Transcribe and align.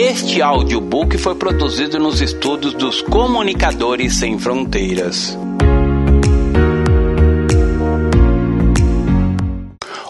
Este 0.00 0.40
audiobook 0.40 1.18
foi 1.18 1.34
produzido 1.34 1.98
nos 1.98 2.20
estúdios 2.20 2.72
dos 2.72 3.02
Comunicadores 3.02 4.16
Sem 4.16 4.38
Fronteiras. 4.38 5.36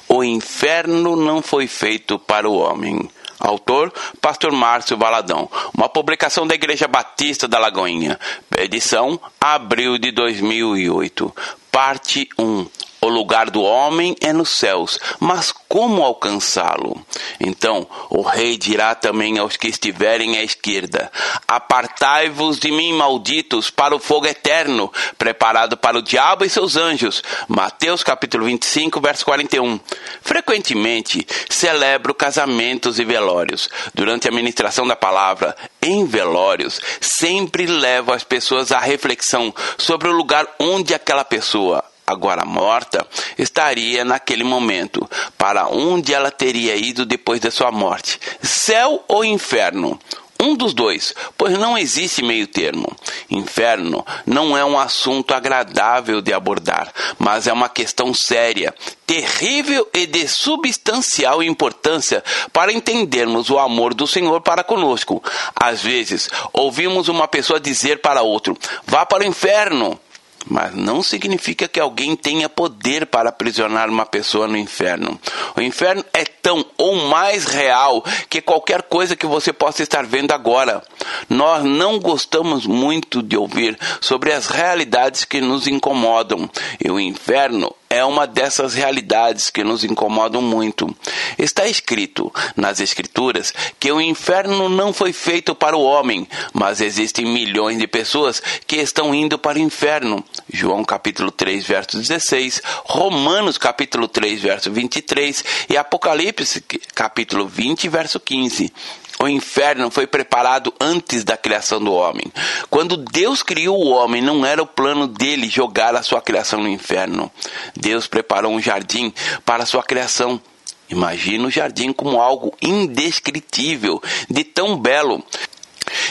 O 0.07 0.23
inferno 0.23 1.17
não 1.17 1.41
foi 1.41 1.67
feito 1.67 2.19
para 2.19 2.47
o 2.47 2.59
homem. 2.59 3.09
Autor, 3.41 3.91
Pastor 4.21 4.53
Márcio 4.53 4.99
Valadão. 4.99 5.51
Uma 5.75 5.89
publicação 5.89 6.47
da 6.47 6.55
Igreja 6.55 6.87
Batista 6.87 7.49
da 7.49 7.59
Lagoinha. 7.59 8.21
Edição, 8.59 9.19
abril 9.41 9.97
de 9.97 10.11
2008. 10.11 11.35
Parte 11.73 12.29
1. 12.39 12.67
O 13.01 13.09
lugar 13.09 13.49
do 13.49 13.63
homem 13.63 14.17
é 14.21 14.33
nos 14.33 14.51
céus, 14.51 14.99
mas 15.21 15.53
como 15.69 16.03
alcançá-lo? 16.03 17.01
Então 17.39 17.87
o 18.11 18.23
rei 18.23 18.59
dirá 18.59 18.93
também 18.93 19.39
aos 19.39 19.57
que 19.57 19.69
estiverem 19.69 20.37
à 20.37 20.43
esquerda: 20.43 21.11
Apartai-vos 21.47 22.59
de 22.59 22.73
mim, 22.73 22.93
malditos, 22.93 23.71
para 23.71 23.95
o 23.95 24.01
fogo 24.01 24.27
eterno, 24.27 24.93
preparado 25.17 25.77
para 25.77 25.99
o 25.99 26.03
diabo 26.03 26.45
e 26.45 26.51
seus 26.51 26.77
anjos. 26.77 27.23
Mateus 27.47 28.03
capítulo 28.03 28.47
25, 28.47 29.01
verso 29.01 29.25
41. 29.25 29.79
Frequentemente 30.21 31.25
celebro 31.49 32.13
casamentos 32.13 32.99
e 32.99 33.05
velórios. 33.05 33.69
Durante 33.95 34.27
a 34.27 34.33
ministração 34.33 34.85
da 34.85 34.97
palavra, 34.97 35.57
em 35.81 36.05
velórios, 36.05 36.81
sempre 37.01 37.65
levo 37.65 38.13
as 38.13 38.25
pessoas 38.25 38.73
à 38.73 38.81
reflexão 38.81 39.55
sobre 39.77 40.09
o 40.09 40.13
lugar 40.13 40.47
onde 40.59 40.93
aquela 40.95 41.25
pessoa 41.25 41.85
agora 42.09 42.45
morta, 42.45 43.07
estaria 43.37 44.05
naquele 44.05 44.43
momento, 44.43 45.09
para 45.37 45.69
onde 45.69 46.15
ela 46.15 46.31
teria 46.31 46.75
ido 46.75 47.05
depois 47.05 47.41
da 47.41 47.51
sua 47.51 47.71
morte: 47.71 48.19
céu 48.43 49.05
ou 49.07 49.25
inferno? 49.25 49.99
Um 50.41 50.55
dos 50.55 50.73
dois, 50.73 51.13
pois 51.37 51.59
não 51.59 51.77
existe 51.77 52.23
meio 52.23 52.47
termo. 52.47 52.97
Inferno 53.29 54.07
não 54.25 54.57
é 54.57 54.65
um 54.65 54.79
assunto 54.79 55.35
agradável 55.35 56.23
de 56.23 56.33
abordar, 56.33 56.93
mas 57.19 57.49
é 57.49 57.53
uma 57.53 57.69
questão 57.69 58.15
séria, 58.15 58.73
terrível 59.05 59.89
e 59.93 60.07
de 60.07 60.29
substancial 60.29 61.43
importância 61.43 62.23
para 62.53 62.73
entendermos 62.73 63.51
o 63.51 63.59
amor 63.59 63.93
do 63.93 64.07
Senhor 64.07 64.41
para 64.41 64.63
conosco. 64.63 65.21
Às 65.57 65.83
vezes, 65.83 66.31
ouvimos 66.53 67.09
uma 67.09 67.27
pessoa 67.27 67.59
dizer 67.59 68.01
para 68.01 68.23
outro: 68.23 68.57
vá 68.87 69.05
para 69.05 69.25
o 69.25 69.27
inferno 69.27 69.99
mas 70.47 70.75
não 70.75 71.03
significa 71.03 71.69
que 71.69 71.81
alguém 71.81 72.17
tenha 72.17 72.49
poder 72.49 73.07
para 73.07 73.29
aprisionar 73.29 73.89
uma 73.89 74.07
pessoa 74.07 74.47
no 74.47 74.57
inferno. 74.57 75.21
O 75.57 75.61
inferno 75.61 76.05
é 76.13 76.25
tão 76.25 76.65
ou 76.77 76.97
mais 77.09 77.45
real 77.45 78.05
que 78.29 78.41
qualquer 78.41 78.83
coisa 78.83 79.17
que 79.17 79.27
você 79.27 79.53
possa 79.53 79.83
estar 79.83 80.05
vendo 80.05 80.33
agora. 80.33 80.83
Nós 81.29 81.65
não 81.65 81.99
gostamos 81.99 82.67
muito 82.67 83.23
de 83.23 83.37
ouvir 83.37 83.79
sobre 84.01 84.33
as 84.33 84.47
realidades 84.47 85.25
que 85.25 85.41
nos 85.41 85.67
incomodam, 85.67 86.49
e 86.83 86.91
o 86.91 86.99
inferno 86.99 87.75
é 87.91 88.05
uma 88.05 88.27
dessas 88.27 88.75
realidades 88.75 89.49
que 89.49 89.65
nos 89.65 89.83
incomodam 89.83 90.43
muito. 90.43 90.95
Está 91.39 91.67
escrito 91.67 92.33
nas 92.55 92.81
Escrituras 92.81 93.53
que 93.81 93.91
o 93.91 94.01
inferno 94.01 94.69
não 94.69 94.93
foi 94.93 95.13
feito 95.13 95.55
para 95.55 95.77
o 95.77 95.83
homem, 95.83 96.29
mas 96.53 96.81
existem 96.81 97.25
milhões 97.25 97.79
de 97.79 97.87
pessoas 97.87 98.43
que 98.67 98.77
estão 98.77 99.15
indo 99.15 99.39
para 99.39 99.59
o 99.59 99.63
inferno. 99.63 100.23
João 100.53 100.85
capítulo 100.85 101.31
3, 101.31 101.67
verso 101.67 101.99
16, 101.99 102.63
Romanos 102.85 103.57
capítulo 103.57 104.07
3, 104.07 104.41
verso 104.41 104.71
23 104.71 105.45
e 105.71 105.77
Apocalipse 105.77 106.63
capítulo 106.95 107.47
20, 107.47 107.89
verso 107.89 108.21
15. 108.21 108.73
O 109.21 109.27
inferno 109.27 109.91
foi 109.91 110.07
preparado 110.07 110.73
antes 110.81 111.25
da 111.25 111.37
criação 111.37 111.83
do 111.83 111.93
homem. 111.93 112.33
Quando 112.71 112.97
Deus 112.97 113.43
criou 113.43 113.77
o 113.77 113.91
homem, 113.91 114.23
não 114.23 114.47
era 114.47 114.63
o 114.63 114.67
plano 114.67 115.09
dele 115.09 115.49
jogar 115.49 115.97
a 115.97 116.03
sua 116.03 116.21
criação 116.21 116.61
no 116.61 116.69
inferno. 116.69 117.31
Deus 117.75 118.07
preparou 118.07 118.53
um 118.53 118.61
jardim 118.61 119.13
para 119.45 119.65
a 119.65 119.67
sua 119.67 119.83
criação. 119.83 120.41
Imagina 120.89 121.47
o 121.47 121.51
jardim 121.51 121.93
como 121.93 122.21
algo 122.21 122.55
indescritível, 122.63 124.01
de 124.31 124.45
tão 124.45 124.79
belo. 124.79 125.23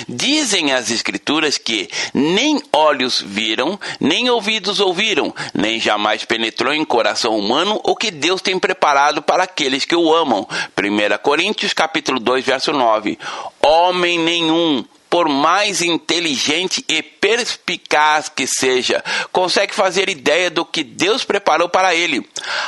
Dizem 0.08 0.74
as 0.74 0.92
Escrituras 0.92 1.58
que 1.58 1.90
nem 2.14 2.62
olhos 2.72 3.22
viram, 3.26 3.80
nem 4.00 4.30
ouvidos 4.30 4.80
ouviram, 4.80 5.34
nem 5.54 5.80
jamais 5.80 6.26
penetrou 6.26 6.74
em 6.74 6.86
coração 6.86 7.38
humano 7.38 7.80
o 7.84 7.96
que 7.96 8.12
Deus 8.12 8.42
tem 8.42 8.58
preparado 8.58 9.22
para 9.22 9.44
aqueles 9.44 9.86
que 9.86 9.96
o 9.96 10.14
amam. 10.14 10.48
1 10.78 11.18
Coríntios 11.22 11.74
capítulo 11.74 12.20
2, 12.20 12.46
verso 12.46 12.72
9. 12.72 13.18
Homem 13.62 14.20
nenhum 14.20 14.86
por 15.18 15.30
mais 15.30 15.82
inteligente 15.82 16.86
e 16.88 17.02
perspicaz 17.02 18.30
que 18.30 18.46
seja, 18.46 19.04
consegue 19.32 19.74
fazer 19.74 20.10
ideia 20.10 20.48
do 20.52 20.64
que 20.64 20.84
Deus 20.84 21.24
preparou 21.24 21.68
para 21.68 21.96
ele. 21.96 22.24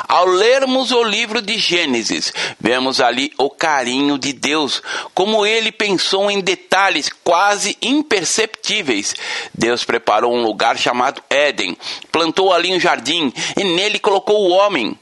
Ao 0.08 0.26
lermos 0.26 0.90
o 0.90 1.04
livro 1.04 1.44
de 1.44 1.60
Gênesis, 1.60 2.34
vemos 2.60 3.00
ali 3.00 3.32
o 3.38 3.52
carinho 3.52 4.18
de 4.18 4.34
Deus, 4.34 4.82
como 5.14 5.46
ele 5.46 5.72
pensou 5.72 6.32
em 6.32 6.42
detalhes 6.42 7.12
quase 7.24 7.78
imperceptíveis. 7.84 9.16
Deus 9.54 9.84
preparou 9.86 10.34
um 10.34 10.42
lugar 10.42 10.76
chamado 10.76 11.22
Éden, 11.30 11.78
plantou 12.12 12.52
ali 12.52 12.74
um 12.74 12.80
jardim 12.80 13.32
e 13.56 13.64
nele 13.64 14.00
colocou 14.00 14.48
o 14.48 14.50
homem. 14.50 14.98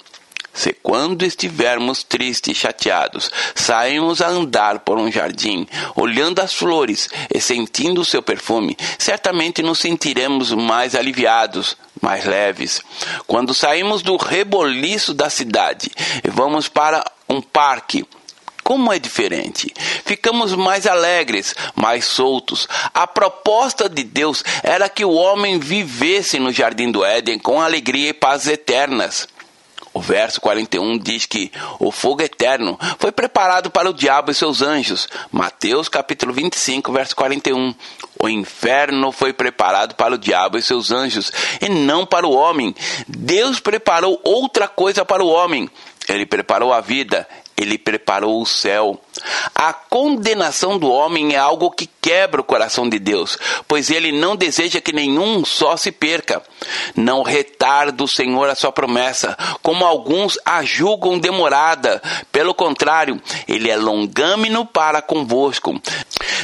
Se 0.58 0.74
quando 0.74 1.24
estivermos 1.24 2.02
tristes 2.02 2.58
e 2.58 2.60
chateados, 2.60 3.30
saímos 3.54 4.24
a 4.24 4.28
andar 4.28 4.80
por 4.80 4.98
um 4.98 5.12
jardim, 5.12 5.68
olhando 5.96 6.40
as 6.40 6.52
flores 6.52 7.08
e 7.32 7.40
sentindo 7.40 8.02
o 8.02 8.06
seu 8.06 8.24
perfume, 8.24 8.76
certamente 8.98 9.62
nos 9.62 9.78
sentiremos 9.78 10.52
mais 10.52 10.96
aliviados, 10.96 11.78
mais 12.02 12.26
leves. 12.26 12.82
Quando 13.28 13.54
saímos 13.54 14.02
do 14.02 14.18
reboliço 14.18 15.14
da 15.14 15.30
cidade 15.30 15.92
e 16.24 16.28
vamos 16.32 16.68
para 16.68 17.06
um 17.30 17.40
parque, 17.40 18.04
como 18.64 18.92
é 18.92 18.98
diferente. 18.98 19.72
Ficamos 20.06 20.54
mais 20.56 20.88
alegres, 20.88 21.54
mais 21.76 22.06
soltos. 22.06 22.68
A 22.96 23.06
proposta 23.06 23.88
de 23.88 24.04
Deus 24.04 24.44
era 24.64 24.90
que 24.90 25.06
o 25.06 25.14
homem 25.14 25.60
vivesse 25.60 26.40
no 26.40 26.52
jardim 26.52 26.92
do 26.92 27.06
Éden 27.06 27.38
com 27.38 27.62
alegria 27.62 28.10
e 28.10 28.14
paz 28.14 28.48
eternas. 28.48 29.28
O 29.98 30.00
verso 30.00 30.40
41 30.42 31.00
diz 31.00 31.26
que 31.26 31.52
o 31.80 31.92
fogo 31.92 32.22
eterno 32.22 32.78
foi 33.00 33.12
preparado 33.12 33.72
para 33.72 33.90
o 33.90 33.94
diabo 33.94 34.30
e 34.30 34.34
seus 34.36 34.62
anjos. 34.62 35.10
Mateus 35.32 35.90
capítulo 35.90 36.32
25, 36.32 36.92
verso 36.94 37.16
41. 37.16 37.74
O 38.22 38.30
inferno 38.30 39.12
foi 39.12 39.34
preparado 39.34 39.96
para 39.96 40.14
o 40.14 40.18
diabo 40.20 40.56
e 40.56 40.62
seus 40.62 40.92
anjos, 40.92 41.32
e 41.60 41.68
não 41.68 42.06
para 42.06 42.28
o 42.28 42.32
homem. 42.32 42.76
Deus 43.08 43.60
preparou 43.60 44.22
outra 44.24 44.68
coisa 44.68 45.04
para 45.04 45.24
o 45.24 45.30
homem. 45.30 45.68
Ele 46.08 46.28
preparou 46.28 46.72
a 46.72 46.80
vida, 46.80 47.28
ele 47.58 47.80
preparou 47.80 48.40
o 48.40 48.46
céu. 48.46 49.02
A 49.54 49.74
condenação 49.74 50.78
do 50.78 50.90
homem 50.90 51.34
é 51.34 51.38
algo 51.38 51.72
que 51.72 51.90
quebra 52.02 52.40
o 52.42 52.44
coração 52.44 52.88
de 52.88 53.00
Deus, 53.00 53.38
pois 53.68 53.90
ele 53.90 54.12
não 54.12 54.36
deseja 54.36 54.80
que 54.80 54.94
nenhum 54.94 55.44
só 55.44 55.76
se 55.76 55.92
perca. 55.92 56.42
Não 56.96 57.22
retarda 57.22 58.04
o 58.04 58.08
Senhor 58.08 58.50
a 58.50 58.56
sua 58.56 58.72
promessa, 58.72 59.38
como 59.62 59.86
alguns 59.86 60.40
a 60.46 60.64
julgam 60.64 61.20
demorada. 61.20 62.02
Pelo 62.32 62.54
contrário, 62.54 63.22
ele 63.48 63.70
é 63.70 63.76
longâmino 63.76 64.66
para 64.66 65.02
convosco, 65.02 65.80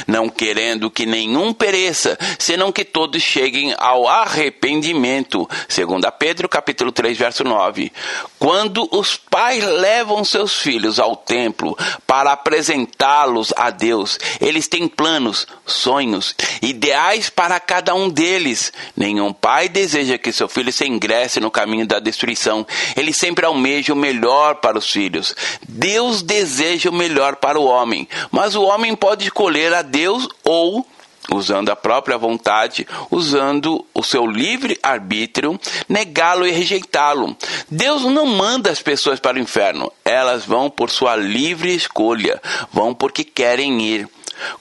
não 0.06 0.28
querendo 0.28 0.90
que 0.90 1.06
nenhum 1.06 1.52
pereça, 1.52 2.18
senão 2.38 2.70
que 2.70 2.84
todos 2.84 3.22
cheguem 3.22 3.74
ao 3.78 4.06
arrependimento. 4.06 5.48
Segundo 5.68 6.04
Pedro, 6.12 6.48
capítulo 6.48 6.92
3, 6.92 7.16
verso 7.16 7.44
9. 7.44 7.92
Quando 8.38 8.88
os 8.92 9.16
pais 9.16 9.64
levam 9.64 10.24
seus 10.24 10.54
filhos 10.54 10.98
ao 10.98 11.16
templo 11.16 11.76
para 12.06 12.36
apresentá-los 12.64 13.52
a 13.56 13.70
Deus, 13.70 14.18
eles 14.40 14.66
têm 14.66 14.88
planos, 14.88 15.46
sonhos, 15.66 16.34
ideais 16.62 17.28
para 17.28 17.60
cada 17.60 17.94
um 17.94 18.08
deles. 18.08 18.72
Nenhum 18.96 19.32
pai 19.32 19.68
deseja 19.68 20.16
que 20.16 20.32
seu 20.32 20.48
filho 20.48 20.72
se 20.72 20.86
ingresse 20.86 21.40
no 21.40 21.50
caminho 21.50 21.86
da 21.86 21.98
destruição. 21.98 22.66
Ele 22.96 23.12
sempre 23.12 23.44
almeja 23.44 23.92
o 23.92 23.96
melhor 23.96 24.56
para 24.56 24.78
os 24.78 24.90
filhos. 24.90 25.34
Deus 25.68 26.22
deseja 26.22 26.88
o 26.88 26.94
melhor 26.94 27.36
para 27.36 27.60
o 27.60 27.64
homem, 27.64 28.08
mas 28.30 28.54
o 28.54 28.62
homem 28.62 28.96
pode 28.96 29.24
escolher 29.24 29.74
a 29.74 29.82
Deus 29.82 30.26
ou 30.42 30.86
usando 31.32 31.70
a 31.70 31.76
própria 31.76 32.18
vontade, 32.18 32.86
usando 33.10 33.84
o 33.94 34.02
seu 34.02 34.26
livre 34.26 34.78
arbítrio, 34.82 35.58
negá-lo 35.88 36.46
e 36.46 36.50
rejeitá-lo. 36.50 37.36
Deus 37.70 38.02
não 38.02 38.26
manda 38.26 38.70
as 38.70 38.82
pessoas 38.82 39.20
para 39.20 39.36
o 39.36 39.40
inferno, 39.40 39.90
elas 40.04 40.44
vão 40.44 40.68
por 40.68 40.90
sua 40.90 41.16
livre 41.16 41.74
escolha, 41.74 42.40
vão 42.72 42.94
porque 42.94 43.24
querem 43.24 43.80
ir. 43.82 44.08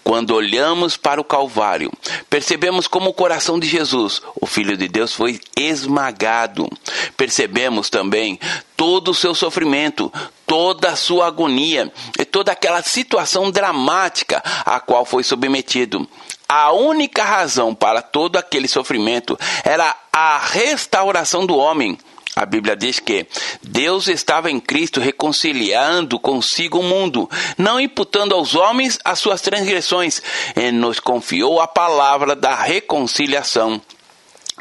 Quando 0.03 0.35
olhamos 0.35 0.95
para 0.95 1.19
o 1.19 1.23
Calvário, 1.23 1.91
percebemos 2.29 2.87
como 2.87 3.09
o 3.09 3.13
coração 3.13 3.59
de 3.59 3.67
Jesus, 3.67 4.21
o 4.39 4.45
Filho 4.45 4.77
de 4.77 4.87
Deus, 4.87 5.13
foi 5.13 5.39
esmagado. 5.57 6.69
Percebemos 7.17 7.89
também 7.89 8.39
todo 8.77 9.11
o 9.11 9.15
seu 9.15 9.33
sofrimento, 9.33 10.13
toda 10.45 10.89
a 10.89 10.95
sua 10.95 11.27
agonia 11.27 11.91
e 12.19 12.25
toda 12.25 12.51
aquela 12.51 12.83
situação 12.83 13.49
dramática 13.49 14.43
a 14.65 14.79
qual 14.79 15.05
foi 15.05 15.23
submetido. 15.23 16.07
A 16.47 16.71
única 16.71 17.23
razão 17.23 17.73
para 17.73 18.01
todo 18.01 18.37
aquele 18.37 18.67
sofrimento 18.67 19.37
era 19.63 19.95
a 20.11 20.37
restauração 20.37 21.45
do 21.45 21.57
homem. 21.57 21.97
A 22.35 22.47
Bíblia 22.47 22.75
diz 22.75 22.99
que 22.99 23.27
Deus 23.61 24.07
estava 24.07 24.49
em 24.49 24.59
Cristo 24.59 24.99
reconciliando 24.99 26.19
consigo 26.19 26.79
o 26.79 26.83
mundo, 26.83 27.29
não 27.57 27.79
imputando 27.79 28.33
aos 28.33 28.55
homens 28.55 28.97
as 29.05 29.19
suas 29.19 29.39
transgressões, 29.39 30.21
e 30.55 30.71
nos 30.71 30.99
confiou 30.99 31.61
a 31.61 31.67
palavra 31.67 32.35
da 32.35 32.55
reconciliação. 32.55 33.79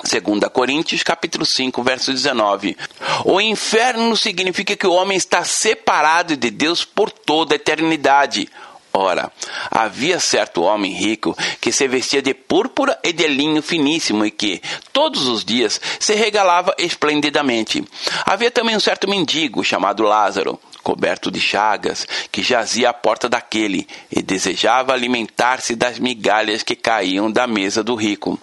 2 0.03 0.51
Coríntios 0.53 1.03
capítulo 1.03 1.47
5, 1.47 1.83
verso 1.83 2.13
19. 2.13 2.77
O 3.25 3.41
inferno 3.41 4.17
significa 4.17 4.77
que 4.77 4.87
o 4.87 4.93
homem 4.93 5.17
está 5.17 5.45
separado 5.45 6.37
de 6.37 6.51
Deus 6.51 6.85
por 6.85 7.11
toda 7.11 7.55
a 7.55 7.57
eternidade. 7.57 8.49
Ora, 8.95 9.33
havia 9.71 10.21
certo 10.21 10.63
homem 10.63 10.93
rico 10.93 11.37
que 11.61 11.73
se 11.73 11.89
vestia 11.89 12.21
de 12.21 12.35
púrpura 12.35 12.99
e 13.03 13.13
de 13.13 13.27
linho 13.27 13.63
finíssimo 13.63 14.25
e 14.27 14.31
que, 14.31 14.61
todos 14.93 15.27
os 15.29 15.45
dias, 15.45 15.81
se 15.99 16.15
regalava 16.15 16.75
esplendidamente. 16.77 17.83
Havia 18.27 18.51
também 18.51 18.77
um 18.77 18.81
certo 18.81 19.09
mendigo 19.09 19.65
chamado 19.65 20.03
Lázaro 20.03 20.61
coberto 20.83 21.31
de 21.31 21.41
chagas, 21.41 22.07
que 22.31 22.43
jazia 22.43 22.91
à 22.91 22.93
porta 22.93 23.29
daquele 23.29 23.87
e 24.11 24.21
desejava 24.21 24.93
alimentar-se 24.93 25.75
das 25.75 25.99
migalhas 25.99 26.63
que 26.63 26.75
caíam 26.75 27.31
da 27.31 27.47
mesa 27.47 27.83
do 27.83 27.95
rico. 27.95 28.39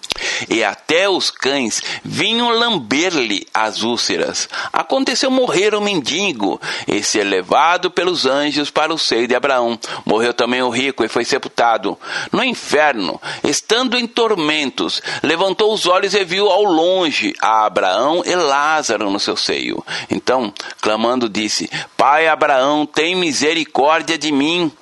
E 0.48 0.64
até 0.64 1.08
os 1.08 1.30
cães 1.30 1.82
vinham 2.02 2.48
lamber-lhe 2.48 3.46
as 3.52 3.82
úlceras. 3.82 4.48
Aconteceu 4.72 5.30
morrer 5.30 5.74
o 5.74 5.80
mendigo 5.80 6.60
e 6.88 7.02
ser 7.02 7.24
levado 7.24 7.90
pelos 7.90 8.26
anjos 8.26 8.70
para 8.70 8.92
o 8.92 8.98
seio 8.98 9.28
de 9.28 9.34
Abraão. 9.34 9.78
Morreu 10.04 10.32
também 10.32 10.62
o 10.62 10.70
rico 10.70 11.04
e 11.04 11.08
foi 11.08 11.24
sepultado. 11.24 11.98
No 12.32 12.42
inferno, 12.42 13.20
estando 13.44 13.98
em 13.98 14.06
tormentos, 14.06 15.02
levantou 15.22 15.72
os 15.72 15.86
olhos 15.86 16.14
e 16.14 16.24
viu 16.24 16.50
ao 16.50 16.64
longe 16.64 17.34
a 17.40 17.66
Abraão 17.66 18.22
e 18.24 18.34
Lázaro 18.34 19.10
no 19.10 19.20
seu 19.20 19.36
seio. 19.36 19.84
Então, 20.10 20.52
clamando, 20.80 21.28
disse: 21.28 21.70
Pai 21.96 22.28
Abraão, 22.30 22.86
tem 22.86 23.14
misericórdia 23.14 24.16
de 24.16 24.32
mim. 24.32 24.72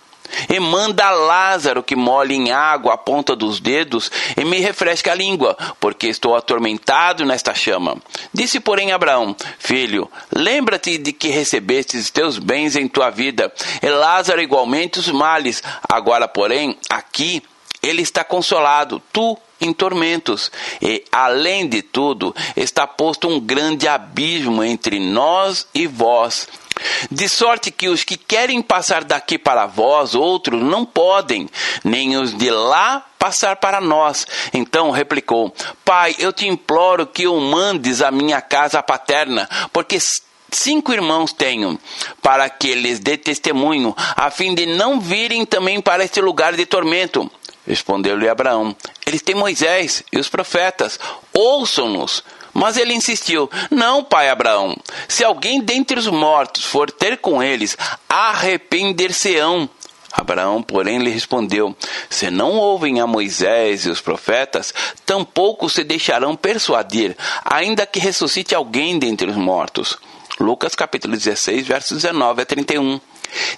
E 0.48 0.60
manda 0.60 1.10
Lázaro 1.10 1.82
que 1.82 1.96
molhe 1.96 2.34
em 2.34 2.52
água 2.52 2.94
a 2.94 2.98
ponta 2.98 3.34
dos 3.34 3.60
dedos 3.60 4.10
e 4.36 4.44
me 4.44 4.58
refresque 4.58 5.08
a 5.08 5.14
língua, 5.14 5.56
porque 5.80 6.06
estou 6.06 6.36
atormentado 6.36 7.24
nesta 7.24 7.54
chama. 7.54 7.96
Disse, 8.32 8.60
porém, 8.60 8.92
Abraão: 8.92 9.34
Filho, 9.58 10.10
lembra-te 10.30 10.98
de 10.98 11.14
que 11.14 11.28
recebestes 11.28 12.10
teus 12.10 12.38
bens 12.38 12.76
em 12.76 12.86
tua 12.86 13.08
vida, 13.08 13.50
e 13.82 13.88
Lázaro 13.88 14.42
igualmente 14.42 14.98
os 14.98 15.08
males. 15.08 15.62
Agora, 15.88 16.28
porém, 16.28 16.76
aqui 16.90 17.42
ele 17.82 18.02
está 18.02 18.22
consolado, 18.22 19.02
tu 19.10 19.38
em 19.60 19.72
tormentos. 19.72 20.50
E, 20.80 21.04
além 21.10 21.68
de 21.68 21.82
tudo, 21.82 22.34
está 22.56 22.86
posto 22.86 23.28
um 23.28 23.40
grande 23.40 23.88
abismo 23.88 24.62
entre 24.62 24.98
nós 24.98 25.66
e 25.74 25.86
vós 25.86 26.46
de 27.10 27.28
sorte 27.28 27.70
que 27.70 27.88
os 27.88 28.04
que 28.04 28.16
querem 28.16 28.62
passar 28.62 29.04
daqui 29.04 29.38
para 29.38 29.66
vós, 29.66 30.14
outros, 30.14 30.62
não 30.62 30.84
podem, 30.84 31.48
nem 31.84 32.16
os 32.16 32.36
de 32.36 32.50
lá 32.50 33.04
passar 33.18 33.56
para 33.56 33.80
nós. 33.80 34.26
Então 34.52 34.90
replicou: 34.90 35.54
Pai, 35.84 36.14
eu 36.18 36.32
te 36.32 36.46
imploro 36.46 37.06
que 37.06 37.26
o 37.26 37.40
mandes 37.40 38.02
à 38.02 38.10
minha 38.10 38.40
casa 38.40 38.82
paterna, 38.82 39.48
porque 39.72 39.98
cinco 40.50 40.92
irmãos 40.92 41.32
tenho, 41.32 41.78
para 42.22 42.48
que 42.48 42.74
lhes 42.74 42.98
dê 42.98 43.16
testemunho, 43.16 43.94
a 44.16 44.30
fim 44.30 44.54
de 44.54 44.66
não 44.66 45.00
virem 45.00 45.44
também 45.44 45.80
para 45.80 46.04
este 46.04 46.20
lugar 46.20 46.54
de 46.54 46.64
tormento. 46.66 47.30
Respondeu-lhe 47.68 48.26
Abraão: 48.26 48.74
Eles 49.06 49.20
têm 49.20 49.34
Moisés 49.34 50.02
e 50.10 50.18
os 50.18 50.28
profetas, 50.28 50.98
ouçam-nos. 51.34 52.24
Mas 52.54 52.78
ele 52.78 52.94
insistiu: 52.94 53.50
Não, 53.70 54.02
pai 54.02 54.30
Abraão, 54.30 54.74
se 55.06 55.22
alguém 55.22 55.60
dentre 55.60 55.98
os 55.98 56.06
mortos 56.06 56.64
for 56.64 56.90
ter 56.90 57.18
com 57.18 57.42
eles, 57.42 57.76
arrepender-se-ão. 58.08 59.68
Abraão, 60.10 60.62
porém, 60.62 60.98
lhe 60.98 61.10
respondeu: 61.10 61.76
Se 62.08 62.30
não 62.30 62.52
ouvem 62.56 63.00
a 63.00 63.06
Moisés 63.06 63.84
e 63.84 63.90
os 63.90 64.00
profetas, 64.00 64.72
tampouco 65.04 65.68
se 65.68 65.84
deixarão 65.84 66.34
persuadir, 66.34 67.14
ainda 67.44 67.86
que 67.86 68.00
ressuscite 68.00 68.54
alguém 68.54 68.98
dentre 68.98 69.30
os 69.30 69.36
mortos. 69.36 69.98
Lucas 70.40 70.74
capítulo 70.74 71.16
16, 71.16 71.66
versos 71.66 72.02
19 72.02 72.40
a 72.40 72.46
31. 72.46 72.98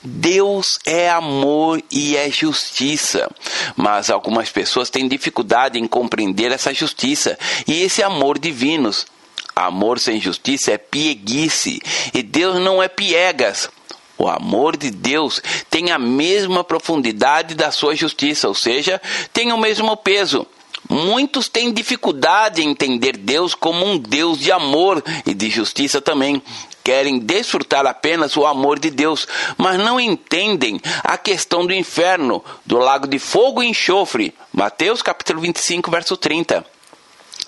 Deus 0.02 0.78
é 0.84 1.10
amor 1.10 1.82
e 1.90 2.16
é 2.16 2.30
justiça, 2.30 3.30
mas 3.76 4.10
algumas 4.10 4.50
pessoas 4.50 4.90
têm 4.90 5.08
dificuldade 5.08 5.78
em 5.78 5.86
compreender 5.86 6.52
essa 6.52 6.72
justiça 6.72 7.38
e 7.66 7.82
esse 7.82 8.02
amor 8.02 8.38
divinos. 8.38 9.06
Amor 9.54 9.98
sem 9.98 10.20
justiça 10.20 10.72
é 10.72 10.78
pieguice 10.78 11.80
e 12.14 12.22
Deus 12.22 12.58
não 12.60 12.82
é 12.82 12.88
piegas. 12.88 13.68
O 14.16 14.28
amor 14.28 14.76
de 14.76 14.90
Deus 14.90 15.40
tem 15.70 15.90
a 15.90 15.98
mesma 15.98 16.62
profundidade 16.62 17.54
da 17.54 17.70
sua 17.70 17.94
justiça, 17.96 18.48
ou 18.48 18.54
seja, 18.54 19.00
tem 19.32 19.50
o 19.50 19.58
mesmo 19.58 19.96
peso. 19.96 20.46
Muitos 20.88 21.48
têm 21.48 21.72
dificuldade 21.72 22.62
em 22.62 22.70
entender 22.70 23.16
Deus 23.16 23.54
como 23.54 23.84
um 23.84 23.96
Deus 23.96 24.38
de 24.38 24.50
amor 24.50 25.02
e 25.24 25.32
de 25.32 25.48
justiça 25.48 26.00
também 26.00 26.42
querem 26.90 27.20
desfrutar 27.20 27.86
apenas 27.86 28.36
o 28.36 28.44
amor 28.44 28.76
de 28.76 28.90
Deus, 28.90 29.24
mas 29.56 29.78
não 29.78 30.00
entendem 30.00 30.80
a 31.04 31.16
questão 31.16 31.64
do 31.64 31.72
inferno, 31.72 32.44
do 32.66 32.78
lago 32.78 33.06
de 33.06 33.16
fogo 33.16 33.62
e 33.62 33.68
enxofre. 33.68 34.34
Mateus 34.52 35.00
capítulo 35.00 35.40
25, 35.40 35.88
verso 35.88 36.16
30. 36.16 36.66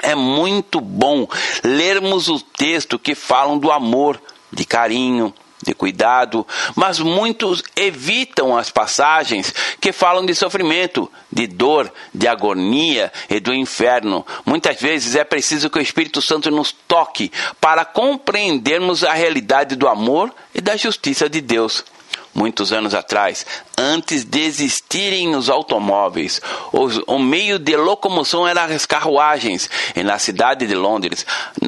É 0.01 0.15
muito 0.15 0.81
bom 0.81 1.27
lermos 1.65 2.29
o 2.29 2.39
texto 2.39 3.01
que 3.01 3.17
falam 3.17 3.59
do 3.59 3.73
amor, 3.73 4.23
de 4.53 4.65
carinho, 4.65 5.35
de 5.63 5.75
cuidado, 5.75 6.47
mas 6.75 6.99
muitos 6.99 7.63
evitam 7.77 8.57
as 8.57 8.71
passagens 8.71 9.55
que 9.81 9.93
falam 9.93 10.27
de 10.27 10.35
sofrimento, 10.35 11.11
de 11.31 11.47
dor, 11.47 11.93
de 12.15 12.27
agonia 12.27 13.13
e 13.31 13.41
do 13.41 13.55
inferno. 13.55 14.27
Muitas 14.45 14.81
vezes 14.81 15.15
é 15.15 15.25
preciso 15.25 15.71
que 15.71 15.79
o 15.79 15.83
Espírito 15.83 16.21
Santo 16.21 16.51
nos 16.51 16.73
toque 16.73 17.31
para 17.61 17.85
compreendermos 17.85 19.05
a 19.05 19.13
realidade 19.13 19.77
do 19.77 19.89
amor 19.89 20.35
e 20.55 20.61
da 20.61 20.77
justiça 20.77 21.29
de 21.29 21.41
Deus 21.41 21.85
muitos 22.35 22.73
anos 22.73 22.95
atrás, 22.95 23.45
antes 23.77 24.25
de 24.25 24.41
existirem 24.41 25.35
os 25.35 25.51
automóveis, 25.51 26.41
os, 26.73 27.01
o 27.07 27.19
meio 27.19 27.59
de 27.59 27.77
locomoção 27.77 28.47
eram 28.47 28.63
as 28.63 28.87
carruagens. 28.87 29.69
E 29.95 30.03
na 30.03 30.19
cidade 30.19 30.67
de 30.67 30.75
Londres 30.75 31.27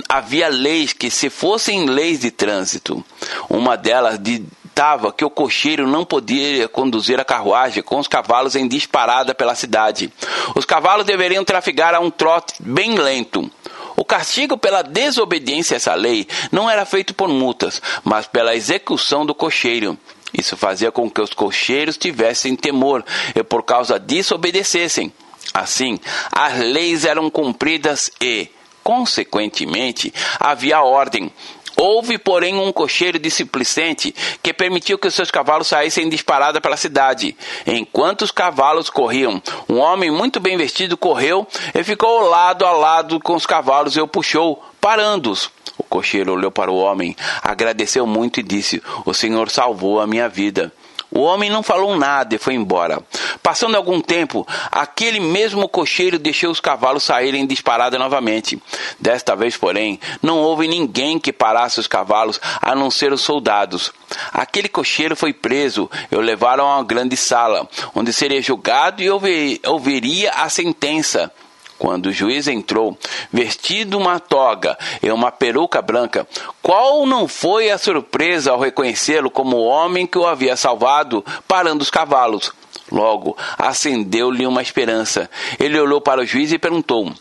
havia 0.08 0.48
leis 0.48 0.92
que, 0.92 1.10
se 1.10 1.30
fossem 1.30 1.86
leis 1.86 2.20
de 2.20 2.30
trânsito, 2.30 3.04
uma 3.48 3.76
delas 3.76 4.18
ditava 4.18 5.12
que 5.12 5.24
o 5.24 5.30
cocheiro 5.30 5.86
não 5.86 6.04
podia 6.04 6.68
conduzir 6.68 7.20
a 7.20 7.24
carruagem 7.24 7.82
com 7.82 7.98
os 7.98 8.08
cavalos 8.08 8.56
em 8.56 8.66
disparada 8.66 9.34
pela 9.34 9.54
cidade. 9.54 10.12
Os 10.54 10.64
cavalos 10.64 11.06
deveriam 11.06 11.44
trafegar 11.44 11.94
a 11.94 12.00
um 12.00 12.10
trote 12.10 12.54
bem 12.58 12.96
lento. 12.96 13.50
O 13.96 14.04
castigo 14.04 14.58
pela 14.58 14.82
desobediência 14.82 15.76
a 15.76 15.78
essa 15.78 15.94
lei 15.94 16.26
não 16.50 16.68
era 16.68 16.84
feito 16.84 17.14
por 17.14 17.28
multas, 17.28 17.80
mas 18.02 18.26
pela 18.26 18.56
execução 18.56 19.24
do 19.24 19.34
cocheiro. 19.34 19.96
Isso 20.36 20.56
fazia 20.56 20.90
com 20.90 21.08
que 21.08 21.20
os 21.20 21.32
cocheiros 21.32 21.96
tivessem 21.96 22.56
temor 22.56 23.04
e 23.34 23.42
por 23.42 23.62
causa 23.62 23.98
disso 23.98 24.34
obedecessem. 24.34 25.12
Assim, 25.52 25.98
as 26.32 26.58
leis 26.58 27.04
eram 27.04 27.30
cumpridas 27.30 28.10
e, 28.20 28.48
consequentemente, 28.82 30.12
havia 30.40 30.82
ordem. 30.82 31.32
Houve, 31.76 32.18
porém, 32.18 32.54
um 32.54 32.72
cocheiro 32.72 33.18
displicente 33.18 34.14
que 34.42 34.52
permitiu 34.52 34.96
que 34.96 35.08
os 35.08 35.14
seus 35.14 35.30
cavalos 35.30 35.66
saíssem 35.66 36.08
disparada 36.08 36.60
pela 36.60 36.76
cidade. 36.76 37.36
Enquanto 37.66 38.22
os 38.22 38.30
cavalos 38.30 38.88
corriam, 38.88 39.42
um 39.68 39.78
homem 39.78 40.10
muito 40.10 40.38
bem 40.38 40.56
vestido 40.56 40.96
correu 40.96 41.46
e 41.74 41.82
ficou 41.82 42.28
lado 42.28 42.64
a 42.64 42.72
lado 42.72 43.18
com 43.18 43.34
os 43.34 43.46
cavalos 43.46 43.96
e 43.96 44.00
o 44.00 44.06
puxou, 44.06 44.62
parando-os. 44.80 45.50
O 45.76 45.82
cocheiro 45.82 46.32
olhou 46.32 46.50
para 46.50 46.70
o 46.70 46.76
homem, 46.76 47.16
agradeceu 47.42 48.06
muito 48.06 48.40
e 48.40 48.42
disse: 48.42 48.82
O 49.04 49.12
Senhor 49.12 49.50
salvou 49.50 50.00
a 50.00 50.06
minha 50.06 50.28
vida. 50.28 50.72
O 51.14 51.20
homem 51.20 51.48
não 51.48 51.62
falou 51.62 51.96
nada 51.96 52.34
e 52.34 52.38
foi 52.38 52.54
embora. 52.54 53.00
Passando 53.40 53.76
algum 53.76 54.00
tempo, 54.00 54.44
aquele 54.72 55.20
mesmo 55.20 55.68
cocheiro 55.68 56.18
deixou 56.18 56.50
os 56.50 56.58
cavalos 56.58 57.04
saírem 57.04 57.46
disparada 57.46 57.96
novamente. 57.96 58.60
Desta 58.98 59.36
vez, 59.36 59.56
porém, 59.56 60.00
não 60.20 60.38
houve 60.38 60.66
ninguém 60.66 61.20
que 61.20 61.32
parasse 61.32 61.78
os 61.78 61.86
cavalos, 61.86 62.40
a 62.60 62.74
não 62.74 62.90
ser 62.90 63.12
os 63.12 63.20
soldados. 63.20 63.92
Aquele 64.32 64.68
cocheiro 64.68 65.14
foi 65.14 65.32
preso 65.32 65.88
e 66.10 66.16
o 66.16 66.20
levaram 66.20 66.66
a 66.66 66.78
uma 66.78 66.84
grande 66.84 67.16
sala, 67.16 67.68
onde 67.94 68.12
seria 68.12 68.42
julgado 68.42 69.00
e 69.00 69.08
ouviria 69.08 70.32
a 70.32 70.48
sentença. 70.48 71.30
Quando 71.78 72.06
o 72.06 72.12
juiz 72.12 72.46
entrou, 72.46 72.96
vestido 73.32 73.98
uma 73.98 74.20
toga 74.20 74.78
e 75.02 75.10
uma 75.10 75.32
peruca 75.32 75.82
branca, 75.82 76.26
qual 76.62 77.04
não 77.04 77.26
foi 77.26 77.70
a 77.70 77.78
surpresa 77.78 78.52
ao 78.52 78.60
reconhecê-lo 78.60 79.30
como 79.30 79.56
o 79.56 79.64
homem 79.64 80.06
que 80.06 80.16
o 80.16 80.26
havia 80.26 80.56
salvado, 80.56 81.24
parando 81.48 81.82
os 81.82 81.90
cavalos? 81.90 82.52
Logo, 82.90 83.36
acendeu-lhe 83.58 84.46
uma 84.46 84.62
esperança. 84.62 85.28
Ele 85.58 85.78
olhou 85.78 86.00
para 86.00 86.20
o 86.20 86.26
juiz 86.26 86.52
e 86.52 86.58
perguntou: 86.58 87.12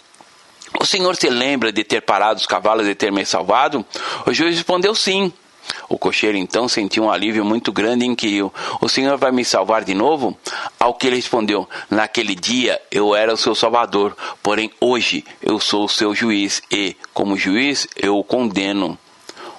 O 0.80 0.86
senhor 0.86 1.16
se 1.16 1.30
lembra 1.30 1.72
de 1.72 1.84
ter 1.84 2.02
parado 2.02 2.40
os 2.40 2.46
cavalos 2.46 2.88
e 2.88 2.94
ter 2.94 3.12
me 3.12 3.26
salvado? 3.26 3.84
O 4.26 4.34
juiz 4.34 4.56
respondeu 4.56 4.94
sim. 4.94 5.34
O 5.90 5.98
cocheiro 5.98 6.38
então 6.38 6.68
sentiu 6.68 7.04
um 7.04 7.12
alívio 7.12 7.46
muito 7.46 7.72
grande 7.72 8.06
e 8.06 8.08
inquiriu: 8.08 8.54
O 8.82 8.90
senhor 8.90 9.18
vai 9.18 9.32
me 9.32 9.46
salvar 9.46 9.84
de 9.84 9.94
novo? 9.94 10.38
Ao 10.80 10.94
que 10.94 11.08
ele 11.08 11.16
respondeu: 11.18 11.68
Naquele 11.90 12.36
dia 12.36 12.82
eu 12.92 13.16
era 13.16 13.34
o 13.34 13.38
seu 13.38 13.56
salvador, 13.56 14.16
porém 14.42 14.72
hoje 14.80 15.24
eu 15.42 15.60
sou 15.60 15.86
o 15.86 15.90
seu 15.90 16.14
juiz 16.14 16.62
e, 16.72 16.96
como 17.14 17.38
juiz, 17.38 17.88
eu 17.96 18.18
o 18.18 18.24
condeno. 18.24 18.98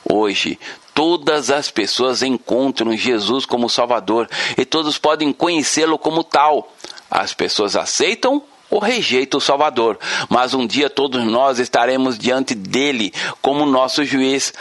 Hoje, 0.05 0.59
todas 0.95 1.51
as 1.51 1.71
pessoas 1.71 2.23
encontram 2.23 2.97
Jesus 2.97 3.47
como 3.47 3.71
Salvador 3.71 4.29
e 4.57 4.65
todos 4.65 4.99
podem 4.99 5.33
conhecê-lo 5.33 5.99
como 5.99 6.23
tal. 6.23 6.73
As 7.11 7.33
pessoas 7.33 7.75
aceitam 7.75 8.43
ou 8.75 8.81
rejeitam 8.81 9.38
o 9.38 9.40
Salvador, 9.40 9.97
mas 10.28 10.52
um 10.52 10.66
dia 10.66 10.90
todos 10.90 11.25
nós 11.25 11.61
estaremos 11.61 12.19
diante 12.19 12.57
dele 12.57 13.14
como 13.40 13.64
nosso 13.64 14.04
juiz. 14.04 14.52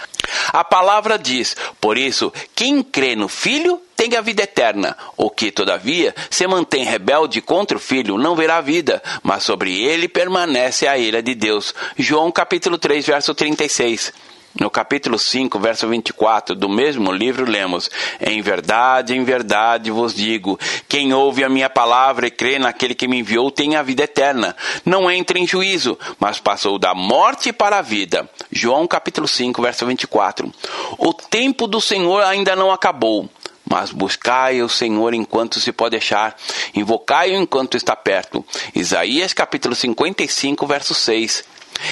A 0.49 0.63
palavra 0.63 1.17
diz: 1.17 1.57
Por 1.81 1.97
isso, 1.97 2.31
quem 2.53 2.83
crê 2.83 3.15
no 3.15 3.27
Filho 3.27 3.81
tem 3.95 4.15
a 4.15 4.21
vida 4.21 4.43
eterna. 4.43 4.95
O 5.17 5.31
que, 5.31 5.51
todavia, 5.51 6.13
se 6.29 6.45
mantém 6.45 6.83
rebelde 6.83 7.41
contra 7.41 7.75
o 7.75 7.79
Filho 7.79 8.15
não 8.19 8.35
verá 8.35 8.61
vida, 8.61 9.01
mas 9.23 9.41
sobre 9.41 9.81
ele 9.81 10.07
permanece 10.07 10.87
a 10.87 10.95
ira 10.95 11.23
de 11.23 11.33
Deus. 11.33 11.73
João 11.97 12.31
capítulo 12.31 12.77
3, 12.77 13.03
verso 13.07 13.33
36. 13.33 14.13
No 14.59 14.69
capítulo 14.69 15.17
5, 15.17 15.59
verso 15.59 15.87
24 15.87 16.55
do 16.55 16.69
mesmo 16.69 17.11
livro, 17.11 17.43
lemos: 17.43 17.89
Em 18.21 18.39
verdade, 18.39 19.15
em 19.15 19.23
verdade 19.23 19.89
vos 19.89 20.13
digo: 20.13 20.59
quem 20.87 21.11
ouve 21.11 21.43
a 21.43 21.49
minha 21.49 21.69
palavra 21.69 22.27
e 22.27 22.31
crê 22.31 22.59
naquele 22.59 22.93
que 22.93 23.07
me 23.07 23.17
enviou 23.17 23.49
tem 23.49 23.75
a 23.75 23.81
vida 23.81 24.03
eterna. 24.03 24.55
Não 24.85 25.09
entra 25.09 25.39
em 25.39 25.47
juízo, 25.47 25.97
mas 26.19 26.39
passou 26.39 26.77
da 26.77 26.93
morte 26.93 27.51
para 27.51 27.79
a 27.79 27.81
vida. 27.81 28.29
João 28.51 28.85
capítulo 28.85 29.27
5, 29.27 29.59
verso 29.59 29.87
24. 29.87 30.53
O 30.99 31.13
tempo 31.13 31.65
do 31.65 31.81
Senhor 31.81 32.23
ainda 32.23 32.55
não 32.55 32.71
acabou. 32.71 33.27
Mas 33.67 33.91
buscai 33.91 34.61
o 34.61 34.69
Senhor 34.69 35.13
enquanto 35.13 35.59
se 35.59 35.71
pode 35.71 35.95
achar, 35.95 36.35
invocai-o 36.75 37.35
enquanto 37.35 37.75
está 37.75 37.95
perto. 37.95 38.45
Isaías 38.75 39.33
capítulo 39.33 39.73
55, 39.73 40.67
verso 40.67 40.93
6. 40.93 41.43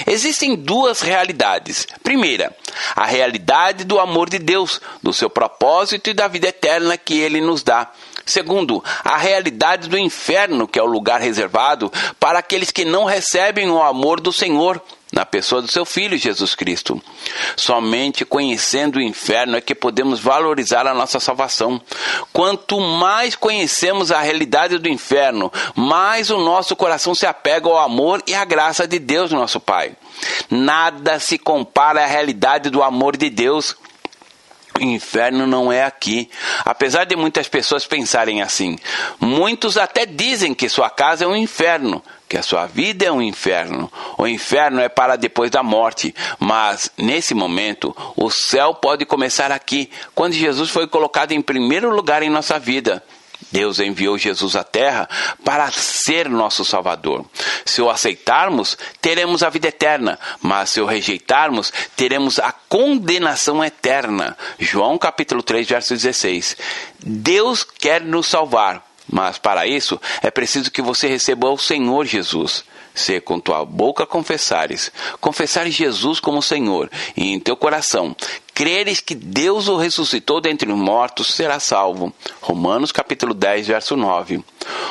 Existem 0.07 0.55
duas 0.55 1.01
realidades. 1.01 1.87
Primeira, 2.03 2.55
a 2.95 3.05
realidade 3.05 3.83
do 3.83 3.99
amor 3.99 4.29
de 4.29 4.39
Deus, 4.39 4.81
do 5.01 5.13
seu 5.13 5.29
propósito 5.29 6.09
e 6.09 6.13
da 6.13 6.27
vida 6.27 6.47
eterna 6.47 6.97
que 6.97 7.19
ele 7.19 7.41
nos 7.41 7.63
dá. 7.63 7.91
Segundo, 8.25 8.83
a 9.03 9.17
realidade 9.17 9.89
do 9.89 9.97
inferno, 9.97 10.67
que 10.67 10.79
é 10.79 10.83
o 10.83 10.85
lugar 10.85 11.19
reservado 11.19 11.91
para 12.19 12.39
aqueles 12.39 12.71
que 12.71 12.85
não 12.85 13.05
recebem 13.05 13.69
o 13.69 13.81
amor 13.81 14.19
do 14.19 14.31
Senhor 14.31 14.81
na 15.11 15.25
pessoa 15.25 15.61
do 15.61 15.67
seu 15.67 15.85
Filho 15.85 16.17
Jesus 16.17 16.55
Cristo. 16.55 17.01
Somente 17.57 18.23
conhecendo 18.23 18.97
o 18.97 19.01
inferno 19.01 19.57
é 19.57 19.61
que 19.61 19.75
podemos 19.75 20.19
valorizar 20.19 20.87
a 20.87 20.93
nossa 20.93 21.19
salvação. 21.19 21.81
Quanto 22.31 22.79
mais 22.79 23.35
conhecemos 23.35 24.11
a 24.11 24.21
realidade 24.21 24.77
do 24.77 24.87
inferno, 24.87 25.51
mais 25.75 26.29
o 26.29 26.37
nosso 26.37 26.75
coração 26.75 27.13
se 27.13 27.25
apega 27.25 27.67
ao 27.67 27.77
amor 27.77 28.23
e 28.25 28.33
à 28.33 28.45
graça 28.45 28.87
de 28.87 28.99
Deus, 28.99 29.31
nosso 29.31 29.59
Pai. 29.59 29.91
Nada 30.49 31.19
se 31.19 31.37
compara 31.37 32.03
à 32.03 32.07
realidade 32.07 32.69
do 32.69 32.81
amor 32.81 33.17
de 33.17 33.29
Deus. 33.29 33.75
O 34.79 34.83
inferno 34.83 35.45
não 35.45 35.71
é 35.71 35.83
aqui. 35.83 36.29
Apesar 36.63 37.05
de 37.05 37.15
muitas 37.15 37.47
pessoas 37.47 37.85
pensarem 37.85 38.41
assim, 38.41 38.77
muitos 39.19 39.77
até 39.77 40.05
dizem 40.05 40.53
que 40.53 40.69
sua 40.69 40.89
casa 40.89 41.25
é 41.25 41.27
um 41.27 41.35
inferno, 41.35 42.01
que 42.27 42.37
a 42.37 42.43
sua 42.43 42.65
vida 42.65 43.05
é 43.05 43.11
um 43.11 43.21
inferno. 43.21 43.91
O 44.17 44.25
inferno 44.25 44.79
é 44.79 44.87
para 44.87 45.15
depois 45.15 45.51
da 45.51 45.61
morte, 45.61 46.15
mas 46.39 46.89
nesse 46.97 47.33
momento 47.33 47.95
o 48.15 48.29
céu 48.29 48.73
pode 48.73 49.05
começar 49.05 49.51
aqui, 49.51 49.89
quando 50.15 50.33
Jesus 50.33 50.69
foi 50.69 50.87
colocado 50.87 51.33
em 51.33 51.41
primeiro 51.41 51.93
lugar 51.93 52.23
em 52.23 52.29
nossa 52.29 52.57
vida. 52.57 53.03
Deus 53.51 53.79
enviou 53.79 54.17
Jesus 54.17 54.55
à 54.55 54.63
terra 54.63 55.09
para 55.43 55.69
ser 55.71 56.29
nosso 56.29 56.63
Salvador. 56.63 57.25
Se 57.65 57.81
o 57.81 57.89
aceitarmos, 57.89 58.77
teremos 59.01 59.43
a 59.43 59.49
vida 59.49 59.67
eterna, 59.67 60.19
mas 60.41 60.69
se 60.69 60.81
o 60.81 60.85
rejeitarmos, 60.85 61.71
teremos 61.95 62.39
a 62.39 62.51
condenação 62.51 63.63
eterna. 63.63 64.37
João 64.57 64.97
capítulo 64.97 65.43
3, 65.43 65.67
verso 65.67 65.93
16. 65.93 66.57
Deus 66.99 67.63
quer 67.63 68.01
nos 68.01 68.27
salvar, 68.27 68.85
mas 69.11 69.37
para 69.37 69.67
isso 69.67 69.99
é 70.21 70.31
preciso 70.31 70.71
que 70.71 70.81
você 70.81 71.07
receba 71.07 71.49
o 71.49 71.57
Senhor 71.57 72.05
Jesus. 72.05 72.63
Se 72.93 73.19
com 73.21 73.39
tua 73.39 73.63
boca 73.65 74.05
confessares, 74.05 74.91
confessares 75.19 75.73
Jesus 75.73 76.19
como 76.19 76.41
Senhor, 76.41 76.89
e 77.15 77.31
em 77.31 77.39
teu 77.39 77.55
coração 77.55 78.15
creres 78.53 78.99
que 78.99 79.15
Deus 79.15 79.67
o 79.67 79.75
ressuscitou 79.77 80.39
dentre 80.39 80.71
os 80.71 80.77
mortos, 80.77 81.33
será 81.33 81.59
salvo. 81.59 82.13
Romanos 82.41 82.91
capítulo 82.91 83.33
10, 83.33 83.67
verso 83.67 83.95
9. 83.95 84.43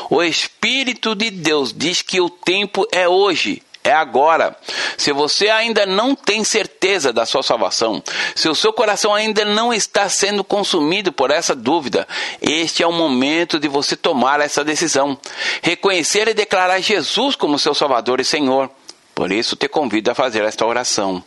O 0.08 0.22
Espírito 0.22 1.14
de 1.14 1.30
Deus 1.30 1.72
diz 1.72 2.02
que 2.02 2.20
o 2.20 2.28
tempo 2.28 2.86
é 2.90 3.08
hoje 3.08 3.62
é 3.82 3.92
agora. 3.92 4.56
Se 4.96 5.12
você 5.12 5.48
ainda 5.48 5.86
não 5.86 6.14
tem 6.14 6.44
certeza 6.44 7.12
da 7.12 7.24
sua 7.24 7.42
salvação, 7.42 8.02
se 8.34 8.48
o 8.48 8.54
seu 8.54 8.72
coração 8.72 9.14
ainda 9.14 9.44
não 9.44 9.72
está 9.72 10.08
sendo 10.08 10.44
consumido 10.44 11.12
por 11.12 11.30
essa 11.30 11.54
dúvida, 11.54 12.06
este 12.40 12.82
é 12.82 12.86
o 12.86 12.92
momento 12.92 13.58
de 13.58 13.68
você 13.68 13.96
tomar 13.96 14.40
essa 14.40 14.62
decisão. 14.62 15.18
Reconhecer 15.62 16.28
e 16.28 16.34
declarar 16.34 16.80
Jesus 16.80 17.34
como 17.36 17.58
seu 17.58 17.74
Salvador 17.74 18.20
e 18.20 18.24
Senhor. 18.24 18.70
Por 19.14 19.32
isso, 19.32 19.56
te 19.56 19.68
convido 19.68 20.10
a 20.10 20.14
fazer 20.14 20.44
esta 20.44 20.66
oração. 20.66 21.22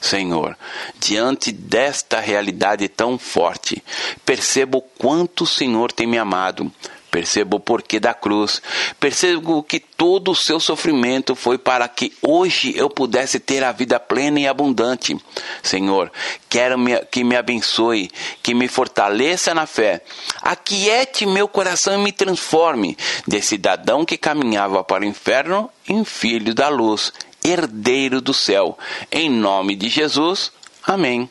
Senhor, 0.00 0.56
diante 0.98 1.50
desta 1.50 2.20
realidade 2.20 2.88
tão 2.88 3.18
forte, 3.18 3.82
percebo 4.24 4.80
quanto 4.96 5.42
o 5.42 5.46
Senhor 5.46 5.90
tem 5.90 6.06
me 6.06 6.18
amado. 6.18 6.70
Percebo 7.10 7.56
o 7.56 7.60
porquê 7.60 7.98
da 7.98 8.12
cruz. 8.12 8.60
Percebo 9.00 9.62
que 9.62 9.80
todo 9.80 10.32
o 10.32 10.36
seu 10.36 10.60
sofrimento 10.60 11.34
foi 11.34 11.56
para 11.56 11.88
que 11.88 12.12
hoje 12.22 12.76
eu 12.76 12.90
pudesse 12.90 13.40
ter 13.40 13.64
a 13.64 13.72
vida 13.72 13.98
plena 13.98 14.40
e 14.40 14.46
abundante. 14.46 15.16
Senhor, 15.62 16.12
quero 16.48 16.76
que 17.10 17.24
me 17.24 17.36
abençoe, 17.36 18.10
que 18.42 18.54
me 18.54 18.68
fortaleça 18.68 19.54
na 19.54 19.66
fé. 19.66 20.02
Aquiete 20.42 21.24
meu 21.24 21.48
coração 21.48 21.94
e 21.94 22.04
me 22.04 22.12
transforme 22.12 22.96
de 23.26 23.40
cidadão 23.40 24.04
que 24.04 24.18
caminhava 24.18 24.84
para 24.84 25.02
o 25.02 25.06
inferno 25.06 25.70
em 25.88 26.04
filho 26.04 26.54
da 26.54 26.68
luz, 26.68 27.12
herdeiro 27.42 28.20
do 28.20 28.34
céu. 28.34 28.76
Em 29.10 29.30
nome 29.30 29.74
de 29.74 29.88
Jesus. 29.88 30.52
Amém. 30.86 31.28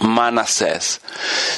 Manassés. 0.00 1.00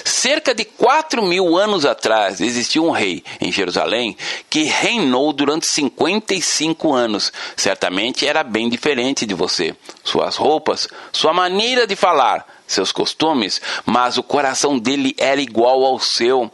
Cerca 0.05 0.55
de 0.55 0.65
quatro 0.65 1.23
mil 1.23 1.57
anos 1.57 1.85
atrás 1.85 2.41
existiu 2.41 2.85
um 2.85 2.91
rei 2.91 3.23
em 3.41 3.53
Jerusalém 3.53 4.17
que 4.51 4.65
reinou 4.65 5.33
durante 5.33 5.67
55 5.67 6.93
anos. 6.93 7.33
Certamente 7.57 8.27
era 8.27 8.43
bem 8.43 8.69
diferente 8.69 9.25
de 9.25 9.35
você. 9.35 9.75
Suas 10.05 10.37
roupas, 10.37 10.89
sua 11.13 11.33
maneira 11.33 11.87
de 11.87 11.95
falar, 11.97 12.47
seus 12.67 12.91
costumes, 12.91 13.61
mas 13.85 14.17
o 14.17 14.23
coração 14.23 14.79
dele 14.79 15.15
era 15.19 15.41
igual 15.41 15.85
ao 15.85 15.99
seu. 15.99 16.51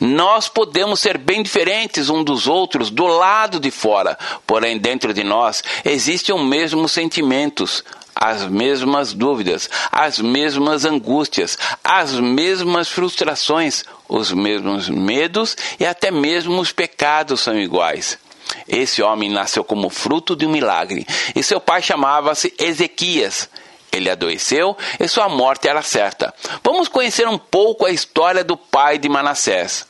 Nós 0.00 0.48
podemos 0.48 1.00
ser 1.00 1.18
bem 1.18 1.42
diferentes 1.42 2.08
um 2.08 2.24
dos 2.24 2.46
outros 2.46 2.90
do 2.90 3.06
lado 3.06 3.60
de 3.60 3.70
fora, 3.70 4.18
porém 4.46 4.78
dentro 4.78 5.12
de 5.12 5.22
nós 5.22 5.62
existem 5.84 6.34
os 6.34 6.42
mesmos 6.42 6.92
sentimentos, 6.92 7.84
as 8.20 8.44
mesmas 8.46 9.12
dúvidas, 9.12 9.70
as 9.92 10.18
mesmas 10.18 10.84
angústias, 10.84 11.56
as 11.84 12.12
mesmas 12.14 12.88
frustrações, 12.88 13.84
os 14.08 14.32
mesmos 14.32 14.88
medos 14.88 15.56
e 15.78 15.86
até 15.86 16.10
mesmo 16.10 16.60
os 16.60 16.72
pecados 16.72 17.40
são 17.40 17.56
iguais. 17.56 18.18
Esse 18.66 19.02
homem 19.02 19.30
nasceu 19.30 19.62
como 19.62 19.88
fruto 19.88 20.34
de 20.34 20.46
um 20.46 20.50
milagre 20.50 21.06
e 21.34 21.42
seu 21.42 21.60
pai 21.60 21.80
chamava-se 21.80 22.52
Ezequias. 22.58 23.48
Ele 23.90 24.10
adoeceu 24.10 24.76
e 25.00 25.08
sua 25.08 25.28
morte 25.28 25.68
era 25.68 25.80
certa. 25.80 26.34
Vamos 26.62 26.88
conhecer 26.88 27.26
um 27.26 27.38
pouco 27.38 27.86
a 27.86 27.90
história 27.90 28.44
do 28.44 28.56
pai 28.56 28.98
de 28.98 29.08
Manassés. 29.08 29.87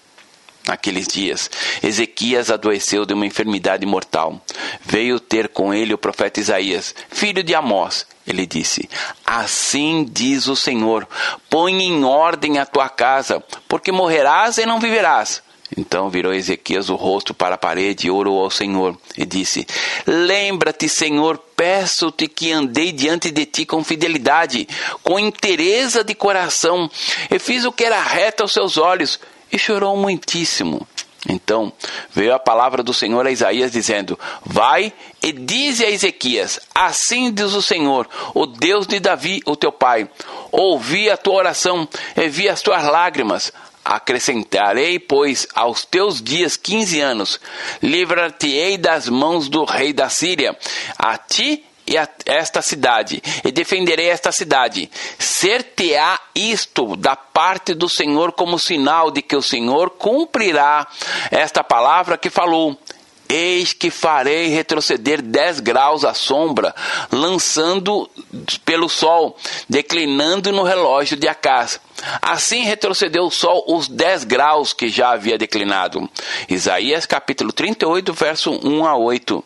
Naqueles 0.68 1.08
dias, 1.08 1.50
Ezequias 1.82 2.50
adoeceu 2.50 3.06
de 3.06 3.14
uma 3.14 3.25
enfermidade 3.25 3.87
mortal. 3.87 4.38
Veio 4.82 5.18
ter 5.18 5.48
com 5.48 5.72
ele 5.72 5.94
o 5.94 5.98
profeta 5.98 6.40
Isaías, 6.40 6.94
filho 7.08 7.42
de 7.42 7.54
Amós. 7.54 8.06
Ele 8.26 8.44
disse: 8.44 8.87
Assim 9.25 10.06
diz 10.06 10.46
o 10.46 10.54
Senhor: 10.54 11.08
põe 11.48 11.82
em 11.82 12.04
ordem 12.04 12.58
a 12.58 12.66
tua 12.66 12.90
casa, 12.90 13.42
porque 13.66 13.90
morrerás 13.90 14.58
e 14.58 14.66
não 14.66 14.78
viverás. 14.78 15.42
Então 15.75 16.10
virou 16.10 16.34
Ezequias 16.34 16.90
o 16.90 16.96
rosto 16.96 17.32
para 17.32 17.54
a 17.54 17.58
parede 17.58 18.06
e 18.06 18.10
orou 18.10 18.44
ao 18.44 18.50
Senhor 18.50 18.94
e 19.16 19.25
disse: 19.25 19.66
Lembra-te, 20.06 20.87
Senhor, 20.87 21.38
peço-te 21.56 22.28
que 22.28 22.52
andei 22.52 22.92
diante 22.92 23.30
de 23.30 23.46
ti 23.46 23.64
com 23.64 23.82
fidelidade, 23.82 24.68
com 25.02 25.18
interesse 25.18 26.04
de 26.04 26.14
coração, 26.14 26.90
e 27.30 27.38
fiz 27.38 27.64
o 27.64 27.72
que 27.72 27.84
era 27.84 28.02
reto 28.02 28.42
aos 28.42 28.52
seus 28.52 28.76
olhos 28.76 29.18
e 29.50 29.59
chorou 29.59 29.97
muitíssimo. 29.97 30.87
Então 31.28 31.73
veio 32.11 32.33
a 32.33 32.38
palavra 32.38 32.83
do 32.83 32.95
Senhor 32.95 33.26
a 33.26 33.31
Isaías 33.31 33.73
dizendo: 33.73 34.19
Vai 34.45 34.93
e 35.23 35.33
dize 35.33 35.85
a 35.85 35.90
Ezequias: 35.90 36.61
Assim 36.75 37.33
diz 37.33 37.55
o 37.55 37.62
Senhor, 37.62 38.09
o 38.35 38.47
Deus 38.47 38.87
de 38.87 39.00
Davi, 39.00 39.43
o 39.45 39.57
teu 39.57 39.73
pai: 39.73 40.09
Ouvi 40.52 41.11
a 41.11 41.17
tua 41.17 41.35
oração 41.35 41.88
e 42.17 42.28
vi 42.28 42.49
as 42.49 42.62
tuas 42.62 42.85
lágrimas. 42.85 43.52
Acrescentarei, 43.85 44.99
pois, 44.99 45.49
aos 45.55 45.83
teus 45.83 46.21
dias 46.21 46.59
quinze 46.59 47.00
anos, 47.00 47.40
livrar-te-ei 47.83 48.76
das 48.76 49.09
mãos 49.09 49.49
do 49.49 49.64
rei 49.64 49.95
da 49.95 50.11
Síria, 50.11 50.55
a 50.99 51.17
ti 51.17 51.64
esta 52.26 52.62
cidade, 52.62 53.23
e 53.45 53.50
defenderei 53.50 54.09
esta 54.09 54.33
cidade. 54.33 54.90
Ser-te-á 55.18 56.18
isto 56.35 56.97
da 56.97 57.16
parte 57.16 57.75
do 57.75 57.88
Senhor 57.88 58.33
como 58.33 58.59
sinal 58.59 59.11
de 59.11 59.23
que 59.23 59.37
o 59.37 59.42
Senhor 59.42 59.90
cumprirá 59.90 60.87
esta 61.30 61.62
palavra 61.62 62.18
que 62.18 62.30
falou. 62.30 62.78
Eis 63.30 63.75
que 63.75 63.90
farei 63.90 64.49
retroceder 64.49 65.21
dez 65.21 65.61
graus 65.61 66.02
a 66.02 66.14
sombra, 66.14 66.75
lançando 67.12 68.09
pelo 68.64 68.88
sol, 68.88 69.37
declinando 69.68 70.50
no 70.50 70.62
relógio 70.62 71.14
de 71.14 71.28
Acás. 71.28 71.78
Assim 72.23 72.62
retrocedeu 72.62 73.25
o 73.25 73.30
sol 73.30 73.64
os 73.68 73.87
dez 73.87 74.25
graus 74.25 74.73
que 74.73 74.88
já 74.88 75.11
havia 75.11 75.37
declinado. 75.37 76.09
Isaías 76.49 77.04
capítulo 77.04 77.52
38, 77.52 78.14
verso 78.14 78.50
1 78.66 78.87
a 78.87 78.97
8. 78.97 79.45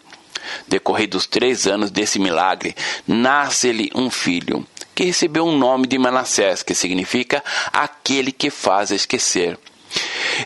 Decorridos 0.66 1.26
três 1.26 1.66
anos 1.66 1.90
desse 1.90 2.18
milagre, 2.18 2.75
nasce-lhe 3.06 3.90
um 3.94 4.11
filho, 4.11 4.66
que 4.94 5.04
recebeu 5.04 5.46
o 5.46 5.56
nome 5.56 5.87
de 5.87 5.99
Manassés, 5.99 6.62
que 6.62 6.75
significa 6.75 7.42
aquele 7.72 8.32
que 8.32 8.50
faz 8.50 8.90
esquecer. 8.90 9.58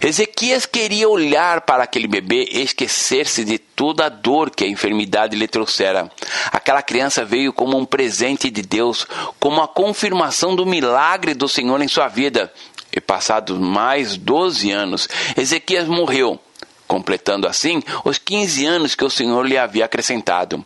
Ezequias 0.00 0.66
queria 0.66 1.08
olhar 1.08 1.60
para 1.62 1.84
aquele 1.84 2.08
bebê 2.08 2.48
e 2.50 2.62
esquecer-se 2.62 3.44
de 3.44 3.58
toda 3.58 4.06
a 4.06 4.08
dor 4.08 4.50
que 4.50 4.64
a 4.64 4.68
enfermidade 4.68 5.36
lhe 5.36 5.46
trouxera. 5.46 6.10
Aquela 6.50 6.82
criança 6.82 7.24
veio 7.24 7.52
como 7.52 7.76
um 7.76 7.84
presente 7.84 8.50
de 8.50 8.62
Deus, 8.62 9.06
como 9.38 9.62
a 9.62 9.68
confirmação 9.68 10.56
do 10.56 10.66
milagre 10.66 11.34
do 11.34 11.48
Senhor 11.48 11.80
em 11.80 11.88
sua 11.88 12.08
vida. 12.08 12.52
E 12.92 13.00
passados 13.00 13.58
mais 13.58 14.16
doze 14.16 14.70
anos, 14.70 15.08
Ezequias 15.36 15.86
morreu 15.86 16.40
completando 16.86 17.46
assim 17.46 17.82
os 18.04 18.18
15 18.18 18.64
anos 18.64 18.94
que 18.94 19.04
o 19.04 19.10
Senhor 19.10 19.46
lhe 19.46 19.58
havia 19.58 19.84
acrescentado. 19.84 20.64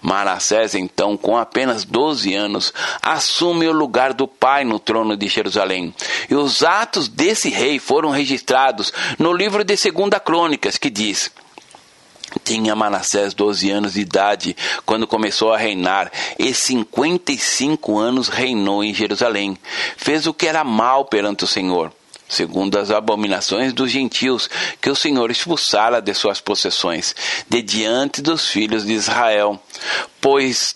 Manassés, 0.00 0.74
então, 0.74 1.16
com 1.16 1.36
apenas 1.36 1.84
12 1.84 2.34
anos, 2.34 2.72
assume 3.02 3.66
o 3.66 3.72
lugar 3.72 4.12
do 4.12 4.26
pai 4.26 4.64
no 4.64 4.78
trono 4.78 5.16
de 5.16 5.26
Jerusalém. 5.26 5.94
E 6.30 6.34
os 6.34 6.62
atos 6.62 7.08
desse 7.08 7.48
rei 7.48 7.78
foram 7.78 8.10
registrados 8.10 8.92
no 9.18 9.32
livro 9.32 9.64
de 9.64 9.76
Segunda 9.76 10.20
Crônicas, 10.20 10.78
que 10.78 10.90
diz: 10.90 11.30
tinha 12.44 12.74
Manassés 12.74 13.34
12 13.34 13.70
anos 13.70 13.92
de 13.94 14.00
idade 14.00 14.56
quando 14.84 15.06
começou 15.06 15.52
a 15.52 15.58
reinar, 15.58 16.10
e 16.38 16.54
55 16.54 17.98
anos 17.98 18.28
reinou 18.28 18.82
em 18.82 18.94
Jerusalém. 18.94 19.56
Fez 19.96 20.26
o 20.26 20.34
que 20.34 20.46
era 20.46 20.64
mal 20.64 21.04
perante 21.04 21.44
o 21.44 21.48
Senhor 21.48 21.92
segundo 22.34 22.78
as 22.78 22.90
abominações 22.90 23.72
dos 23.72 23.90
gentios, 23.90 24.48
que 24.80 24.90
o 24.90 24.96
Senhor 24.96 25.30
expulsara 25.30 26.02
de 26.02 26.12
suas 26.12 26.40
possessões, 26.40 27.14
de 27.48 27.62
diante 27.62 28.20
dos 28.20 28.48
filhos 28.48 28.84
de 28.84 28.92
Israel 28.92 29.60
pois 30.20 30.74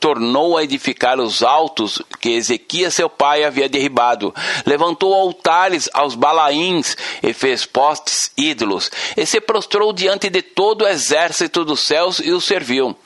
tornou 0.00 0.56
a 0.56 0.64
edificar 0.64 1.20
os 1.20 1.42
altos 1.42 2.02
que 2.20 2.30
Ezequias 2.30 2.94
seu 2.94 3.08
pai 3.08 3.44
havia 3.44 3.68
derribado. 3.68 4.34
Levantou 4.66 5.14
altares 5.14 5.88
aos 5.92 6.14
balaíns 6.14 6.96
e 7.22 7.32
fez 7.32 7.64
postes 7.64 8.30
ídolos, 8.36 8.90
e 9.16 9.24
se 9.24 9.40
prostrou 9.40 9.92
diante 9.92 10.28
de 10.28 10.42
todo 10.42 10.82
o 10.82 10.88
exército 10.88 11.64
dos 11.64 11.80
céus 11.80 12.18
e 12.18 12.32
o 12.32 12.40
serviu. 12.40 12.96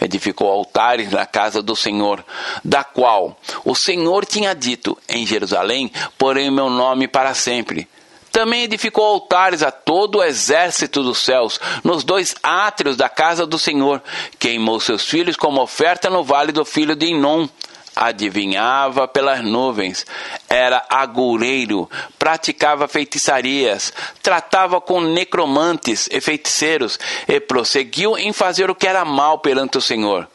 Edificou 0.00 0.50
altares 0.50 1.10
na 1.10 1.26
casa 1.26 1.62
do 1.62 1.74
Senhor, 1.74 2.24
da 2.64 2.84
qual 2.84 3.36
o 3.64 3.74
Senhor 3.74 4.24
tinha 4.24 4.54
dito: 4.54 4.96
Em 5.08 5.26
Jerusalém 5.26 5.90
porém 6.18 6.50
meu 6.50 6.68
nome 6.68 7.08
para 7.08 7.34
sempre. 7.34 7.88
Também 8.32 8.62
edificou 8.62 9.04
altares 9.04 9.62
a 9.62 9.70
todo 9.70 10.18
o 10.18 10.24
exército 10.24 11.02
dos 11.02 11.18
céus, 11.18 11.60
nos 11.82 12.04
dois 12.04 12.34
átrios 12.42 12.96
da 12.96 13.08
casa 13.08 13.46
do 13.46 13.58
Senhor. 13.58 14.02
Queimou 14.38 14.80
seus 14.80 15.04
filhos 15.04 15.36
como 15.36 15.60
oferta 15.60 16.08
no 16.08 16.22
vale 16.22 16.52
do 16.52 16.64
filho 16.64 16.94
de 16.94 17.06
Inom. 17.06 17.48
Adivinhava 17.94 19.08
pelas 19.08 19.42
nuvens, 19.42 20.06
era 20.48 20.86
agureiro, 20.88 21.90
praticava 22.18 22.86
feitiçarias, 22.86 23.92
tratava 24.22 24.80
com 24.80 25.00
necromantes 25.00 26.08
e 26.10 26.20
feiticeiros, 26.20 26.98
e 27.26 27.40
prosseguiu 27.40 28.16
em 28.16 28.32
fazer 28.32 28.70
o 28.70 28.76
que 28.76 28.86
era 28.86 29.04
mal 29.04 29.40
perante 29.40 29.76
o 29.76 29.82
Senhor, 29.82 30.28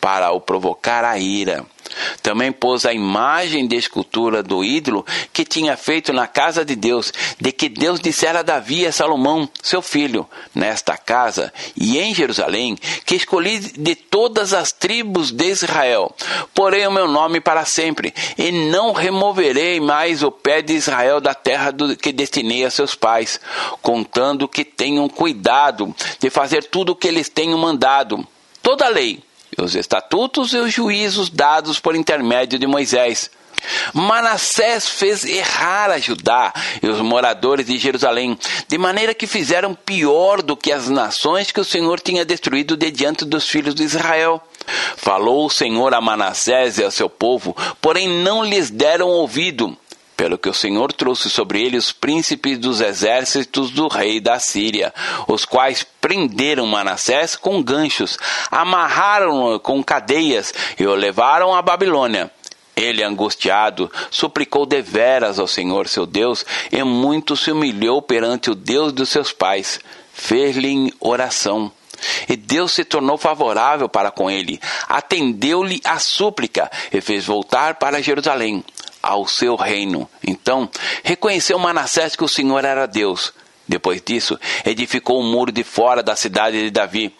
para 0.00 0.32
o 0.32 0.40
provocar 0.40 1.04
a 1.04 1.18
ira. 1.18 1.64
Também 2.22 2.52
pôs 2.52 2.84
a 2.86 2.92
imagem 2.92 3.66
de 3.66 3.76
escultura 3.76 4.42
do 4.42 4.64
ídolo 4.64 5.04
que 5.32 5.44
tinha 5.44 5.76
feito 5.76 6.12
na 6.12 6.26
casa 6.26 6.64
de 6.64 6.76
Deus, 6.76 7.12
de 7.40 7.52
que 7.52 7.68
Deus 7.68 8.00
dissera 8.00 8.40
a 8.40 8.42
Davi 8.42 8.86
a 8.86 8.92
Salomão, 8.92 9.48
seu 9.62 9.82
filho, 9.82 10.28
nesta 10.54 10.96
casa 10.96 11.52
e 11.76 11.98
em 11.98 12.14
Jerusalém, 12.14 12.76
que 13.04 13.14
escolhi 13.14 13.58
de 13.58 13.94
todas 13.94 14.52
as 14.52 14.72
tribos 14.72 15.30
de 15.30 15.46
Israel. 15.46 16.14
Porém 16.54 16.86
o 16.86 16.92
meu 16.92 17.08
nome 17.08 17.40
para 17.40 17.64
sempre, 17.64 18.14
e 18.36 18.50
não 18.50 18.92
removerei 18.92 19.80
mais 19.80 20.22
o 20.22 20.30
pé 20.30 20.62
de 20.62 20.74
Israel 20.74 21.20
da 21.20 21.34
terra 21.34 21.70
do, 21.70 21.96
que 21.96 22.12
destinei 22.12 22.64
a 22.64 22.70
seus 22.70 22.94
pais, 22.94 23.40
contando 23.82 24.48
que 24.48 24.64
tenham 24.64 25.08
cuidado 25.08 25.94
de 26.18 26.30
fazer 26.30 26.64
tudo 26.64 26.92
o 26.92 26.96
que 26.96 27.08
eles 27.08 27.28
tenham 27.28 27.58
mandado. 27.58 28.26
Toda 28.62 28.86
a 28.86 28.88
lei 28.88 29.22
os 29.58 29.74
estatutos 29.74 30.52
e 30.52 30.58
os 30.58 30.72
juízos 30.72 31.28
dados 31.30 31.78
por 31.78 31.94
intermédio 31.94 32.58
de 32.58 32.66
Moisés. 32.66 33.30
Manassés 33.92 34.88
fez 34.88 35.24
errar 35.24 35.90
a 35.90 35.98
Judá 35.98 36.52
e 36.82 36.88
os 36.88 37.00
moradores 37.00 37.66
de 37.66 37.78
Jerusalém, 37.78 38.38
de 38.68 38.78
maneira 38.78 39.14
que 39.14 39.26
fizeram 39.26 39.74
pior 39.74 40.42
do 40.42 40.56
que 40.56 40.72
as 40.72 40.88
nações 40.88 41.50
que 41.50 41.60
o 41.60 41.64
Senhor 41.64 42.00
tinha 42.00 42.24
destruído 42.24 42.76
de 42.76 42.90
diante 42.90 43.24
dos 43.24 43.48
filhos 43.48 43.74
de 43.74 43.82
Israel. 43.82 44.42
Falou 44.96 45.46
o 45.46 45.50
Senhor 45.50 45.94
a 45.94 46.00
Manassés 46.00 46.78
e 46.78 46.84
ao 46.84 46.90
seu 46.90 47.08
povo, 47.08 47.56
porém 47.80 48.08
não 48.08 48.44
lhes 48.44 48.70
deram 48.70 49.08
ouvido 49.08 49.76
pelo 50.16 50.38
que 50.38 50.48
o 50.48 50.54
Senhor 50.54 50.92
trouxe 50.92 51.28
sobre 51.28 51.62
ele 51.62 51.76
os 51.76 51.92
príncipes 51.92 52.58
dos 52.58 52.80
exércitos 52.80 53.70
do 53.70 53.88
rei 53.88 54.20
da 54.20 54.38
Síria, 54.38 54.92
os 55.26 55.44
quais 55.44 55.84
prenderam 56.00 56.66
Manassés 56.66 57.36
com 57.36 57.62
ganchos, 57.62 58.18
amarraram-no 58.50 59.58
com 59.60 59.82
cadeias 59.82 60.54
e 60.78 60.86
o 60.86 60.94
levaram 60.94 61.54
à 61.54 61.60
Babilônia. 61.60 62.30
Ele, 62.76 63.04
angustiado, 63.04 63.90
suplicou 64.10 64.66
deveras 64.66 65.38
ao 65.38 65.46
Senhor 65.46 65.88
seu 65.88 66.06
Deus 66.06 66.44
e 66.72 66.82
muito 66.82 67.36
se 67.36 67.52
humilhou 67.52 68.02
perante 68.02 68.50
o 68.50 68.54
Deus 68.54 68.92
dos 68.92 69.10
seus 69.10 69.32
pais. 69.32 69.78
Fez-lhe 70.12 70.92
oração. 70.98 71.70
E 72.28 72.36
Deus 72.36 72.72
se 72.72 72.84
tornou 72.84 73.16
favorável 73.16 73.88
para 73.88 74.10
com 74.10 74.30
ele, 74.30 74.60
atendeu-lhe 74.88 75.80
a 75.84 75.98
súplica 75.98 76.70
e 76.92 77.00
fez 77.00 77.24
voltar 77.24 77.76
para 77.76 78.02
Jerusalém 78.02 78.64
ao 79.04 79.26
seu 79.26 79.54
reino. 79.54 80.08
Então, 80.26 80.68
reconheceu 81.02 81.58
Manassés 81.58 82.16
que 82.16 82.24
o 82.24 82.28
Senhor 82.28 82.64
era 82.64 82.86
Deus. 82.86 83.32
Depois 83.66 84.02
disso, 84.02 84.38
edificou 84.64 85.20
o 85.20 85.22
muro 85.22 85.50
de 85.50 85.64
fora 85.64 86.02
da 86.02 86.14
cidade 86.14 86.62
de 86.62 86.70
Davi. 86.70 87.12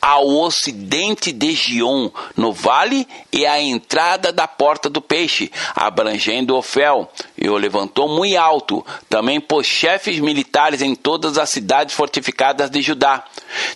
ao 0.00 0.26
ocidente 0.26 1.30
de 1.30 1.52
Gion, 1.52 2.10
no 2.36 2.52
vale, 2.52 3.06
e 3.32 3.46
à 3.46 3.60
entrada 3.60 4.32
da 4.32 4.48
porta 4.48 4.90
do 4.90 5.00
peixe, 5.00 5.50
abrangendo 5.74 6.56
Ofel, 6.56 7.08
e 7.38 7.48
o 7.48 7.56
levantou 7.56 8.08
muito 8.08 8.36
alto. 8.36 8.84
Também 9.08 9.40
pôs 9.40 9.66
chefes 9.66 10.18
militares 10.18 10.82
em 10.82 10.94
todas 10.94 11.38
as 11.38 11.50
cidades 11.50 11.94
fortificadas 11.94 12.68
de 12.68 12.82
Judá. 12.82 13.24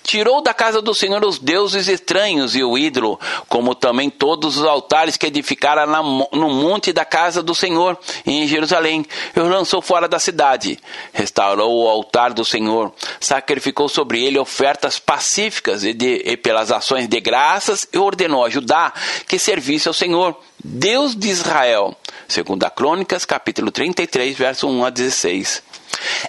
Tirou 0.02 0.42
da 0.42 0.52
casa 0.52 0.82
do 0.82 0.94
Senhor 0.94 1.24
os 1.24 1.38
deuses 1.38 1.86
estranhos 1.86 2.56
e 2.56 2.64
o 2.64 2.76
ídolo, 2.76 3.20
como 3.48 3.74
também 3.74 4.10
todos 4.10 4.56
os 4.58 4.64
altares 4.64 5.16
que 5.16 5.26
edificara 5.26 5.86
no 5.86 6.50
monte 6.50 6.92
da 6.92 7.04
casa 7.04 7.42
do 7.42 7.54
Senhor, 7.54 7.98
em 8.26 8.46
Jerusalém, 8.46 9.04
e 9.34 9.40
os 9.40 9.48
lançou 9.48 9.80
fora 9.80 10.08
da 10.08 10.18
cidade. 10.18 10.78
Restaurou 11.12 11.75
o 11.84 11.88
altar 11.88 12.32
do 12.32 12.44
Senhor, 12.44 12.92
sacrificou 13.20 13.88
sobre 13.88 14.24
ele 14.24 14.38
ofertas 14.38 14.98
pacíficas 14.98 15.84
e, 15.84 15.92
de, 15.92 16.22
e 16.24 16.36
pelas 16.36 16.70
ações 16.70 17.08
de 17.08 17.20
graças, 17.20 17.86
e 17.92 17.98
ordenou 17.98 18.44
a 18.44 18.50
Judá 18.50 18.92
que 19.26 19.38
servisse 19.38 19.88
ao 19.88 19.94
Senhor, 19.94 20.38
Deus 20.62 21.14
de 21.14 21.28
Israel. 21.28 21.96
Segunda 22.28 22.70
Crônicas, 22.70 23.24
capítulo 23.24 23.70
33, 23.70 24.36
verso 24.36 24.68
1 24.68 24.84
a 24.84 24.90
16. 24.90 25.62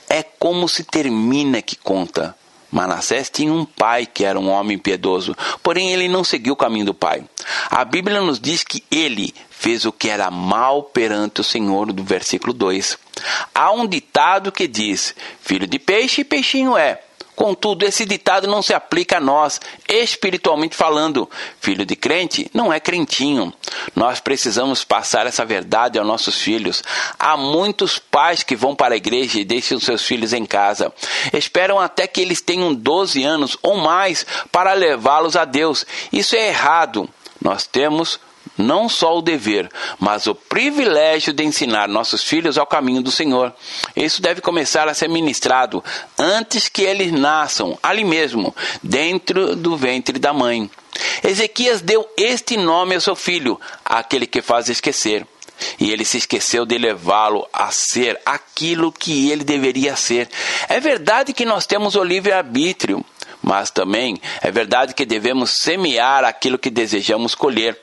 É 0.09 0.23
como 0.23 0.69
se 0.69 0.83
termina 0.83 1.61
que 1.61 1.75
conta. 1.75 2.35
Manassés 2.77 3.27
tinha 3.27 3.51
um 3.51 3.65
pai 3.65 4.05
que 4.05 4.23
era 4.23 4.39
um 4.39 4.49
homem 4.49 4.77
piedoso, 4.77 5.35
porém 5.63 5.91
ele 5.91 6.07
não 6.07 6.23
seguiu 6.23 6.53
o 6.53 6.55
caminho 6.55 6.85
do 6.85 6.93
pai. 6.93 7.23
A 7.71 7.83
Bíblia 7.83 8.21
nos 8.21 8.39
diz 8.39 8.63
que 8.63 8.83
ele 8.91 9.33
fez 9.49 9.83
o 9.83 9.91
que 9.91 10.07
era 10.07 10.29
mal 10.29 10.83
perante 10.83 11.41
o 11.41 11.43
Senhor, 11.43 11.91
do 11.91 12.03
versículo 12.03 12.53
2. 12.53 12.95
Há 13.55 13.71
um 13.71 13.87
ditado 13.87 14.51
que 14.51 14.67
diz: 14.67 15.15
Filho 15.41 15.65
de 15.65 15.79
peixe, 15.79 16.23
peixinho 16.23 16.77
é. 16.77 17.01
Contudo, 17.37 17.85
esse 17.85 18.03
ditado 18.03 18.47
não 18.47 18.63
se 18.63 18.73
aplica 18.73 19.17
a 19.17 19.21
nós, 19.21 19.61
espiritualmente 19.87 20.75
falando. 20.75 21.29
Filho 21.61 21.85
de 21.85 21.95
crente 21.95 22.49
não 22.51 22.73
é 22.73 22.79
crentinho. 22.79 23.53
Nós 23.95 24.19
precisamos 24.19 24.83
passar 24.83 25.27
essa 25.27 25.45
verdade 25.45 25.99
aos 25.99 26.07
nossos 26.07 26.41
filhos. 26.41 26.83
Há 27.19 27.37
muitos 27.37 27.99
pais 27.99 28.41
que 28.41 28.55
vão 28.55 28.75
para 28.75 28.95
a 28.95 28.97
igreja 28.97 29.39
e 29.39 29.45
deixam 29.45 29.79
seus 29.79 30.01
filhos 30.01 30.33
em 30.33 30.47
casa. 30.47 30.91
Esperam 31.31 31.79
até 31.79 32.07
que 32.07 32.21
eles 32.21 32.41
tenham 32.41 32.73
12 32.73 33.23
anos 33.23 33.55
ou 33.61 33.77
mais 33.77 34.25
para 34.51 34.73
levá-los 34.73 35.35
a 35.35 35.45
Deus. 35.45 35.85
Isso 36.11 36.35
é 36.35 36.47
errado. 36.47 37.07
Nós 37.39 37.67
temos 37.67 38.19
não 38.57 38.89
só 38.89 39.17
o 39.17 39.21
dever, 39.21 39.69
mas 39.99 40.27
o 40.27 40.35
privilégio 40.35 41.33
de 41.33 41.43
ensinar 41.43 41.87
nossos 41.87 42.23
filhos 42.23 42.57
ao 42.57 42.65
caminho 42.65 43.01
do 43.01 43.11
Senhor. 43.11 43.53
Isso 43.95 44.21
deve 44.21 44.41
começar 44.41 44.87
a 44.87 44.93
ser 44.93 45.07
ministrado 45.07 45.83
antes 46.17 46.67
que 46.67 46.81
eles 46.81 47.11
nasçam, 47.11 47.77
ali 47.81 48.03
mesmo, 48.03 48.55
dentro 48.81 49.55
do 49.55 49.77
ventre 49.77 50.17
da 50.19 50.33
mãe. 50.33 50.69
Ezequias 51.23 51.81
deu 51.81 52.07
este 52.17 52.57
nome 52.57 52.95
ao 52.95 53.01
seu 53.01 53.15
filho, 53.15 53.59
aquele 53.85 54.25
que 54.25 54.41
faz 54.41 54.69
esquecer. 54.69 55.25
E 55.79 55.91
ele 55.91 56.05
se 56.05 56.17
esqueceu 56.17 56.65
de 56.65 56.77
levá-lo 56.77 57.47
a 57.51 57.71
ser 57.71 58.19
aquilo 58.25 58.91
que 58.91 59.31
ele 59.31 59.43
deveria 59.43 59.95
ser. 59.95 60.29
É 60.69 60.79
verdade 60.79 61.33
que 61.33 61.45
nós 61.45 61.65
temos 61.65 61.95
o 61.95 62.03
livre-arbítrio, 62.03 63.03
mas 63.41 63.69
também 63.69 64.19
é 64.41 64.51
verdade 64.51 64.93
que 64.93 65.05
devemos 65.05 65.51
semear 65.51 66.23
aquilo 66.23 66.57
que 66.57 66.69
desejamos 66.69 67.35
colher. 67.35 67.79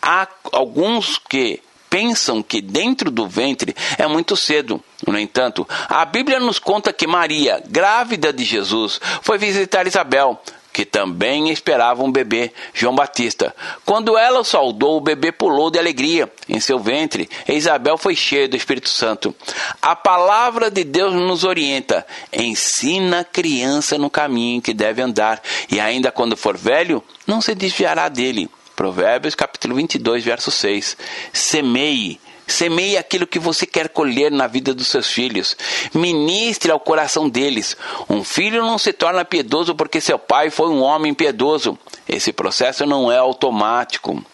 Há 0.00 0.28
alguns 0.52 1.18
que 1.18 1.60
pensam 1.88 2.42
que 2.42 2.60
dentro 2.60 3.10
do 3.10 3.26
ventre 3.26 3.74
é 3.96 4.06
muito 4.06 4.36
cedo. 4.36 4.82
No 5.06 5.18
entanto, 5.18 5.66
a 5.88 6.04
Bíblia 6.04 6.38
nos 6.38 6.58
conta 6.58 6.92
que 6.92 7.06
Maria, 7.06 7.62
grávida 7.66 8.32
de 8.32 8.44
Jesus, 8.44 9.00
foi 9.22 9.38
visitar 9.38 9.86
Isabel 9.86 10.40
que 10.78 10.84
também 10.84 11.50
esperava 11.50 12.04
um 12.04 12.12
bebê, 12.12 12.52
João 12.72 12.94
Batista. 12.94 13.52
Quando 13.84 14.16
ela 14.16 14.38
o 14.38 14.44
saudou, 14.44 14.96
o 14.96 15.00
bebê 15.00 15.32
pulou 15.32 15.72
de 15.72 15.76
alegria 15.76 16.32
em 16.48 16.60
seu 16.60 16.78
ventre 16.78 17.28
e 17.48 17.54
Isabel 17.54 17.98
foi 17.98 18.14
cheia 18.14 18.46
do 18.46 18.54
Espírito 18.54 18.88
Santo. 18.88 19.34
A 19.82 19.96
palavra 19.96 20.70
de 20.70 20.84
Deus 20.84 21.12
nos 21.12 21.42
orienta: 21.42 22.06
ensina 22.32 23.18
a 23.18 23.24
criança 23.24 23.98
no 23.98 24.08
caminho 24.08 24.62
que 24.62 24.72
deve 24.72 25.02
andar, 25.02 25.42
e 25.68 25.80
ainda 25.80 26.12
quando 26.12 26.36
for 26.36 26.56
velho, 26.56 27.02
não 27.26 27.40
se 27.40 27.56
desviará 27.56 28.08
dele. 28.08 28.48
Provérbios 28.76 29.34
capítulo 29.34 29.74
22, 29.74 30.22
verso 30.22 30.52
6. 30.52 30.96
Semeie 31.32 32.20
Semeie 32.48 32.96
aquilo 32.96 33.26
que 33.26 33.38
você 33.38 33.66
quer 33.66 33.88
colher 33.90 34.32
na 34.32 34.46
vida 34.46 34.74
dos 34.74 34.88
seus 34.88 35.08
filhos. 35.10 35.56
Ministre 35.94 36.72
ao 36.72 36.80
coração 36.80 37.28
deles. 37.28 37.76
Um 38.08 38.24
filho 38.24 38.62
não 38.62 38.78
se 38.78 38.92
torna 38.92 39.24
piedoso 39.24 39.74
porque 39.74 40.00
seu 40.00 40.18
pai 40.18 40.50
foi 40.50 40.68
um 40.68 40.82
homem 40.82 41.14
piedoso. 41.14 41.78
Esse 42.08 42.32
processo 42.32 42.84
não 42.86 43.12
é 43.12 43.18
automático. 43.18 44.24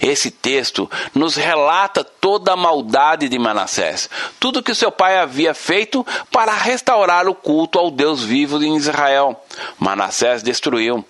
Esse 0.00 0.30
texto 0.30 0.90
nos 1.14 1.36
relata 1.36 2.04
toda 2.04 2.52
a 2.52 2.56
maldade 2.56 3.28
de 3.28 3.38
Manassés, 3.38 4.08
tudo 4.38 4.62
que 4.62 4.74
seu 4.74 4.92
pai 4.92 5.18
havia 5.18 5.54
feito 5.54 6.06
para 6.30 6.52
restaurar 6.52 7.26
o 7.26 7.34
culto 7.34 7.78
ao 7.78 7.90
Deus 7.90 8.22
vivo 8.22 8.62
em 8.62 8.76
Israel. 8.76 9.40
Manassés 9.78 10.42
destruiu. 10.42 11.04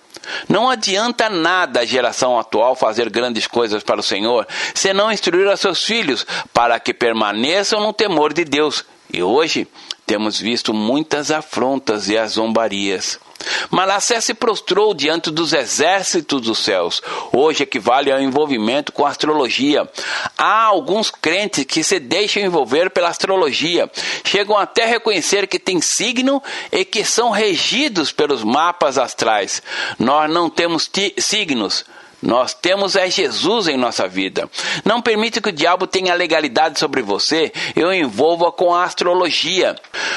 Não 0.47 0.69
adianta 0.69 1.29
nada 1.29 1.81
a 1.81 1.85
geração 1.85 2.39
atual 2.39 2.75
fazer 2.75 3.09
grandes 3.09 3.47
coisas 3.47 3.83
para 3.83 3.99
o 3.99 4.03
Senhor, 4.03 4.47
se 4.73 4.93
não 4.93 5.11
instruir 5.11 5.47
a 5.47 5.57
seus 5.57 5.83
filhos 5.83 6.25
para 6.53 6.79
que 6.79 6.93
permaneçam 6.93 7.81
no 7.81 7.93
temor 7.93 8.33
de 8.33 8.45
Deus. 8.45 8.85
E 9.11 9.21
hoje 9.21 9.67
temos 10.05 10.39
visto 10.39 10.73
muitas 10.73 11.31
afrontas 11.31 12.09
e 12.09 12.17
as 12.17 12.33
zombarias. 12.33 13.19
Manassés 13.69 14.25
se 14.25 14.33
prostrou 14.33 14.93
diante 14.93 15.31
dos 15.31 15.53
exércitos 15.53 16.41
dos 16.41 16.59
céus. 16.59 17.01
Hoje 17.31 17.63
equivale 17.63 18.11
ao 18.11 18.19
envolvimento 18.19 18.91
com 18.91 19.05
a 19.05 19.09
astrologia. 19.09 19.89
Há 20.37 20.63
alguns 20.63 21.09
crentes 21.09 21.65
que 21.65 21.83
se 21.83 21.99
deixam 21.99 22.43
envolver 22.43 22.89
pela 22.89 23.09
astrologia, 23.09 23.89
chegam 24.23 24.57
até 24.57 24.85
reconhecer 24.85 25.47
que 25.47 25.59
tem 25.59 25.81
signo 25.81 26.41
e 26.71 26.85
que 26.85 27.03
são 27.03 27.29
regidos 27.29 28.11
pelos 28.11 28.43
mapas 28.43 28.97
astrais. 28.97 29.61
Nós 29.97 30.29
não 30.29 30.49
temos 30.49 30.89
signos, 31.17 31.85
nós 32.23 32.53
temos 32.53 32.95
é 32.95 33.09
Jesus 33.09 33.67
em 33.67 33.75
nossa 33.75 34.07
vida. 34.07 34.49
Não 34.85 35.01
permite 35.01 35.41
que 35.41 35.49
o 35.49 35.53
diabo 35.53 35.85
tenha 35.85 36.13
legalidade 36.15 36.79
sobre 36.79 37.01
você 37.01 37.51
e 37.75 37.83
o 37.83 37.91
envolva 37.91 38.49
com 38.49 38.73
a 38.73 38.85
astrologia. 38.85 39.75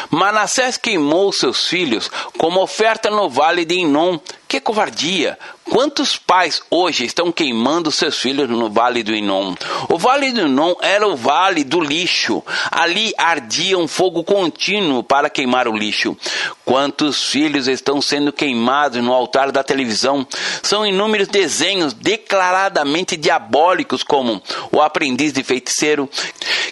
Manassés 0.08 0.76
queimou 0.76 1.32
seus 1.32 1.66
filhos 1.66 2.08
como 2.38 2.62
oferta 2.62 3.10
no 3.10 3.28
vale 3.28 3.64
de 3.64 3.80
Inom. 3.80 4.20
Que 4.46 4.60
covardia! 4.60 5.36
Quantos 5.70 6.16
pais 6.16 6.62
hoje 6.70 7.04
estão 7.04 7.32
queimando 7.32 7.90
seus 7.90 8.18
filhos 8.18 8.48
no 8.48 8.70
Vale 8.70 9.02
do 9.02 9.12
Inom? 9.12 9.54
O 9.88 9.98
Vale 9.98 10.30
do 10.30 10.42
Inom 10.42 10.76
era 10.80 11.06
o 11.06 11.16
vale 11.16 11.64
do 11.64 11.80
lixo. 11.80 12.42
Ali 12.70 13.12
ardia 13.18 13.76
um 13.76 13.88
fogo 13.88 14.22
contínuo 14.22 15.02
para 15.02 15.28
queimar 15.28 15.66
o 15.66 15.76
lixo. 15.76 16.16
Quantos 16.64 17.24
filhos 17.24 17.66
estão 17.66 18.00
sendo 18.00 18.32
queimados 18.32 19.02
no 19.02 19.12
altar 19.12 19.50
da 19.50 19.64
televisão? 19.64 20.24
São 20.62 20.86
inúmeros 20.86 21.26
desenhos 21.26 21.92
declaradamente 21.92 23.16
diabólicos, 23.16 24.04
como 24.04 24.40
O 24.70 24.80
Aprendiz 24.80 25.32
de 25.32 25.42
Feiticeiro, 25.42 26.08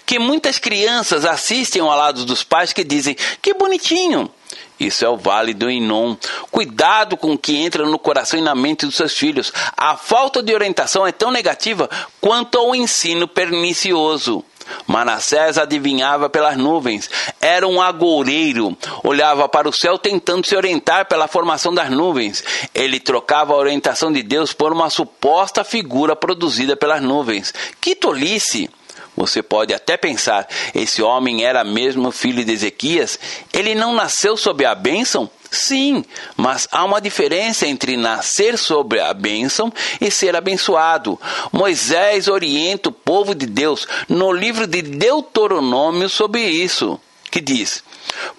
que 0.05 0.17
muitas 0.17 0.57
crianças 0.57 1.25
assistem 1.25 1.81
ao 1.81 1.89
lado 1.89 2.23
dos 2.23 2.43
pais 2.43 2.71
que 2.71 2.83
dizem: 2.83 3.15
Que 3.41 3.53
bonitinho! 3.53 4.31
Isso 4.79 5.05
é 5.05 5.09
o 5.09 5.17
vale 5.17 5.53
do 5.53 5.69
Inon. 5.69 6.15
Cuidado 6.51 7.15
com 7.17 7.33
o 7.33 7.37
que 7.37 7.55
entra 7.55 7.85
no 7.85 7.97
coração 7.99 8.39
e 8.39 8.41
na 8.41 8.55
mente 8.55 8.85
dos 8.85 8.95
seus 8.95 9.13
filhos. 9.13 9.51
A 9.75 9.95
falta 9.95 10.43
de 10.43 10.53
orientação 10.53 11.05
é 11.07 11.11
tão 11.11 11.31
negativa 11.31 11.89
quanto 12.19 12.57
ao 12.57 12.75
ensino 12.75 13.27
pernicioso. 13.27 14.43
Manassés 14.87 15.57
adivinhava 15.57 16.29
pelas 16.29 16.57
nuvens, 16.57 17.09
era 17.39 17.67
um 17.67 17.81
agoureiro, 17.81 18.75
olhava 19.03 19.47
para 19.47 19.69
o 19.69 19.73
céu 19.73 19.97
tentando 19.97 20.45
se 20.45 20.55
orientar 20.55 21.07
pela 21.07 21.27
formação 21.27 21.73
das 21.73 21.89
nuvens. 21.89 22.43
Ele 22.73 22.99
trocava 22.99 23.53
a 23.53 23.57
orientação 23.57 24.11
de 24.11 24.23
Deus 24.23 24.53
por 24.53 24.73
uma 24.73 24.89
suposta 24.89 25.63
figura 25.63 26.15
produzida 26.15 26.75
pelas 26.75 27.01
nuvens. 27.01 27.53
Que 27.79 27.95
tolice! 27.95 28.69
Você 29.15 29.41
pode 29.41 29.73
até 29.73 29.95
pensar, 29.95 30.47
esse 30.73 31.01
homem 31.01 31.45
era 31.45 31.63
mesmo 31.63 32.11
filho 32.11 32.43
de 32.43 32.51
Ezequias? 32.51 33.17
Ele 33.53 33.73
não 33.73 33.93
nasceu 33.93 34.35
sob 34.35 34.65
a 34.65 34.75
bênção? 34.75 35.29
Sim, 35.49 36.03
mas 36.35 36.67
há 36.69 36.83
uma 36.83 36.99
diferença 36.99 37.65
entre 37.65 37.95
nascer 37.95 38.57
sobre 38.57 38.99
a 38.99 39.13
bênção 39.13 39.71
e 40.01 40.11
ser 40.11 40.35
abençoado. 40.35 41.19
Moisés 41.51 42.27
orienta 42.27 42.89
o 42.89 42.91
povo 42.91 43.33
de 43.33 43.45
Deus 43.45 43.87
no 44.09 44.33
livro 44.33 44.67
de 44.67 44.81
Deuteronômio 44.81 46.09
sobre 46.09 46.41
isso, 46.41 46.99
que 47.31 47.39
diz: 47.39 47.83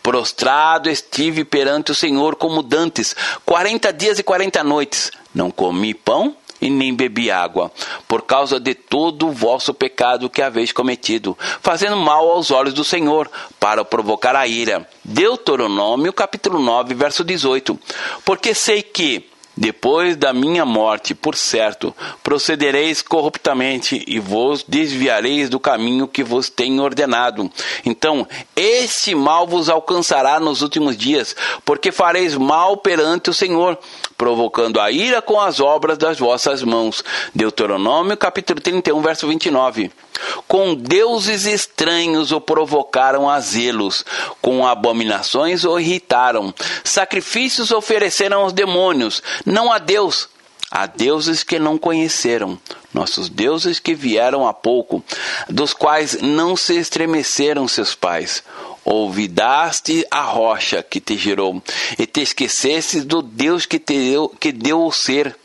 Prostrado 0.02 0.90
estive 0.90 1.42
perante 1.42 1.90
o 1.90 1.94
Senhor 1.94 2.36
como 2.36 2.62
dantes, 2.62 3.16
quarenta 3.46 3.92
dias 3.92 4.18
e 4.18 4.22
quarenta 4.22 4.62
noites. 4.62 5.10
Não 5.34 5.50
comi 5.50 5.94
pão 5.94 6.36
e 6.60 6.70
nem 6.70 6.94
bebi 6.94 7.30
água, 7.30 7.70
por 8.08 8.22
causa 8.22 8.58
de 8.58 8.74
todo 8.74 9.28
o 9.28 9.32
vosso 9.32 9.74
pecado 9.74 10.30
que 10.30 10.42
haveis 10.42 10.72
cometido, 10.72 11.36
fazendo 11.60 11.96
mal 11.96 12.30
aos 12.30 12.50
olhos 12.50 12.74
do 12.74 12.84
Senhor, 12.84 13.30
para 13.60 13.84
provocar 13.84 14.34
a 14.36 14.46
ira. 14.46 14.88
Deuteronômio 15.04 16.12
capítulo 16.12 16.58
9, 16.58 16.94
verso 16.94 17.24
18. 17.24 17.78
Porque 18.24 18.54
sei 18.54 18.82
que 18.82 19.28
depois 19.56 20.16
da 20.16 20.34
minha 20.34 20.66
morte, 20.66 21.14
por 21.14 21.34
certo, 21.34 21.94
procedereis 22.22 23.00
corruptamente 23.00 24.04
e 24.06 24.18
vos 24.18 24.62
desviareis 24.62 25.48
do 25.48 25.58
caminho 25.58 26.06
que 26.06 26.22
vos 26.22 26.50
tenho 26.50 26.82
ordenado. 26.82 27.50
Então, 27.84 28.28
este 28.54 29.14
mal 29.14 29.46
vos 29.46 29.70
alcançará 29.70 30.38
nos 30.38 30.60
últimos 30.60 30.96
dias, 30.96 31.34
porque 31.64 31.90
fareis 31.90 32.36
mal 32.36 32.76
perante 32.76 33.30
o 33.30 33.34
Senhor, 33.34 33.78
provocando 34.18 34.78
a 34.78 34.90
ira 34.90 35.22
com 35.22 35.40
as 35.40 35.58
obras 35.58 35.96
das 35.96 36.18
vossas 36.18 36.62
mãos. 36.62 37.02
Deuteronômio 37.34 38.16
capítulo 38.16 38.60
31, 38.60 39.00
verso 39.00 39.26
29. 39.26 39.90
Com 40.46 40.74
deuses 40.74 41.46
estranhos 41.46 42.32
o 42.32 42.40
provocaram 42.40 43.28
a 43.28 43.40
zelos, 43.40 44.04
com 44.40 44.66
abominações 44.66 45.64
o 45.64 45.78
irritaram, 45.78 46.54
sacrifícios 46.84 47.70
ofereceram 47.70 48.42
aos 48.42 48.52
demônios, 48.52 49.22
não 49.44 49.72
a 49.72 49.78
Deus. 49.78 50.28
A 50.68 50.84
deuses 50.86 51.44
que 51.44 51.60
não 51.60 51.78
conheceram, 51.78 52.58
nossos 52.92 53.28
deuses 53.28 53.78
que 53.78 53.94
vieram 53.94 54.48
há 54.48 54.52
pouco, 54.52 55.02
dos 55.48 55.72
quais 55.72 56.20
não 56.20 56.56
se 56.56 56.74
estremeceram 56.76 57.68
seus 57.68 57.94
pais. 57.94 58.42
Ouvidaste 58.84 60.04
a 60.10 60.22
rocha 60.22 60.82
que 60.82 61.00
te 61.00 61.16
gerou, 61.16 61.62
e 61.96 62.04
te 62.04 62.20
esqueceste 62.20 63.00
do 63.02 63.22
Deus 63.22 63.64
que 63.64 63.78
te 63.78 63.96
deu, 63.96 64.28
que 64.28 64.50
deu 64.50 64.84
o 64.84 64.92
ser 64.92 65.36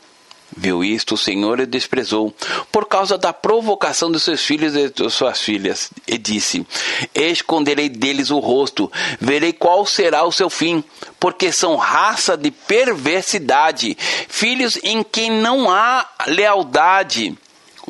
Viu 0.56 0.84
isto 0.84 1.14
o 1.14 1.18
Senhor 1.18 1.60
e 1.60 1.66
desprezou, 1.66 2.34
por 2.70 2.86
causa 2.86 3.16
da 3.16 3.32
provocação 3.32 4.10
dos 4.12 4.22
seus 4.22 4.42
filhos 4.42 4.76
e 4.76 4.90
de 4.90 5.10
suas 5.10 5.40
filhas, 5.40 5.90
e 6.06 6.18
disse: 6.18 6.66
Esconderei 7.14 7.88
deles 7.88 8.30
o 8.30 8.38
rosto, 8.38 8.90
verei 9.18 9.52
qual 9.52 9.86
será 9.86 10.24
o 10.24 10.32
seu 10.32 10.50
fim, 10.50 10.84
porque 11.18 11.50
são 11.50 11.76
raça 11.76 12.36
de 12.36 12.50
perversidade, 12.50 13.96
filhos 14.28 14.78
em 14.82 15.02
quem 15.02 15.30
não 15.30 15.70
há 15.70 16.06
lealdade. 16.26 17.36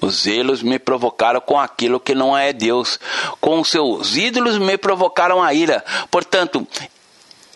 Os 0.01 0.23
zelos 0.23 0.63
me 0.63 0.79
provocaram 0.79 1.41
com 1.41 1.59
aquilo 1.59 2.01
que 2.01 2.15
não 2.15 2.37
é 2.37 2.53
Deus, 2.53 2.99
com 3.41 3.63
seus 3.63 4.17
ídolos 4.17 4.59
me 4.59 4.77
provocaram 4.79 5.43
a 5.43 5.53
ira. 5.53 5.85
Portanto, 6.11 6.67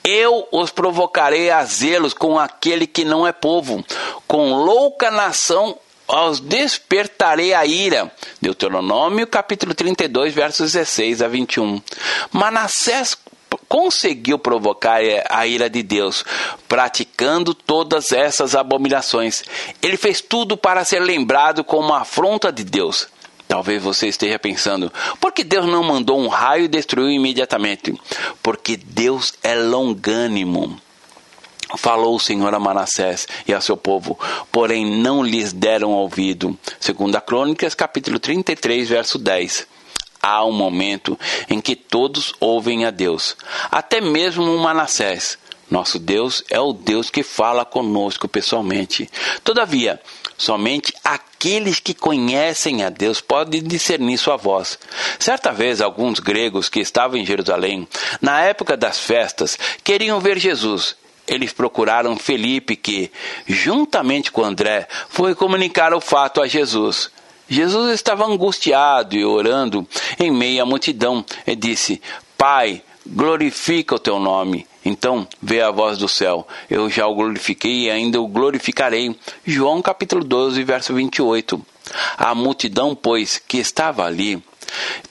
eu 0.06 0.46
os 0.52 0.70
provocarei 0.70 1.50
a 1.50 1.64
zelos 1.64 2.14
com 2.14 2.38
aquele 2.38 2.86
que 2.86 3.04
não 3.04 3.26
é 3.26 3.32
povo, 3.32 3.84
com 4.26 4.54
louca 4.54 5.10
nação 5.10 5.76
os 6.08 6.38
despertarei 6.38 7.52
a 7.52 7.66
ira. 7.66 8.12
Deuteronômio 8.40 9.26
capítulo 9.26 9.74
32, 9.74 10.32
versos 10.32 10.72
16 10.72 11.20
a 11.20 11.26
21. 11.26 11.82
Manassés 12.30 13.18
conseguiu 13.68 14.38
provocar 14.38 15.00
a 15.28 15.46
ira 15.46 15.68
de 15.68 15.82
Deus, 15.82 16.24
praticando 16.68 17.52
todas 17.52 18.12
essas 18.12 18.54
abominações. 18.54 19.42
Ele 19.82 19.96
fez 19.96 20.20
tudo 20.20 20.56
para 20.56 20.84
ser 20.84 21.00
lembrado 21.00 21.64
como 21.64 21.92
afronta 21.92 22.52
de 22.52 22.62
Deus. 22.62 23.08
Talvez 23.48 23.82
você 23.82 24.08
esteja 24.08 24.38
pensando, 24.38 24.92
por 25.20 25.32
que 25.32 25.44
Deus 25.44 25.66
não 25.66 25.82
mandou 25.82 26.18
um 26.18 26.28
raio 26.28 26.64
e 26.64 26.68
destruiu 26.68 27.10
imediatamente? 27.10 27.94
Porque 28.42 28.76
Deus 28.76 29.34
é 29.42 29.54
longânimo. 29.54 30.80
Falou 31.76 32.14
o 32.14 32.20
Senhor 32.20 32.54
a 32.54 32.60
Manassés 32.60 33.26
e 33.46 33.52
a 33.52 33.60
seu 33.60 33.76
povo, 33.76 34.18
porém 34.52 34.84
não 34.84 35.22
lhes 35.22 35.52
deram 35.52 35.90
ouvido. 35.90 36.56
Segundo 36.78 37.16
a 37.16 37.20
Crônicas, 37.20 37.74
capítulo 37.74 38.18
33, 38.18 38.88
verso 38.88 39.18
10. 39.18 39.66
Há 40.22 40.44
um 40.44 40.52
momento 40.52 41.18
em 41.48 41.60
que 41.60 41.76
todos 41.76 42.34
ouvem 42.40 42.84
a 42.84 42.90
Deus, 42.90 43.36
até 43.70 44.00
mesmo 44.00 44.56
Manassés. 44.58 45.38
Nosso 45.70 45.98
Deus 45.98 46.44
é 46.48 46.60
o 46.60 46.72
Deus 46.72 47.10
que 47.10 47.22
fala 47.22 47.64
conosco 47.64 48.28
pessoalmente. 48.28 49.10
Todavia, 49.42 50.00
somente 50.38 50.94
aqueles 51.02 51.80
que 51.80 51.92
conhecem 51.92 52.84
a 52.84 52.90
Deus 52.90 53.20
podem 53.20 53.62
discernir 53.62 54.16
sua 54.16 54.36
voz. 54.36 54.78
Certa 55.18 55.52
vez, 55.52 55.80
alguns 55.80 56.20
gregos 56.20 56.68
que 56.68 56.78
estavam 56.78 57.16
em 57.16 57.26
Jerusalém, 57.26 57.88
na 58.20 58.40
época 58.42 58.76
das 58.76 59.00
festas, 59.00 59.58
queriam 59.82 60.20
ver 60.20 60.38
Jesus. 60.38 60.94
Eles 61.26 61.52
procuraram 61.52 62.16
Felipe, 62.16 62.76
que, 62.76 63.10
juntamente 63.46 64.30
com 64.30 64.44
André, 64.44 64.86
foi 65.08 65.34
comunicar 65.34 65.92
o 65.92 66.00
fato 66.00 66.40
a 66.40 66.46
Jesus. 66.46 67.10
Jesus 67.48 67.92
estava 67.92 68.24
angustiado 68.24 69.16
e 69.16 69.24
orando 69.24 69.86
em 70.18 70.30
meio 70.30 70.62
à 70.62 70.66
multidão 70.66 71.24
e 71.44 71.56
disse: 71.56 72.00
Pai, 72.38 72.82
glorifica 73.04 73.96
o 73.96 73.98
teu 73.98 74.20
nome. 74.20 74.66
Então 74.86 75.26
veio 75.42 75.66
a 75.66 75.72
voz 75.72 75.98
do 75.98 76.08
céu: 76.08 76.46
Eu 76.70 76.88
já 76.88 77.08
o 77.08 77.14
glorifiquei 77.16 77.86
e 77.86 77.90
ainda 77.90 78.20
o 78.20 78.28
glorificarei. 78.28 79.18
João 79.44 79.82
capítulo 79.82 80.22
12, 80.22 80.62
verso 80.62 80.94
28. 80.94 81.60
A 82.16 82.32
multidão, 82.36 82.94
pois, 82.94 83.36
que 83.36 83.58
estava 83.58 84.04
ali, 84.04 84.40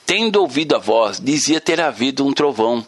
tendo 0.06 0.40
ouvido 0.40 0.74
a 0.74 0.78
voz, 0.78 1.20
dizia 1.20 1.60
ter 1.60 1.78
havido 1.78 2.26
um 2.26 2.32
trovão. 2.32 2.86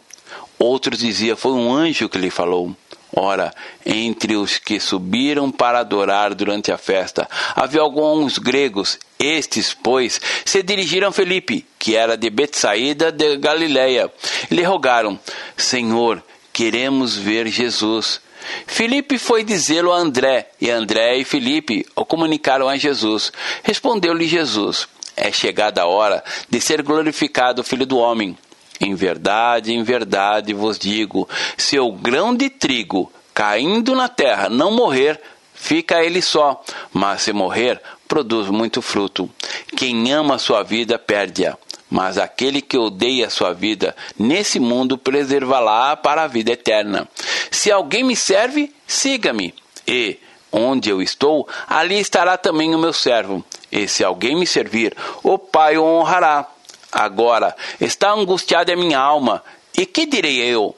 Outros 0.58 1.00
diziam: 1.00 1.36
Foi 1.36 1.52
um 1.52 1.70
anjo 1.70 2.08
que 2.08 2.16
lhe 2.16 2.30
falou. 2.30 2.74
Ora, 3.14 3.52
entre 3.84 4.36
os 4.36 4.56
que 4.56 4.80
subiram 4.80 5.50
para 5.50 5.80
adorar 5.80 6.34
durante 6.34 6.72
a 6.72 6.78
festa, 6.78 7.28
havia 7.54 7.82
alguns 7.82 8.38
gregos. 8.38 8.98
Estes, 9.18 9.74
pois, 9.74 10.18
se 10.42 10.62
dirigiram 10.62 11.08
a 11.08 11.12
Felipe, 11.12 11.66
que 11.78 11.94
era 11.96 12.16
de 12.16 12.30
Betsaída 12.30 13.12
de 13.12 13.36
Galiléia, 13.36 14.10
e 14.50 14.54
lhe 14.54 14.62
rogaram: 14.62 15.18
Senhor, 15.56 16.22
queremos 16.58 17.14
ver 17.14 17.46
Jesus. 17.46 18.20
Filipe 18.66 19.16
foi 19.16 19.44
dizê-lo 19.44 19.92
a 19.92 19.96
André, 19.96 20.50
e 20.60 20.68
André 20.68 21.16
e 21.18 21.24
Filipe 21.24 21.86
o 21.94 22.04
comunicaram 22.04 22.68
a 22.68 22.76
Jesus. 22.76 23.32
Respondeu-lhe 23.62 24.26
Jesus: 24.26 24.88
É 25.16 25.30
chegada 25.30 25.82
a 25.82 25.86
hora 25.86 26.20
de 26.50 26.60
ser 26.60 26.82
glorificado 26.82 27.60
o 27.60 27.64
Filho 27.64 27.86
do 27.86 27.96
Homem. 27.96 28.36
Em 28.80 28.92
verdade, 28.96 29.72
em 29.72 29.84
verdade 29.84 30.52
vos 30.52 30.76
digo: 30.76 31.28
se 31.56 31.78
o 31.78 31.92
grão 31.92 32.34
de 32.34 32.50
trigo 32.50 33.12
caindo 33.32 33.94
na 33.94 34.08
terra 34.08 34.48
não 34.48 34.72
morrer, 34.72 35.20
fica 35.54 36.02
ele 36.02 36.20
só, 36.20 36.60
mas 36.92 37.22
se 37.22 37.32
morrer, 37.32 37.80
produz 38.08 38.48
muito 38.48 38.82
fruto. 38.82 39.30
Quem 39.76 40.12
ama 40.12 40.34
a 40.34 40.38
sua 40.40 40.64
vida, 40.64 40.98
perde-a. 40.98 41.56
Mas 41.90 42.18
aquele 42.18 42.60
que 42.60 42.76
odeia 42.76 43.26
a 43.26 43.30
sua 43.30 43.52
vida 43.54 43.96
nesse 44.18 44.60
mundo 44.60 44.98
preservá-la 44.98 45.96
para 45.96 46.24
a 46.24 46.26
vida 46.26 46.52
eterna. 46.52 47.08
Se 47.50 47.70
alguém 47.70 48.04
me 48.04 48.14
serve, 48.14 48.74
siga-me. 48.86 49.54
E, 49.86 50.18
onde 50.52 50.90
eu 50.90 51.00
estou, 51.00 51.48
ali 51.66 51.98
estará 51.98 52.36
também 52.36 52.74
o 52.74 52.78
meu 52.78 52.92
servo. 52.92 53.44
E 53.72 53.88
se 53.88 54.04
alguém 54.04 54.36
me 54.36 54.46
servir, 54.46 54.94
o 55.22 55.38
Pai 55.38 55.78
o 55.78 55.84
honrará. 55.84 56.46
Agora 56.92 57.54
está 57.80 58.12
angustiada 58.12 58.72
a 58.72 58.76
minha 58.76 58.98
alma. 58.98 59.42
E 59.76 59.86
que 59.86 60.06
direi 60.06 60.40
eu? 60.40 60.74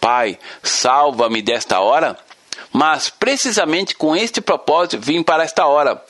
Pai, 0.00 0.38
salva-me 0.62 1.40
desta 1.40 1.80
hora? 1.80 2.16
Mas 2.72 3.08
precisamente 3.08 3.94
com 3.94 4.14
este 4.16 4.40
propósito 4.40 5.00
vim 5.00 5.22
para 5.22 5.44
esta 5.44 5.66
hora. 5.66 6.02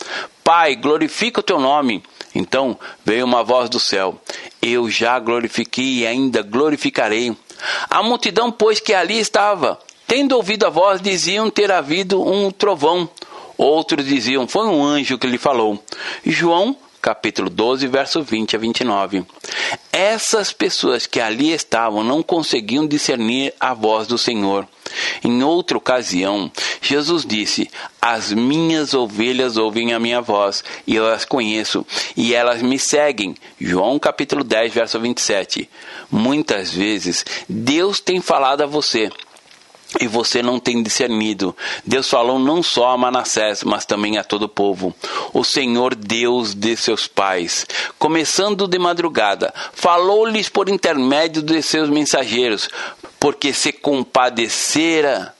Pai, 0.43 0.75
glorifica 0.75 1.41
o 1.41 1.43
teu 1.43 1.61
nome. 1.61 2.03
Então 2.35 2.79
veio 3.05 3.25
uma 3.25 3.45
voz 3.45 3.71
do 3.71 3.79
céu: 3.79 4.21
Eu 4.61 4.91
já 4.91 5.19
glorifiquei 5.19 6.01
e 6.01 6.07
ainda 6.07 6.43
glorificarei. 6.43 7.37
A 7.89 8.03
multidão, 8.03 8.51
pois, 8.51 8.81
que 8.81 8.93
ali 8.93 9.19
estava, 9.19 9.79
tendo 10.07 10.37
ouvido 10.37 10.67
a 10.67 10.71
voz, 10.71 11.01
diziam 11.01 11.49
ter 11.51 11.71
havido 11.71 12.21
um 12.23 12.51
trovão. 12.51 13.09
Outros 13.57 14.05
diziam: 14.05 14.49
Foi 14.49 14.67
um 14.67 14.85
anjo 14.85 15.19
que 15.19 15.27
lhe 15.27 15.39
falou. 15.39 15.83
João 16.27 16.77
capítulo 17.05 17.51
12, 17.51 17.87
verso 17.87 18.23
20 18.23 18.57
a 18.57 18.59
29. 18.59 19.27
Essas 19.93 20.55
pessoas 20.55 21.07
que 21.07 21.21
ali 21.21 21.53
estavam 21.53 22.03
não 22.03 22.23
conseguiam 22.23 22.87
discernir 22.87 23.53
a 23.61 23.75
voz 23.75 24.07
do 24.07 24.17
Senhor. 24.17 24.67
Em 25.23 25.43
outra 25.43 25.77
ocasião, 25.77 26.51
Jesus 26.81 27.27
disse: 27.27 27.71
As 28.01 28.33
minhas 28.33 28.95
ovelhas 28.95 29.59
ouvem 29.59 29.93
a 29.93 29.99
minha 29.99 30.23
voz, 30.23 30.65
e 30.87 30.97
eu 30.97 31.07
as 31.07 31.27
conheço, 31.27 31.87
e 32.17 32.33
elas 32.33 32.63
me 32.63 32.79
seguem. 32.79 33.35
João 33.61 33.99
capítulo 33.99 34.43
10, 34.43 34.73
verso 34.73 34.99
27. 34.99 35.69
Muitas 36.11 36.73
vezes 36.73 37.23
Deus 37.47 38.01
tem 38.01 38.23
falado 38.23 38.63
a 38.63 38.67
você 38.67 39.11
e 40.01 40.07
você 40.07 40.43
não 40.43 40.59
tem 40.59 40.83
discernido. 40.83 41.57
Deus 41.85 42.09
falou 42.09 42.39
não 42.39 42.63
só 42.63 42.91
a 42.91 42.99
Manassés, 42.99 43.63
mas 43.65 43.85
também 43.85 44.19
a 44.19 44.25
todo 44.25 44.45
o 44.45 44.49
povo. 44.49 44.95
O 45.33 45.45
Senhor 45.45 45.95
Deus 45.95 46.55
de 46.55 46.77
seus 46.77 47.07
pais, 47.07 47.67
começando 47.99 48.67
de 48.67 48.79
madrugada, 48.79 49.53
falou-lhes 49.73 50.49
por 50.49 50.69
intermédio 50.69 51.43
de 51.43 51.63
seus 51.63 51.89
mensageiros, 51.89 52.69
porque 53.19 53.53
se 53.53 53.73
compadecera 53.73 55.34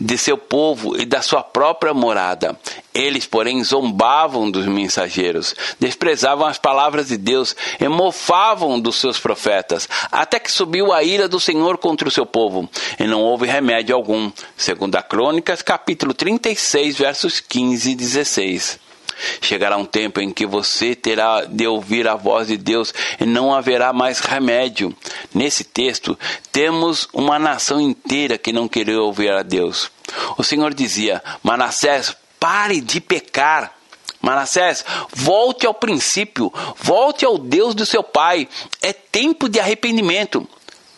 de 0.00 0.16
seu 0.18 0.36
povo 0.36 1.00
e 1.00 1.04
da 1.04 1.22
sua 1.22 1.42
própria 1.42 1.94
morada. 1.94 2.58
Eles, 2.94 3.26
porém, 3.26 3.62
zombavam 3.64 4.50
dos 4.50 4.66
mensageiros, 4.66 5.54
desprezavam 5.80 6.46
as 6.46 6.58
palavras 6.58 7.08
de 7.08 7.16
Deus 7.16 7.56
e 7.80 7.88
mofavam 7.88 8.78
dos 8.78 8.96
seus 8.96 9.18
profetas, 9.18 9.88
até 10.10 10.38
que 10.38 10.52
subiu 10.52 10.92
a 10.92 11.02
ira 11.02 11.28
do 11.28 11.40
Senhor 11.40 11.78
contra 11.78 12.08
o 12.08 12.10
seu 12.10 12.26
povo, 12.26 12.68
e 12.98 13.06
não 13.06 13.22
houve 13.22 13.46
remédio 13.46 13.94
algum. 13.94 14.30
Segundo 14.56 14.96
a 14.96 15.02
Crônicas, 15.02 15.62
capítulo 15.62 16.12
36, 16.12 16.98
versos 16.98 17.40
15 17.40 17.90
e 17.90 17.94
16. 17.94 18.91
Chegará 19.40 19.76
um 19.76 19.84
tempo 19.84 20.20
em 20.20 20.32
que 20.32 20.46
você 20.46 20.94
terá 20.94 21.44
de 21.44 21.66
ouvir 21.66 22.08
a 22.08 22.14
voz 22.14 22.48
de 22.48 22.56
Deus 22.56 22.92
e 23.20 23.24
não 23.24 23.54
haverá 23.54 23.92
mais 23.92 24.20
remédio. 24.20 24.94
Nesse 25.34 25.64
texto, 25.64 26.18
temos 26.50 27.08
uma 27.12 27.38
nação 27.38 27.80
inteira 27.80 28.38
que 28.38 28.52
não 28.52 28.68
queria 28.68 29.00
ouvir 29.00 29.30
a 29.32 29.42
Deus. 29.42 29.90
O 30.36 30.42
Senhor 30.42 30.74
dizia: 30.74 31.22
Manassés, 31.42 32.14
pare 32.38 32.80
de 32.80 33.00
pecar. 33.00 33.72
Manassés, 34.20 34.84
volte 35.12 35.66
ao 35.66 35.74
princípio, 35.74 36.52
volte 36.76 37.24
ao 37.24 37.36
Deus 37.36 37.74
do 37.74 37.84
seu 37.84 38.04
pai. 38.04 38.48
É 38.80 38.92
tempo 38.92 39.48
de 39.48 39.58
arrependimento. 39.58 40.48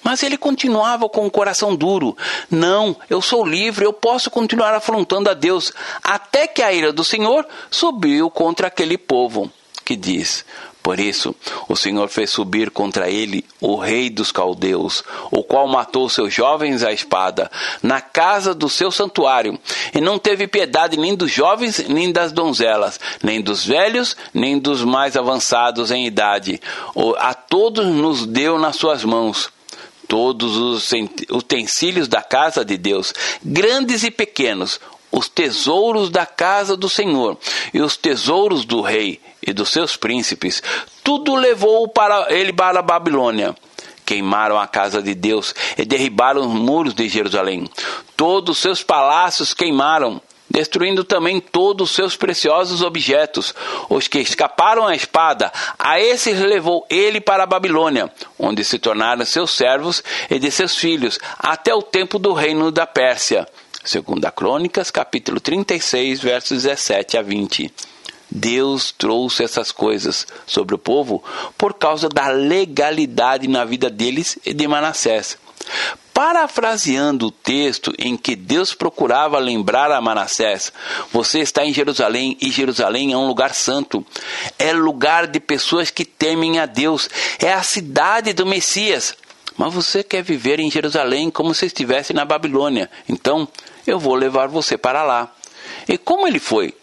Mas 0.05 0.23
ele 0.23 0.37
continuava 0.37 1.09
com 1.09 1.27
o 1.27 1.31
coração 1.31 1.75
duro. 1.75 2.17
Não, 2.51 2.95
eu 3.09 3.23
sou 3.23 3.45
livre, 3.45 3.87
eu 3.87 3.93
posso 3.93 4.31
continuar 4.31 4.75
afrontando 4.75 5.31
a 5.31 5.35
Deus. 5.35 5.73
Até 6.03 6.47
que 6.47 6.63
a 6.63 6.73
ira 6.73 6.93
do 6.93 7.03
Senhor 7.03 7.47
subiu 7.71 8.31
contra 8.31 8.69
aquele 8.69 8.99
povo, 8.99 9.51
que 9.83 9.97
diz: 9.97 10.45
por 10.85 11.01
isso, 11.01 11.35
o 11.67 11.75
Senhor 11.75 12.11
fez 12.11 12.29
subir 12.29 12.71
contra 12.71 13.09
ele 13.09 13.43
o 13.59 13.75
rei 13.75 14.11
dos 14.11 14.31
caldeus, 14.31 15.03
o 15.31 15.43
qual 15.43 15.67
matou 15.67 16.11
seus 16.11 16.35
jovens 16.35 16.83
à 16.83 16.93
espada, 16.93 17.51
na 17.83 18.03
casa 18.03 18.55
do 18.55 18.69
seu 18.69 18.91
santuário, 18.91 19.59
e 19.95 20.01
não 20.03 20.19
teve 20.19 20.47
piedade 20.47 20.99
nem 20.99 21.17
dos 21.17 21.31
jovens, 21.31 21.89
nem 21.89 22.13
das 22.13 22.33
donzelas, 22.33 23.01
nem 23.23 23.41
dos 23.41 23.65
velhos, 23.65 24.15
nem 24.35 24.59
dos 24.59 24.85
mais 24.85 25.17
avançados 25.17 25.91
em 25.91 26.07
idade. 26.07 26.61
A 27.17 27.33
todos 27.33 27.87
nos 27.87 28.27
deu 28.27 28.59
nas 28.59 28.77
suas 28.77 29.03
mãos 29.05 29.51
todos 30.09 30.57
os 30.57 30.91
utensílios 31.31 32.09
da 32.09 32.23
casa 32.23 32.65
de 32.65 32.77
Deus, 32.77 33.13
grandes 33.43 34.03
e 34.03 34.11
pequenos, 34.11 34.81
os 35.11 35.29
tesouros 35.29 36.11
da 36.11 36.27
casa 36.27 36.77
do 36.77 36.89
Senhor 36.89 37.39
e 37.73 37.81
os 37.81 37.97
tesouros 37.97 38.65
do 38.65 38.81
rei 38.81 39.21
e 39.41 39.53
dos 39.53 39.71
seus 39.71 39.97
príncipes, 39.97 40.63
tudo 41.03 41.35
levou 41.35 41.87
para 41.89 42.33
ele 42.33 42.53
para 42.53 42.81
a 42.81 42.83
Babilônia. 42.83 43.55
Queimaram 44.05 44.59
a 44.59 44.67
casa 44.67 45.03
de 45.03 45.15
Deus 45.15 45.55
e 45.79 45.85
derribaram 45.85 46.43
os 46.43 46.49
muros 46.49 46.93
de 46.93 47.09
Jerusalém. 47.09 47.67
Todos 48.17 48.57
os 48.57 48.63
seus 48.63 48.83
palácios 48.83 49.55
queimaram 49.55 50.21
destruindo 50.55 51.03
também 51.03 51.41
todos 51.41 51.91
os 51.91 51.97
seus 51.97 52.17
preciosos 52.17 52.81
objetos. 52.81 53.53
Os 53.91 54.07
que 54.07 54.21
escaparam 54.21 54.87
à 54.87 54.95
espada, 54.95 55.53
a 55.77 56.01
esses 56.01 56.39
levou 56.39 56.87
ele 56.89 57.21
para 57.21 57.43
a 57.43 57.47
Babilônia, 57.47 58.09
onde 58.39 58.65
se 58.65 58.79
tornaram 58.79 59.25
seus 59.25 59.51
servos 59.51 60.03
e 60.31 60.39
de 60.39 60.53
seus 60.53 60.77
filhos, 60.77 61.19
até 61.37 61.75
o 61.75 61.83
tempo 61.83 62.21
do 62.21 62.33
reino 62.33 62.71
da 62.71 62.87
Pérsia. 62.87 63.49
Segunda 63.85 64.31
Crônicas, 64.31 64.93
capítulo 64.93 65.41
36, 65.41 66.21
versos 66.21 66.63
17 66.63 67.19
a 67.19 67.23
20. 67.23 67.75
Deus 68.31 68.93
trouxe 68.97 69.43
essas 69.43 69.73
coisas 69.73 70.27
sobre 70.47 70.75
o 70.75 70.79
povo 70.79 71.23
por 71.59 71.75
causa 71.75 72.09
da 72.09 72.29
legalidade 72.29 73.49
na 73.49 73.65
vida 73.65 73.91
deles 73.91 74.39
e 74.47 74.55
de 74.55 74.69
Manassés. 74.69 75.37
Parafraseando 76.13 77.27
o 77.27 77.31
texto 77.31 77.93
em 77.99 78.17
que 78.17 78.37
Deus 78.37 78.73
procurava 78.73 79.39
lembrar 79.39 79.91
a 79.91 80.01
Manassés, 80.01 80.73
você 81.13 81.41
está 81.41 81.65
em 81.67 81.75
Jerusalém 81.75 82.37
e 82.41 82.53
Jerusalém 82.53 83.13
é 83.13 83.17
um 83.17 83.27
lugar 83.27 83.53
santo. 83.53 84.07
É 84.57 84.73
lugar 84.73 85.27
de 85.27 85.41
pessoas 85.41 85.91
que 85.91 86.05
temem 86.05 86.61
a 86.61 86.67
Deus. 86.67 87.11
É 87.41 87.53
a 87.53 87.65
cidade 87.65 88.33
do 88.33 88.47
Messias. 88.47 89.17
Mas 89.57 89.75
você 89.75 90.03
quer 90.05 90.23
viver 90.23 90.61
em 90.61 90.71
Jerusalém 90.71 91.31
como 91.31 91.53
se 91.53 91.67
estivesse 91.67 92.13
na 92.13 92.25
Babilônia. 92.25 92.91
Então, 93.09 93.49
eu 93.87 93.99
vou 93.99 94.15
levar 94.15 94.47
você 94.47 94.79
para 94.79 95.03
lá. 95.03 95.33
E 95.89 95.99
como 95.99 96.27
ele 96.27 96.39
foi? 96.39 96.75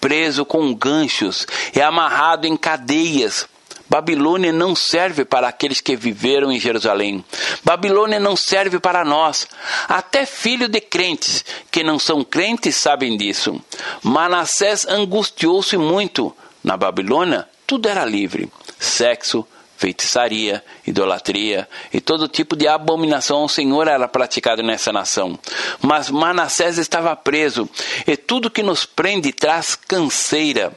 Preso 0.00 0.44
com 0.44 0.72
ganchos 0.72 1.46
e 1.74 1.80
amarrado 1.80 2.46
em 2.46 2.56
cadeias 2.56 3.48
Babilônia 3.88 4.52
não 4.52 4.74
serve 4.74 5.24
para 5.24 5.48
aqueles 5.48 5.80
que 5.80 5.96
viveram 5.96 6.50
em 6.50 6.58
Jerusalém. 6.58 7.24
Babilônia 7.64 8.18
não 8.18 8.36
serve 8.36 8.80
para 8.80 9.04
nós. 9.04 9.46
Até 9.88 10.26
filhos 10.26 10.68
de 10.68 10.80
crentes 10.80 11.44
que 11.70 11.84
não 11.84 11.98
são 11.98 12.24
crentes 12.24 12.76
sabem 12.76 13.16
disso. 13.16 13.60
Manassés 14.02 14.86
angustiou-se 14.86 15.76
muito. 15.76 16.34
Na 16.64 16.76
Babilônia, 16.76 17.48
tudo 17.66 17.88
era 17.88 18.04
livre: 18.04 18.50
sexo, 18.78 19.46
feitiçaria, 19.76 20.64
idolatria 20.86 21.68
e 21.92 22.00
todo 22.00 22.28
tipo 22.28 22.56
de 22.56 22.66
abominação 22.66 23.38
ao 23.38 23.48
Senhor 23.48 23.86
era 23.86 24.08
praticado 24.08 24.62
nessa 24.62 24.92
nação. 24.92 25.38
Mas 25.80 26.10
Manassés 26.10 26.78
estava 26.78 27.14
preso, 27.14 27.68
e 28.06 28.16
tudo 28.16 28.50
que 28.50 28.62
nos 28.62 28.84
prende 28.84 29.32
traz 29.32 29.74
canseira. 29.74 30.72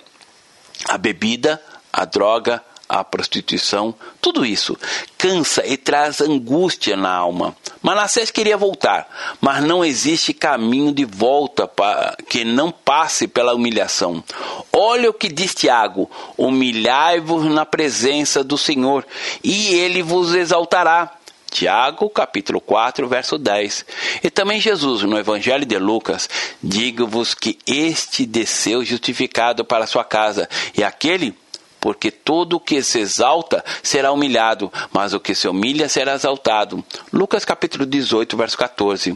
A 0.88 0.98
bebida, 0.98 1.62
a 1.92 2.06
droga, 2.06 2.64
a 2.90 3.04
prostituição, 3.04 3.94
tudo 4.20 4.44
isso 4.44 4.76
cansa 5.16 5.64
e 5.64 5.78
traz 5.78 6.20
angústia 6.22 6.98
na 6.98 7.14
alma. 7.14 7.56
Manassés 7.84 8.32
queria 8.32 8.58
voltar, 8.58 9.08
mas 9.40 9.64
não 9.64 9.86
existe 9.86 10.34
caminho 10.34 10.92
de 10.92 11.06
volta 11.06 11.68
para 11.68 12.18
que 12.28 12.44
não 12.44 12.72
passe 12.72 13.28
pela 13.28 13.54
humilhação. 13.54 14.24
Olha 14.74 15.12
o 15.12 15.14
que 15.14 15.30
diz 15.30 15.54
Tiago: 15.54 16.10
humilhai-vos 16.36 17.46
na 17.46 17.66
presença 17.66 18.44
do 18.44 18.58
Senhor, 18.58 19.06
e 19.44 19.68
ele 19.76 20.02
vos 20.02 20.34
exaltará. 20.34 21.14
Tiago, 21.50 22.08
capítulo 22.12 22.62
4, 22.62 23.08
verso 23.08 23.38
10. 23.38 23.86
E 24.24 24.30
também 24.30 24.62
Jesus, 24.62 25.02
no 25.02 25.18
Evangelho 25.18 25.66
de 25.66 25.80
Lucas, 25.80 26.30
digo-vos 26.62 27.34
que 27.34 27.58
este 27.66 28.24
desceu 28.26 28.86
justificado 28.86 29.66
para 29.66 29.88
sua 29.88 30.04
casa, 30.04 30.48
e 30.78 30.84
aquele 30.84 31.36
porque 31.80 32.12
todo 32.12 32.58
o 32.58 32.60
que 32.60 32.82
se 32.82 33.00
exalta 33.00 33.64
será 33.82 34.12
humilhado, 34.12 34.72
mas 34.92 35.14
o 35.14 35.20
que 35.20 35.34
se 35.34 35.48
humilha 35.48 35.88
será 35.90 36.16
exaltado. 36.16 36.84
Lucas 37.12 37.46
capítulo 37.46 37.86
18, 37.86 38.36
verso 38.38 38.58
14. 38.58 39.16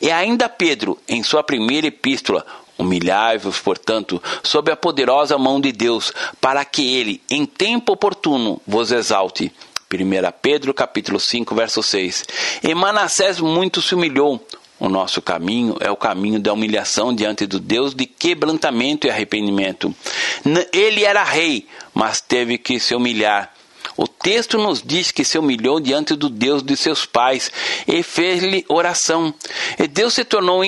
E 0.00 0.10
ainda 0.10 0.48
Pedro, 0.48 0.98
em 1.08 1.22
sua 1.22 1.42
primeira 1.42 1.86
epístola, 1.86 2.44
Humilhai-vos, 2.78 3.58
portanto, 3.58 4.22
sob 4.40 4.70
a 4.70 4.76
poderosa 4.76 5.36
mão 5.36 5.60
de 5.60 5.72
Deus, 5.72 6.12
para 6.40 6.64
que 6.64 6.94
ele, 6.94 7.20
em 7.28 7.44
tempo 7.44 7.92
oportuno, 7.92 8.62
vos 8.64 8.92
exalte. 8.92 9.52
1 9.92 10.32
Pedro 10.40 10.72
capítulo 10.72 11.18
5, 11.18 11.54
verso 11.56 11.82
6. 11.82 12.24
E 12.62 12.74
Manassés 12.74 13.40
muito 13.40 13.82
se 13.82 13.96
humilhou, 13.96 14.46
o 14.80 14.88
nosso 14.88 15.20
caminho 15.20 15.76
é 15.80 15.90
o 15.90 15.96
caminho 15.96 16.38
da 16.38 16.52
humilhação 16.52 17.14
diante 17.14 17.46
do 17.46 17.58
Deus 17.58 17.94
de 17.94 18.06
quebrantamento 18.06 19.06
e 19.06 19.10
arrependimento. 19.10 19.94
Ele 20.72 21.04
era 21.04 21.24
rei, 21.24 21.66
mas 21.92 22.20
teve 22.20 22.58
que 22.58 22.78
se 22.78 22.94
humilhar. 22.94 23.52
O 23.96 24.06
texto 24.06 24.56
nos 24.56 24.80
diz 24.80 25.10
que 25.10 25.24
se 25.24 25.36
humilhou 25.36 25.80
diante 25.80 26.14
do 26.14 26.28
Deus 26.28 26.62
de 26.62 26.76
seus 26.76 27.04
pais 27.04 27.50
e 27.86 28.00
fez-lhe 28.04 28.64
oração. 28.68 29.34
E 29.76 29.88
Deus 29.88 30.14
se 30.14 30.24
tornou 30.24 30.62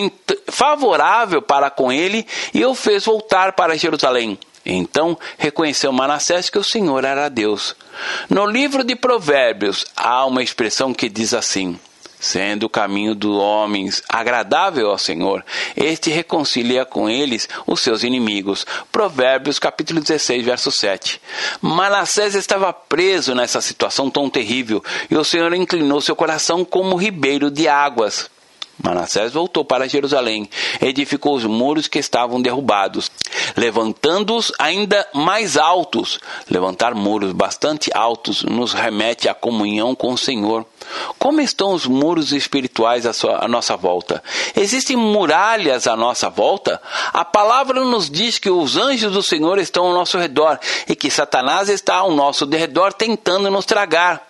favorável 0.48 1.40
para 1.40 1.70
com 1.70 1.92
ele 1.92 2.26
e 2.52 2.64
o 2.64 2.74
fez 2.74 3.04
voltar 3.04 3.52
para 3.52 3.76
Jerusalém. 3.76 4.36
Então 4.66 5.16
reconheceu 5.38 5.92
Manassés 5.92 6.50
que 6.50 6.58
o 6.58 6.64
Senhor 6.64 7.04
era 7.04 7.28
Deus. 7.28 7.76
No 8.28 8.44
livro 8.44 8.82
de 8.82 8.96
Provérbios 8.96 9.86
há 9.96 10.26
uma 10.26 10.42
expressão 10.42 10.92
que 10.92 11.08
diz 11.08 11.32
assim: 11.32 11.78
sendo 12.20 12.64
o 12.64 12.70
caminho 12.70 13.14
dos 13.14 13.34
homens 13.36 14.02
agradável 14.08 14.90
ao 14.90 14.98
Senhor, 14.98 15.44
este 15.76 16.10
reconcilia 16.10 16.84
com 16.84 17.08
eles 17.08 17.48
os 17.66 17.80
seus 17.80 18.04
inimigos. 18.04 18.66
Provérbios 18.92 19.58
capítulo 19.58 20.00
16, 20.00 20.44
verso 20.44 20.70
7. 20.70 21.20
Manassés 21.60 22.34
estava 22.34 22.72
preso 22.72 23.34
nessa 23.34 23.60
situação 23.60 24.10
tão 24.10 24.28
terrível, 24.28 24.84
e 25.10 25.16
o 25.16 25.24
Senhor 25.24 25.52
inclinou 25.54 26.00
seu 26.00 26.14
coração 26.14 26.64
como 26.64 26.96
ribeiro 26.96 27.50
de 27.50 27.66
águas. 27.66 28.30
Manassés 28.82 29.32
voltou 29.32 29.64
para 29.64 29.88
Jerusalém, 29.88 30.48
edificou 30.80 31.34
os 31.34 31.44
muros 31.44 31.86
que 31.86 31.98
estavam 31.98 32.40
derrubados, 32.40 33.10
levantando-os 33.56 34.52
ainda 34.58 35.06
mais 35.12 35.56
altos. 35.56 36.18
Levantar 36.48 36.94
muros 36.94 37.32
bastante 37.32 37.90
altos 37.94 38.42
nos 38.42 38.72
remete 38.72 39.28
à 39.28 39.34
comunhão 39.34 39.94
com 39.94 40.12
o 40.12 40.18
Senhor. 40.18 40.64
Como 41.18 41.40
estão 41.40 41.72
os 41.72 41.86
muros 41.86 42.32
espirituais 42.32 43.04
à, 43.06 43.12
sua, 43.12 43.44
à 43.44 43.48
nossa 43.48 43.76
volta? 43.76 44.22
Existem 44.56 44.96
muralhas 44.96 45.86
à 45.86 45.94
nossa 45.94 46.30
volta? 46.30 46.80
A 47.12 47.24
palavra 47.24 47.84
nos 47.84 48.08
diz 48.08 48.38
que 48.38 48.50
os 48.50 48.76
anjos 48.76 49.12
do 49.12 49.22
Senhor 49.22 49.58
estão 49.58 49.86
ao 49.86 49.92
nosso 49.92 50.18
redor 50.18 50.58
e 50.88 50.96
que 50.96 51.10
Satanás 51.10 51.68
está 51.68 51.96
ao 51.96 52.10
nosso 52.10 52.46
redor 52.46 52.92
tentando 52.92 53.50
nos 53.50 53.66
tragar. 53.66 54.29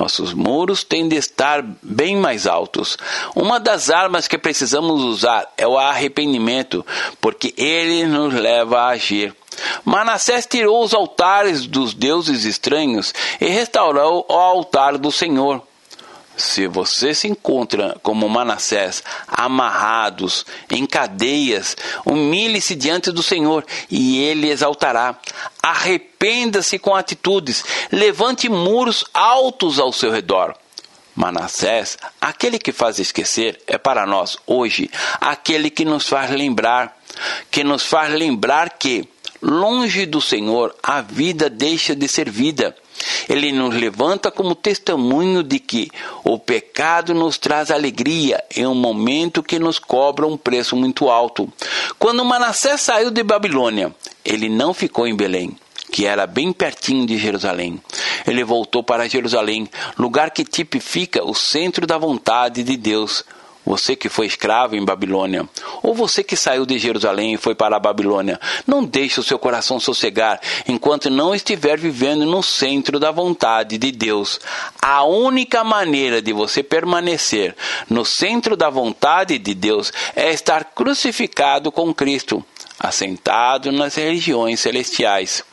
Nossos 0.00 0.32
muros 0.32 0.82
têm 0.82 1.06
de 1.06 1.16
estar 1.16 1.62
bem 1.82 2.16
mais 2.16 2.46
altos. 2.46 2.96
Uma 3.36 3.60
das 3.60 3.90
armas 3.90 4.26
que 4.26 4.38
precisamos 4.38 5.02
usar 5.02 5.46
é 5.58 5.68
o 5.68 5.76
arrependimento, 5.76 6.84
porque 7.20 7.52
ele 7.54 8.06
nos 8.06 8.32
leva 8.32 8.80
a 8.80 8.88
agir. 8.88 9.36
Manassés 9.84 10.46
tirou 10.46 10.82
os 10.82 10.94
altares 10.94 11.66
dos 11.66 11.92
deuses 11.92 12.46
estranhos 12.46 13.12
e 13.38 13.46
restaurou 13.48 14.24
o 14.26 14.32
altar 14.32 14.96
do 14.96 15.12
Senhor. 15.12 15.62
Se 16.40 16.66
você 16.66 17.14
se 17.14 17.28
encontra 17.28 17.96
como 18.02 18.28
Manassés, 18.28 19.02
amarrados 19.28 20.44
em 20.70 20.86
cadeias, 20.86 21.76
humilhe-se 22.04 22.74
diante 22.74 23.12
do 23.12 23.22
Senhor 23.22 23.64
e 23.90 24.18
ele 24.22 24.50
exaltará. 24.50 25.18
Arrependa-se 25.62 26.78
com 26.78 26.94
atitudes, 26.94 27.64
levante 27.92 28.48
muros 28.48 29.04
altos 29.12 29.78
ao 29.78 29.92
seu 29.92 30.10
redor. 30.10 30.56
Manassés, 31.14 31.98
aquele 32.20 32.58
que 32.58 32.72
faz 32.72 32.98
esquecer, 32.98 33.60
é 33.66 33.76
para 33.76 34.06
nós 34.06 34.38
hoje 34.46 34.90
aquele 35.20 35.68
que 35.68 35.84
nos 35.84 36.08
faz 36.08 36.30
lembrar, 36.30 36.96
que 37.50 37.62
nos 37.62 37.84
faz 37.84 38.14
lembrar 38.14 38.70
que, 38.78 39.06
longe 39.42 40.06
do 40.06 40.20
Senhor, 40.20 40.74
a 40.82 41.02
vida 41.02 41.50
deixa 41.50 41.94
de 41.94 42.08
ser 42.08 42.30
vida 42.30 42.74
ele 43.28 43.52
nos 43.52 43.74
levanta 43.74 44.30
como 44.30 44.54
testemunho 44.54 45.42
de 45.42 45.58
que 45.58 45.90
o 46.24 46.38
pecado 46.38 47.14
nos 47.14 47.38
traz 47.38 47.70
alegria 47.70 48.42
em 48.54 48.66
um 48.66 48.74
momento 48.74 49.42
que 49.42 49.58
nos 49.58 49.78
cobra 49.78 50.26
um 50.26 50.36
preço 50.36 50.76
muito 50.76 51.08
alto. 51.08 51.50
Quando 51.98 52.24
Manassés 52.24 52.80
saiu 52.80 53.10
de 53.10 53.22
Babilônia, 53.22 53.94
ele 54.24 54.48
não 54.48 54.74
ficou 54.74 55.06
em 55.06 55.16
Belém 55.16 55.56
que 55.90 56.06
era 56.06 56.24
bem 56.24 56.52
pertinho 56.52 57.04
de 57.04 57.18
Jerusalém. 57.18 57.80
Ele 58.24 58.44
voltou 58.44 58.80
para 58.82 59.08
Jerusalém, 59.08 59.68
lugar 59.98 60.30
que 60.30 60.44
tipifica 60.44 61.24
o 61.24 61.34
centro 61.34 61.84
da 61.84 61.98
vontade 61.98 62.62
de 62.62 62.76
Deus, 62.76 63.24
você 63.70 63.94
que 63.94 64.08
foi 64.08 64.26
escravo 64.26 64.74
em 64.74 64.84
Babilônia, 64.84 65.48
ou 65.80 65.94
você 65.94 66.24
que 66.24 66.34
saiu 66.34 66.66
de 66.66 66.76
Jerusalém 66.76 67.34
e 67.34 67.36
foi 67.36 67.54
para 67.54 67.76
a 67.76 67.78
Babilônia, 67.78 68.40
não 68.66 68.84
deixe 68.84 69.20
o 69.20 69.22
seu 69.22 69.38
coração 69.38 69.78
sossegar 69.78 70.40
enquanto 70.66 71.08
não 71.08 71.32
estiver 71.32 71.78
vivendo 71.78 72.26
no 72.26 72.42
centro 72.42 72.98
da 72.98 73.12
vontade 73.12 73.78
de 73.78 73.92
Deus. 73.92 74.40
A 74.82 75.04
única 75.04 75.62
maneira 75.62 76.20
de 76.20 76.32
você 76.32 76.64
permanecer 76.64 77.54
no 77.88 78.04
centro 78.04 78.56
da 78.56 78.68
vontade 78.68 79.38
de 79.38 79.54
Deus 79.54 79.92
é 80.16 80.32
estar 80.32 80.64
crucificado 80.64 81.70
com 81.70 81.94
Cristo, 81.94 82.44
assentado 82.76 83.70
nas 83.70 83.94
regiões 83.94 84.58
celestiais. 84.58 85.44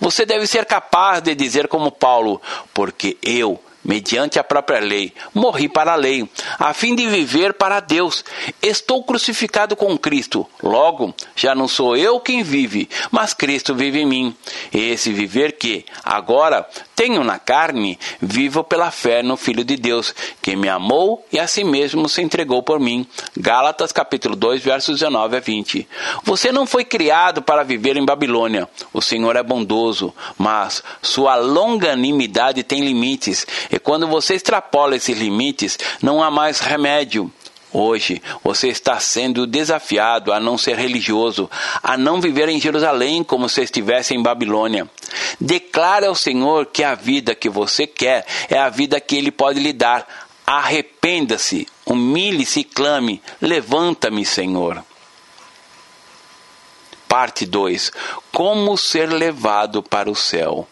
Você 0.00 0.26
deve 0.26 0.48
ser 0.48 0.66
capaz 0.66 1.22
de 1.22 1.36
dizer 1.36 1.68
como 1.68 1.92
Paulo, 1.92 2.42
porque 2.74 3.16
eu 3.22 3.60
mediante 3.84 4.38
a 4.38 4.44
própria 4.44 4.80
lei, 4.80 5.12
morri 5.34 5.68
para 5.68 5.92
a 5.92 5.96
lei, 5.96 6.28
a 6.58 6.72
fim 6.72 6.94
de 6.94 7.06
viver 7.06 7.54
para 7.54 7.80
Deus. 7.80 8.24
Estou 8.62 9.02
crucificado 9.02 9.74
com 9.74 9.96
Cristo. 9.98 10.46
Logo, 10.62 11.14
já 11.34 11.54
não 11.54 11.66
sou 11.66 11.96
eu 11.96 12.20
quem 12.20 12.42
vive, 12.42 12.88
mas 13.10 13.34
Cristo 13.34 13.74
vive 13.74 14.00
em 14.00 14.06
mim. 14.06 14.36
Esse 14.72 15.12
viver 15.12 15.52
que, 15.52 15.84
agora, 16.04 16.68
tenho 16.94 17.24
na 17.24 17.38
carne, 17.38 17.98
vivo 18.20 18.62
pela 18.62 18.90
fé 18.90 19.22
no 19.22 19.36
Filho 19.36 19.64
de 19.64 19.76
Deus, 19.76 20.14
que 20.42 20.54
me 20.54 20.68
amou 20.68 21.24
e 21.32 21.38
a 21.38 21.46
si 21.46 21.64
mesmo 21.64 22.08
se 22.08 22.20
entregou 22.20 22.62
por 22.62 22.78
mim. 22.78 23.06
Gálatas 23.36 23.92
capítulo 23.92 24.36
2, 24.36 24.62
versos 24.62 24.98
19 24.98 25.36
a 25.36 25.40
20. 25.40 25.88
Você 26.24 26.52
não 26.52 26.66
foi 26.66 26.84
criado 26.84 27.40
para 27.40 27.62
viver 27.62 27.96
em 27.96 28.04
Babilônia. 28.04 28.68
O 28.92 29.00
Senhor 29.00 29.34
é 29.36 29.42
bondoso, 29.42 30.14
mas 30.36 30.82
sua 31.00 31.36
longanimidade 31.36 32.62
tem 32.62 32.80
limites 32.80 33.46
e 33.70 33.78
quando 33.78 34.06
você 34.06 34.34
extrapola 34.34 34.96
esses 34.96 35.16
limites, 35.16 35.78
não 36.02 36.22
há 36.22 36.30
mais 36.30 36.60
remédio. 36.60 37.32
Hoje 37.72 38.20
você 38.42 38.66
está 38.66 38.98
sendo 38.98 39.46
desafiado 39.46 40.32
a 40.32 40.40
não 40.40 40.58
ser 40.58 40.76
religioso, 40.76 41.48
a 41.80 41.96
não 41.96 42.20
viver 42.20 42.48
em 42.48 42.60
Jerusalém 42.60 43.22
como 43.22 43.48
se 43.48 43.62
estivesse 43.62 44.12
em 44.12 44.20
Babilônia. 44.20 44.90
Declare 45.40 46.06
ao 46.06 46.16
Senhor 46.16 46.66
que 46.66 46.82
a 46.82 46.96
vida 46.96 47.32
que 47.32 47.48
você 47.48 47.86
quer 47.86 48.26
é 48.48 48.58
a 48.58 48.68
vida 48.68 49.00
que 49.00 49.14
Ele 49.14 49.30
pode 49.30 49.60
lhe 49.60 49.72
dar. 49.72 50.04
Arrependa-se, 50.44 51.68
humilhe-se 51.86 52.60
e 52.60 52.64
clame: 52.64 53.22
Levanta-me, 53.40 54.24
Senhor. 54.24 54.84
Parte 57.06 57.46
2: 57.46 57.92
Como 58.32 58.76
ser 58.76 59.12
levado 59.12 59.80
para 59.80 60.10
o 60.10 60.16
céu. 60.16 60.66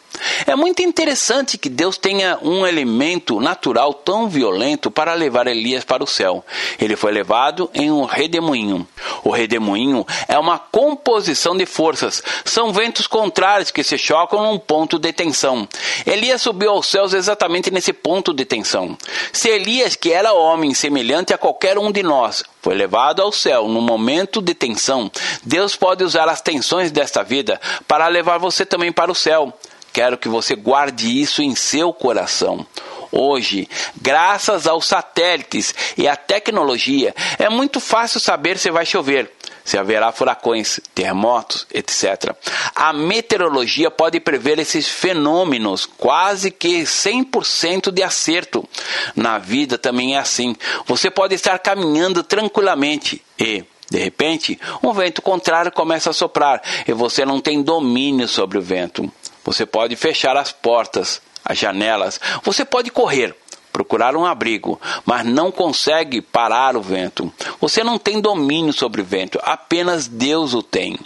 É 0.47 0.55
muito 0.55 0.83
interessante 0.83 1.59
que 1.59 1.69
Deus 1.69 1.97
tenha 1.97 2.39
um 2.43 2.67
elemento 2.67 3.41
natural 3.41 3.93
tão 3.95 4.29
violento 4.29 4.91
para 4.91 5.15
levar 5.15 5.47
Elias 5.47 5.85
para 5.85 6.03
o 6.03 6.07
céu. 6.07 6.45
Ele 6.81 6.97
foi 6.97 7.13
levado 7.13 7.71
em 7.75 7.91
um 7.91 8.05
redemoinho. 8.05 8.87
O 9.25 9.31
redemoinho 9.31 10.07
é 10.27 10.39
uma 10.39 10.59
composição 10.59 11.57
de 11.57 11.67
forças. 11.67 12.23
São 12.45 12.73
ventos 12.73 13.07
contrários 13.07 13.71
que 13.71 13.83
se 13.83 13.99
chocam 13.99 14.43
num 14.43 14.59
ponto 14.59 14.99
de 14.99 15.13
tensão. 15.13 15.69
Elias 16.07 16.43
subiu 16.43 16.71
aos 16.71 16.87
céus 16.87 17.13
exatamente 17.13 17.71
nesse 17.71 17.93
ponto 17.93 18.33
de 18.33 18.45
tensão. 18.45 18.97
Se 19.33 19.49
Elias, 19.49 19.97
que 19.97 20.13
era 20.13 20.33
homem 20.33 20.75
semelhante 20.75 21.33
a 21.33 21.39
qualquer 21.39 21.79
um 21.79 21.91
de 21.91 22.03
nós, 22.03 22.45
foi 22.61 22.75
levado 22.75 23.23
ao 23.23 23.33
céu 23.33 23.69
no 23.69 23.81
momento 23.81 24.43
de 24.43 24.55
tensão, 24.55 25.11
Deus 25.43 25.77
pode 25.77 26.05
usar 26.05 26.29
as 26.29 26.41
tensões 26.41 26.91
desta 26.91 27.23
vida 27.23 27.61
para 27.87 28.09
levar 28.09 28.39
você 28.39 28.67
também 28.67 28.93
para 28.93 29.11
o 29.11 29.15
céu. 29.15 29.53
Quero 29.93 30.19
que 30.19 30.29
você 30.29 30.55
guarde 30.55 31.21
isso 31.21 31.43
em 31.43 31.55
seu 31.55 31.93
coração. 31.93 32.67
Hoje, 33.11 33.69
graças 34.01 34.67
aos 34.67 34.87
satélites 34.87 35.75
e 35.97 36.07
à 36.07 36.15
tecnologia, 36.15 37.15
é 37.39 37.49
muito 37.49 37.81
fácil 37.81 38.21
saber 38.21 38.59
se 38.59 38.71
vai 38.71 38.85
chover, 38.85 39.33
se 39.65 39.79
haverá 39.79 40.13
furacões, 40.13 40.79
terremotos, 40.95 41.67
etc. 41.73 42.35
A 42.75 42.93
meteorologia 42.93 43.91
pode 43.91 44.21
prever 44.21 44.59
esses 44.59 44.87
fenômenos 44.87 45.87
quase 45.87 46.51
que 46.51 46.83
100% 46.83 47.91
de 47.91 48.03
acerto. 48.03 48.69
Na 49.17 49.39
vida 49.39 49.79
também 49.79 50.17
é 50.17 50.19
assim. 50.19 50.55
Você 50.87 51.11
pode 51.11 51.35
estar 51.35 51.59
caminhando 51.59 52.23
tranquilamente 52.23 53.23
e 53.39 53.65
de 53.91 53.99
repente, 53.99 54.59
um 54.83 54.93
vento 54.93 55.23
contrário 55.23 55.73
começa 55.73 56.11
a 56.11 56.13
soprar 56.13 56.61
e 56.87 56.93
você 56.93 57.25
não 57.25 57.41
tem 57.41 57.63
domínio 57.63 58.29
sobre 58.29 58.59
o 58.59 58.63
vento. 58.63 59.11
Você 59.45 59.65
pode 59.65 59.97
fechar 59.97 60.37
as 60.37 60.53
portas, 60.53 61.21
as 61.45 61.59
janelas, 61.59 62.21
você 62.43 62.65
pode 62.65 62.91
correr, 62.91 63.35
procurar 63.73 64.17
um 64.17 64.27
abrigo, 64.27 64.81
mas 65.07 65.25
não 65.25 65.51
consegue 65.51 66.21
parar 66.21 66.77
o 66.77 66.83
vento. 66.83 67.33
Você 67.61 67.83
não 67.83 67.99
tem 67.99 68.21
domínio 68.21 68.73
sobre 68.73 69.01
o 69.01 69.05
vento, 69.05 69.39
apenas 69.43 70.07
Deus 70.07 70.55
o 70.55 70.63
tem. 70.63 70.99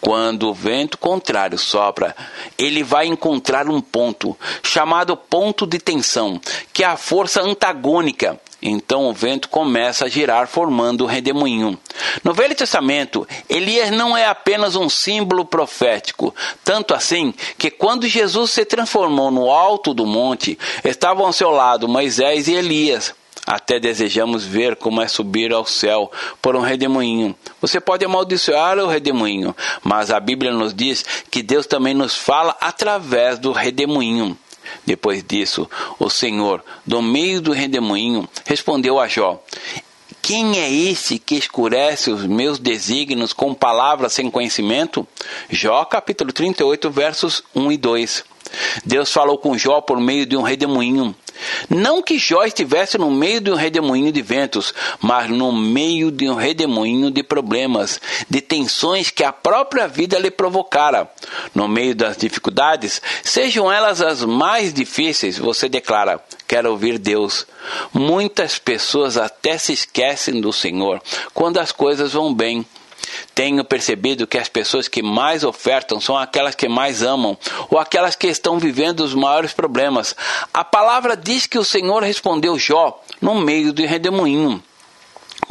Quando 0.00 0.48
o 0.48 0.54
vento 0.54 0.96
contrário 0.96 1.58
sopra, 1.58 2.14
ele 2.56 2.84
vai 2.84 3.06
encontrar 3.06 3.68
um 3.68 3.80
ponto, 3.80 4.36
chamado 4.62 5.16
ponto 5.16 5.66
de 5.66 5.78
tensão, 5.78 6.40
que 6.72 6.84
é 6.84 6.86
a 6.86 6.96
força 6.96 7.42
antagônica 7.42 8.40
então 8.60 9.06
o 9.06 9.12
vento 9.12 9.48
começa 9.48 10.04
a 10.04 10.08
girar, 10.08 10.48
formando 10.48 11.04
o 11.04 11.06
redemoinho. 11.06 11.78
No 12.24 12.34
Velho 12.34 12.54
Testamento, 12.54 13.26
Elias 13.48 13.90
não 13.90 14.16
é 14.16 14.26
apenas 14.26 14.74
um 14.74 14.88
símbolo 14.88 15.44
profético, 15.44 16.34
tanto 16.64 16.92
assim 16.92 17.32
que 17.56 17.70
quando 17.70 18.08
Jesus 18.08 18.50
se 18.50 18.64
transformou 18.64 19.30
no 19.30 19.50
alto 19.50 19.94
do 19.94 20.04
monte, 20.04 20.58
estavam 20.84 21.26
ao 21.26 21.32
seu 21.32 21.50
lado 21.50 21.88
Moisés 21.88 22.48
e 22.48 22.54
Elias. 22.54 23.14
Até 23.46 23.80
desejamos 23.80 24.44
ver 24.44 24.76
como 24.76 25.00
é 25.00 25.08
subir 25.08 25.54
ao 25.54 25.64
céu 25.64 26.12
por 26.42 26.54
um 26.54 26.60
redemoinho. 26.60 27.34
Você 27.62 27.80
pode 27.80 28.04
amaldiçoar 28.04 28.78
o 28.78 28.88
redemoinho, 28.88 29.56
mas 29.82 30.10
a 30.10 30.20
Bíblia 30.20 30.52
nos 30.52 30.74
diz 30.74 31.02
que 31.30 31.42
Deus 31.42 31.66
também 31.66 31.94
nos 31.94 32.14
fala 32.14 32.54
através 32.60 33.38
do 33.38 33.50
redemoinho. 33.50 34.36
Depois 34.84 35.22
disso, 35.22 35.68
o 35.98 36.08
Senhor, 36.08 36.64
do 36.86 37.02
meio 37.02 37.40
do 37.40 37.52
redemoinho, 37.52 38.28
respondeu 38.44 38.98
a 38.98 39.08
Jó: 39.08 39.42
quem 40.28 40.58
é 40.58 40.70
esse 40.70 41.18
que 41.18 41.36
escurece 41.36 42.10
os 42.10 42.26
meus 42.26 42.58
desígnios 42.58 43.32
com 43.32 43.54
palavras 43.54 44.12
sem 44.12 44.30
conhecimento? 44.30 45.08
Jó 45.48 45.84
capítulo 45.86 46.32
38, 46.32 46.90
versos 46.90 47.42
1 47.54 47.72
e 47.72 47.76
2. 47.78 48.24
Deus 48.84 49.12
falou 49.12 49.38
com 49.38 49.56
Jó 49.56 49.80
por 49.80 49.98
meio 49.98 50.26
de 50.26 50.36
um 50.36 50.42
redemoinho. 50.42 51.14
Não 51.68 52.02
que 52.02 52.18
Jó 52.18 52.44
estivesse 52.44 52.98
no 52.98 53.10
meio 53.10 53.40
de 53.40 53.50
um 53.50 53.54
redemoinho 53.54 54.12
de 54.12 54.22
ventos, 54.22 54.74
mas 55.00 55.30
no 55.30 55.52
meio 55.52 56.10
de 56.10 56.28
um 56.28 56.34
redemoinho 56.34 57.10
de 57.10 57.22
problemas, 57.22 58.00
de 58.28 58.40
tensões 58.40 59.10
que 59.10 59.24
a 59.24 59.32
própria 59.32 59.86
vida 59.86 60.18
lhe 60.18 60.30
provocara. 60.30 61.10
No 61.54 61.68
meio 61.68 61.94
das 61.94 62.16
dificuldades, 62.16 63.00
sejam 63.22 63.70
elas 63.70 64.00
as 64.00 64.22
mais 64.24 64.72
difíceis, 64.72 65.38
você 65.38 65.68
declara: 65.68 66.22
Quero 66.46 66.70
ouvir 66.70 66.98
Deus. 66.98 67.46
Muitas 67.92 68.58
pessoas 68.58 69.16
até 69.16 69.58
se 69.58 69.72
esquecem 69.72 70.40
do 70.40 70.52
Senhor 70.52 71.02
quando 71.34 71.58
as 71.58 71.72
coisas 71.72 72.12
vão 72.12 72.32
bem. 72.32 72.64
Tenho 73.34 73.64
percebido 73.64 74.26
que 74.26 74.38
as 74.38 74.48
pessoas 74.48 74.88
que 74.88 75.02
mais 75.02 75.44
ofertam 75.44 76.00
são 76.00 76.16
aquelas 76.16 76.54
que 76.54 76.68
mais 76.68 77.02
amam 77.02 77.36
ou 77.70 77.78
aquelas 77.78 78.16
que 78.16 78.26
estão 78.26 78.58
vivendo 78.58 79.00
os 79.00 79.14
maiores 79.14 79.52
problemas. 79.52 80.14
A 80.52 80.64
palavra 80.64 81.16
diz 81.16 81.46
que 81.46 81.58
o 81.58 81.64
Senhor 81.64 82.02
respondeu 82.02 82.58
Jó 82.58 83.00
no 83.20 83.34
meio 83.34 83.72
do 83.72 83.84
redemoinho. 83.84 84.62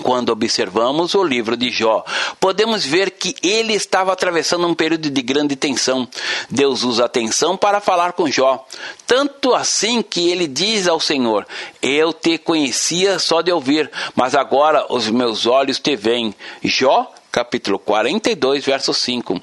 Quando 0.04 0.30
observamos 0.30 1.16
o 1.16 1.24
livro 1.24 1.58
de 1.58 1.72
Jó, 1.72 2.06
podemos 2.40 2.86
ver 2.86 3.12
que 3.12 3.36
ele 3.42 3.74
estava 3.74 4.14
atravessando 4.14 4.68
um 4.68 4.74
período 4.76 5.10
de 5.10 5.22
grande 5.22 5.56
tensão. 5.56 6.08
Deus 6.50 6.84
usa 6.84 7.06
a 7.06 7.10
tensão 7.10 7.58
para 7.58 7.82
falar 7.82 8.14
com 8.14 8.30
Jó. 8.30 8.64
Tanto 9.08 9.56
assim 9.56 10.04
que 10.04 10.30
ele 10.30 10.46
diz 10.46 10.88
ao 10.88 11.00
Senhor: 11.00 11.48
Eu 11.82 12.14
te 12.14 12.38
conhecia 12.38 13.18
só 13.18 13.42
de 13.42 13.52
ouvir, 13.52 13.90
mas 14.14 14.36
agora 14.36 14.86
os 14.90 15.10
meus 15.10 15.48
olhos 15.48 15.80
te 15.80 15.96
veem. 15.96 16.34
Jó 16.64 17.12
capítulo 17.38 17.78
42, 17.78 18.66
verso 18.66 18.92
5. 18.96 19.40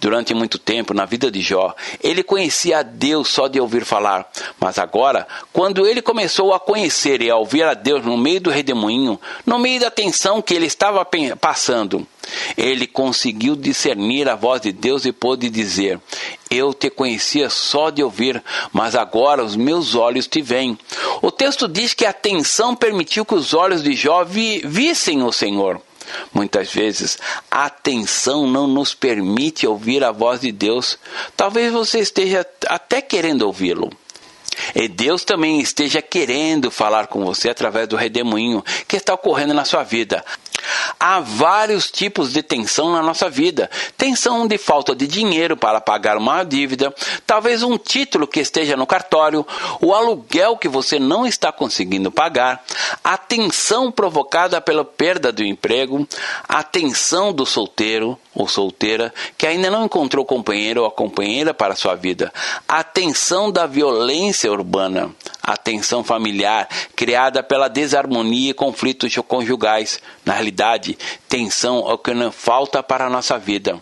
Durante 0.00 0.34
muito 0.34 0.58
tempo 0.58 0.92
na 0.92 1.04
vida 1.04 1.30
de 1.30 1.40
Jó, 1.40 1.76
ele 2.02 2.24
conhecia 2.24 2.78
a 2.78 2.82
Deus 2.82 3.28
só 3.28 3.46
de 3.46 3.60
ouvir 3.60 3.84
falar, 3.84 4.28
mas 4.58 4.80
agora, 4.80 5.28
quando 5.52 5.86
ele 5.86 6.02
começou 6.02 6.52
a 6.52 6.58
conhecer 6.58 7.22
e 7.22 7.30
a 7.30 7.36
ouvir 7.36 7.62
a 7.62 7.72
Deus 7.72 8.04
no 8.04 8.16
meio 8.16 8.40
do 8.40 8.50
redemoinho, 8.50 9.20
no 9.46 9.60
meio 9.60 9.78
da 9.78 9.92
tensão 9.92 10.42
que 10.42 10.54
ele 10.54 10.66
estava 10.66 11.06
passando, 11.40 12.04
ele 12.56 12.84
conseguiu 12.84 13.54
discernir 13.54 14.28
a 14.28 14.34
voz 14.34 14.60
de 14.60 14.72
Deus 14.72 15.04
e 15.04 15.12
pôde 15.12 15.48
dizer: 15.48 16.00
Eu 16.50 16.74
te 16.74 16.90
conhecia 16.90 17.48
só 17.48 17.90
de 17.90 18.02
ouvir, 18.02 18.42
mas 18.72 18.96
agora 18.96 19.44
os 19.44 19.54
meus 19.54 19.94
olhos 19.94 20.26
te 20.26 20.42
veem. 20.42 20.76
O 21.22 21.30
texto 21.30 21.68
diz 21.68 21.94
que 21.94 22.06
a 22.06 22.12
tensão 22.12 22.74
permitiu 22.74 23.24
que 23.24 23.36
os 23.36 23.54
olhos 23.54 23.84
de 23.84 23.92
Jó 23.92 24.24
vi 24.24 24.62
vissem 24.64 25.22
o 25.22 25.30
Senhor. 25.30 25.80
Muitas 26.32 26.72
vezes 26.72 27.18
a 27.50 27.66
atenção 27.66 28.46
não 28.46 28.66
nos 28.66 28.94
permite 28.94 29.66
ouvir 29.66 30.04
a 30.04 30.12
voz 30.12 30.40
de 30.40 30.52
Deus. 30.52 30.98
Talvez 31.36 31.72
você 31.72 32.00
esteja 32.00 32.46
até 32.68 33.00
querendo 33.00 33.42
ouvi-lo. 33.42 33.90
E 34.74 34.88
Deus 34.88 35.24
também 35.24 35.60
esteja 35.60 36.00
querendo 36.00 36.70
falar 36.70 37.06
com 37.06 37.24
você 37.24 37.48
através 37.48 37.88
do 37.88 37.96
redemoinho 37.96 38.64
que 38.86 38.96
está 38.96 39.14
ocorrendo 39.14 39.54
na 39.54 39.64
sua 39.64 39.82
vida. 39.82 40.24
Há 40.98 41.20
vários 41.20 41.90
tipos 41.90 42.32
de 42.32 42.42
tensão 42.42 42.92
na 42.92 43.02
nossa 43.02 43.28
vida. 43.28 43.70
Tensão 43.96 44.46
de 44.46 44.58
falta 44.58 44.94
de 44.94 45.06
dinheiro 45.06 45.56
para 45.56 45.80
pagar 45.80 46.16
uma 46.16 46.42
dívida, 46.42 46.94
talvez 47.26 47.62
um 47.62 47.78
título 47.78 48.26
que 48.26 48.40
esteja 48.40 48.76
no 48.76 48.86
cartório, 48.86 49.46
o 49.80 49.94
aluguel 49.94 50.56
que 50.56 50.68
você 50.68 50.98
não 50.98 51.26
está 51.26 51.52
conseguindo 51.52 52.10
pagar, 52.10 52.64
a 53.02 53.16
tensão 53.16 53.90
provocada 53.90 54.60
pela 54.60 54.84
perda 54.84 55.32
do 55.32 55.44
emprego, 55.44 56.06
a 56.48 56.62
tensão 56.62 57.32
do 57.32 57.46
solteiro 57.46 58.18
ou 58.34 58.46
solteira 58.46 59.12
que 59.38 59.46
ainda 59.46 59.70
não 59.70 59.86
encontrou 59.86 60.24
companheiro 60.24 60.82
ou 60.82 60.90
companheira 60.90 61.54
para 61.54 61.72
a 61.72 61.76
sua 61.76 61.94
vida, 61.94 62.32
a 62.68 62.82
tensão 62.82 63.50
da 63.50 63.66
violência 63.66 64.45
urbana, 64.48 65.10
a 65.42 65.56
tensão 65.56 66.02
familiar 66.02 66.68
criada 66.94 67.42
pela 67.42 67.68
desarmonia 67.68 68.50
e 68.50 68.54
conflitos 68.54 69.14
conjugais. 69.26 70.00
Na 70.24 70.32
realidade, 70.32 70.98
tensão 71.28 71.78
é 71.88 71.92
o 71.92 71.98
que 71.98 72.14
não 72.14 72.32
falta 72.32 72.82
para 72.82 73.06
a 73.06 73.10
nossa 73.10 73.38
vida. 73.38 73.80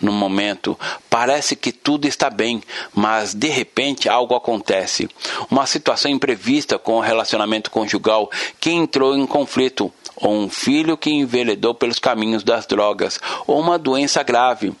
No 0.00 0.12
momento, 0.12 0.78
parece 1.10 1.54
que 1.56 1.72
tudo 1.72 2.06
está 2.06 2.30
bem, 2.30 2.62
mas 2.94 3.34
de 3.34 3.48
repente 3.48 4.08
algo 4.08 4.34
acontece. 4.34 5.08
Uma 5.50 5.66
situação 5.66 6.10
imprevista 6.10 6.78
com 6.78 6.94
o 6.94 7.00
relacionamento 7.00 7.70
conjugal 7.70 8.30
que 8.60 8.70
entrou 8.70 9.16
em 9.16 9.26
conflito, 9.26 9.92
ou 10.16 10.32
um 10.34 10.48
filho 10.48 10.96
que 10.96 11.10
enveredou 11.10 11.74
pelos 11.74 11.98
caminhos 11.98 12.42
das 12.42 12.66
drogas, 12.66 13.18
ou 13.46 13.60
uma 13.60 13.78
doença 13.78 14.22
grave. 14.22 14.74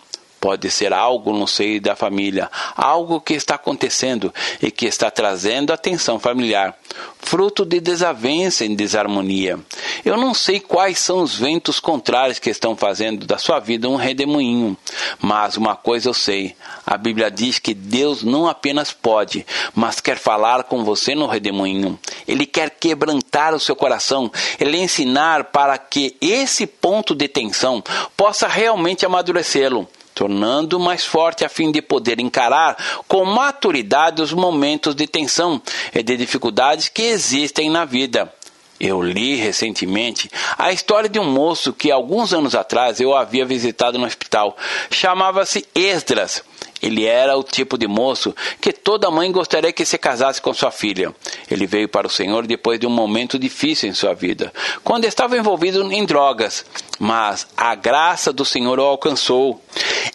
Pode 0.44 0.70
ser 0.70 0.92
algo 0.92 1.32
no 1.32 1.48
seio 1.48 1.80
da 1.80 1.96
família, 1.96 2.50
algo 2.76 3.18
que 3.18 3.32
está 3.32 3.54
acontecendo 3.54 4.30
e 4.60 4.70
que 4.70 4.84
está 4.84 5.10
trazendo 5.10 5.72
atenção 5.72 6.20
familiar, 6.20 6.76
fruto 7.18 7.64
de 7.64 7.80
desavença 7.80 8.62
e 8.62 8.76
desarmonia. 8.76 9.58
Eu 10.04 10.18
não 10.18 10.34
sei 10.34 10.60
quais 10.60 10.98
são 10.98 11.22
os 11.22 11.34
ventos 11.34 11.80
contrários 11.80 12.38
que 12.38 12.50
estão 12.50 12.76
fazendo 12.76 13.24
da 13.24 13.38
sua 13.38 13.58
vida 13.58 13.88
um 13.88 13.96
redemoinho, 13.96 14.76
mas 15.18 15.56
uma 15.56 15.74
coisa 15.76 16.10
eu 16.10 16.14
sei: 16.14 16.54
a 16.84 16.98
Bíblia 16.98 17.30
diz 17.30 17.58
que 17.58 17.72
Deus 17.72 18.22
não 18.22 18.46
apenas 18.46 18.92
pode, 18.92 19.46
mas 19.74 19.98
quer 19.98 20.18
falar 20.18 20.64
com 20.64 20.84
você 20.84 21.14
no 21.14 21.26
redemoinho. 21.26 21.98
Ele 22.28 22.44
quer 22.44 22.68
quebrantar 22.68 23.54
o 23.54 23.60
seu 23.60 23.74
coração, 23.74 24.30
ele 24.60 24.76
ensinar 24.76 25.44
para 25.44 25.78
que 25.78 26.18
esse 26.20 26.66
ponto 26.66 27.14
de 27.14 27.28
tensão 27.28 27.82
possa 28.14 28.46
realmente 28.46 29.06
amadurecê-lo 29.06 29.88
tornando 30.14 30.78
mais 30.78 31.04
forte 31.04 31.44
a 31.44 31.48
fim 31.48 31.72
de 31.72 31.82
poder 31.82 32.20
encarar 32.20 33.02
com 33.08 33.24
maturidade 33.24 34.22
os 34.22 34.32
momentos 34.32 34.94
de 34.94 35.06
tensão 35.06 35.60
e 35.94 36.02
de 36.02 36.16
dificuldades 36.16 36.88
que 36.88 37.02
existem 37.02 37.68
na 37.68 37.84
vida. 37.84 38.32
Eu 38.78 39.02
li 39.02 39.36
recentemente 39.36 40.30
a 40.58 40.72
história 40.72 41.08
de 41.08 41.18
um 41.18 41.30
moço 41.30 41.72
que 41.72 41.90
alguns 41.90 42.32
anos 42.32 42.54
atrás 42.54 43.00
eu 43.00 43.14
havia 43.14 43.44
visitado 43.44 43.98
no 43.98 44.06
hospital. 44.06 44.56
Chamava-se 44.90 45.66
Esdras. 45.74 46.42
Ele 46.82 47.04
era 47.06 47.36
o 47.36 47.42
tipo 47.42 47.78
de 47.78 47.86
moço 47.86 48.34
que 48.60 48.72
toda 48.72 49.10
mãe 49.10 49.30
gostaria 49.32 49.72
que 49.72 49.84
se 49.84 49.96
casasse 49.96 50.40
com 50.40 50.52
sua 50.52 50.70
filha. 50.70 51.14
Ele 51.50 51.66
veio 51.66 51.88
para 51.88 52.06
o 52.06 52.10
Senhor 52.10 52.46
depois 52.46 52.78
de 52.78 52.86
um 52.86 52.90
momento 52.90 53.38
difícil 53.38 53.88
em 53.88 53.94
sua 53.94 54.14
vida, 54.14 54.52
quando 54.82 55.04
estava 55.04 55.36
envolvido 55.36 55.90
em 55.92 56.04
drogas, 56.04 56.64
mas 56.98 57.46
a 57.56 57.74
graça 57.74 58.32
do 58.32 58.44
Senhor 58.44 58.78
o 58.78 58.82
alcançou. 58.82 59.62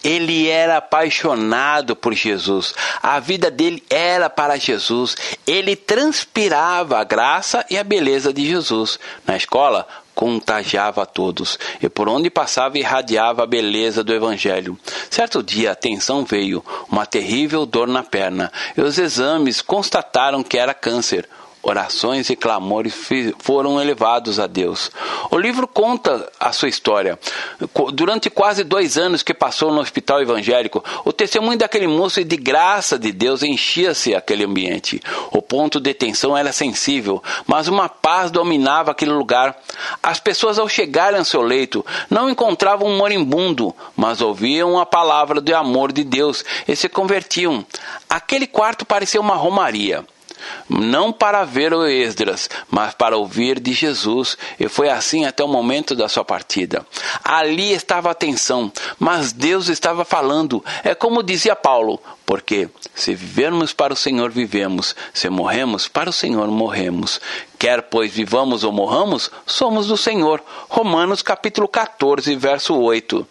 Ele 0.04 0.48
era 0.48 0.78
apaixonado 0.78 1.96
por 1.96 2.14
Jesus. 2.14 2.74
A 3.02 3.20
vida 3.20 3.50
dele 3.52 3.84
era 3.90 4.30
para 4.30 4.58
Jesus. 4.58 5.16
Ele 5.46 5.76
transpirava 5.76 7.00
a 7.00 7.04
graça 7.04 7.66
e 7.70 7.78
a 7.78 7.84
beleza 7.84 8.32
de 8.32 8.46
Jesus. 8.46 9.00
Na 9.26 9.36
escola, 9.36 9.88
contagiava 10.20 11.04
a 11.04 11.06
todos 11.06 11.58
e 11.82 11.88
por 11.88 12.10
onde 12.10 12.30
passava 12.30 12.78
irradiava 12.78 13.44
a 13.44 13.48
beleza 13.48 14.04
do 14.04 14.14
Evangelho. 14.14 14.78
Certo 15.10 15.42
dia 15.42 15.72
a 15.72 15.76
tensão 15.76 16.26
veio, 16.26 16.62
uma 16.92 17.06
terrível 17.06 17.66
dor 17.66 17.88
na 17.88 18.04
perna, 18.04 18.52
e 18.76 18.82
os 18.82 18.98
exames 18.98 19.62
constataram 19.62 20.44
que 20.44 20.58
era 20.58 20.74
câncer. 20.74 21.26
Orações 21.62 22.30
e 22.30 22.38
clamores 22.38 22.94
foram 23.38 23.82
elevados 23.82 24.40
a 24.40 24.48
Deus. 24.48 24.90
O 25.30 25.38
livro 25.38 25.68
conta 25.68 26.32
a 26.40 26.54
sua 26.54 26.70
história. 26.70 27.20
Durante 27.94 28.30
quase 28.30 28.64
dois 28.64 28.98
anos 28.98 29.22
que 29.22 29.34
passou 29.34 29.70
no 29.74 29.82
hospital 29.82 30.22
evangélico, 30.22 30.82
o 31.04 31.12
testemunho 31.12 31.58
daquele 31.58 31.86
moço 31.86 32.22
e 32.22 32.24
de 32.24 32.38
graça 32.38 32.98
de 32.98 33.12
Deus 33.12 33.44
enchia-se 33.44 34.16
aquele 34.16 34.46
ambiente. 34.46 35.02
O 35.32 35.42
ponto 35.42 35.82
de 35.82 35.94
tensão 35.94 36.36
era 36.36 36.54
sensível, 36.54 37.22
mas 37.46 37.68
uma 37.68 37.90
paz 37.90 38.32
dominava 38.32 38.92
aquele 38.92 39.12
lugar. 39.12 39.58
As 40.02 40.18
pessoas, 40.18 40.58
ao 40.58 40.70
chegarem 40.70 41.20
ao 41.20 41.26
seu 41.26 41.42
leito, 41.42 41.86
não 42.10 42.30
encontravam 42.30 42.88
um 42.88 42.98
moribundo, 42.98 43.76
mas 43.98 44.22
ouviam 44.22 44.80
a 44.80 44.86
palavra 44.86 45.42
de 45.42 45.54
amor 45.54 45.92
de 45.92 46.06
Deus 46.06 46.46
e 46.66 46.74
se 46.74 46.88
convertiam. 46.88 47.66
Aquele 48.10 48.48
quarto 48.48 48.86
parecia 48.86 49.20
uma 49.20 49.36
romaria 49.36 50.06
não 50.68 51.12
para 51.12 51.44
ver 51.44 51.74
o 51.74 51.86
Esdras, 51.86 52.50
mas 52.70 52.94
para 52.94 53.18
ouvir 53.18 53.60
de 53.60 53.74
Jesus, 53.74 54.38
e 54.60 54.68
foi 54.68 54.90
assim 54.90 55.26
até 55.26 55.44
o 55.44 55.48
momento 55.48 55.96
da 55.96 56.08
sua 56.10 56.24
partida. 56.26 56.86
Ali 57.24 57.72
estava 57.72 58.10
a 58.10 58.12
atenção, 58.12 58.72
mas 59.00 59.32
Deus 59.32 59.68
estava 59.68 60.04
falando. 60.06 60.64
É 60.84 60.94
como 60.96 61.24
dizia 61.24 61.56
Paulo: 61.56 62.00
porque 62.30 62.70
se 62.94 63.16
vivermos 63.16 63.74
para 63.74 63.92
o 63.92 63.98
Senhor, 63.98 64.30
vivemos, 64.30 64.96
se 65.12 65.28
morremos 65.32 65.88
para 65.88 66.12
o 66.12 66.14
Senhor, 66.14 66.48
morremos. 66.48 67.20
Quer 67.58 67.82
pois 67.82 68.12
vivamos 68.14 68.64
ou 68.64 68.72
morramos, 68.72 69.32
somos 69.48 69.88
do 69.88 69.98
Senhor. 69.98 70.40
Romanos 70.70 71.24
capítulo 71.24 71.68
14, 71.68 72.36
verso 72.36 72.76
8. 72.76 73.28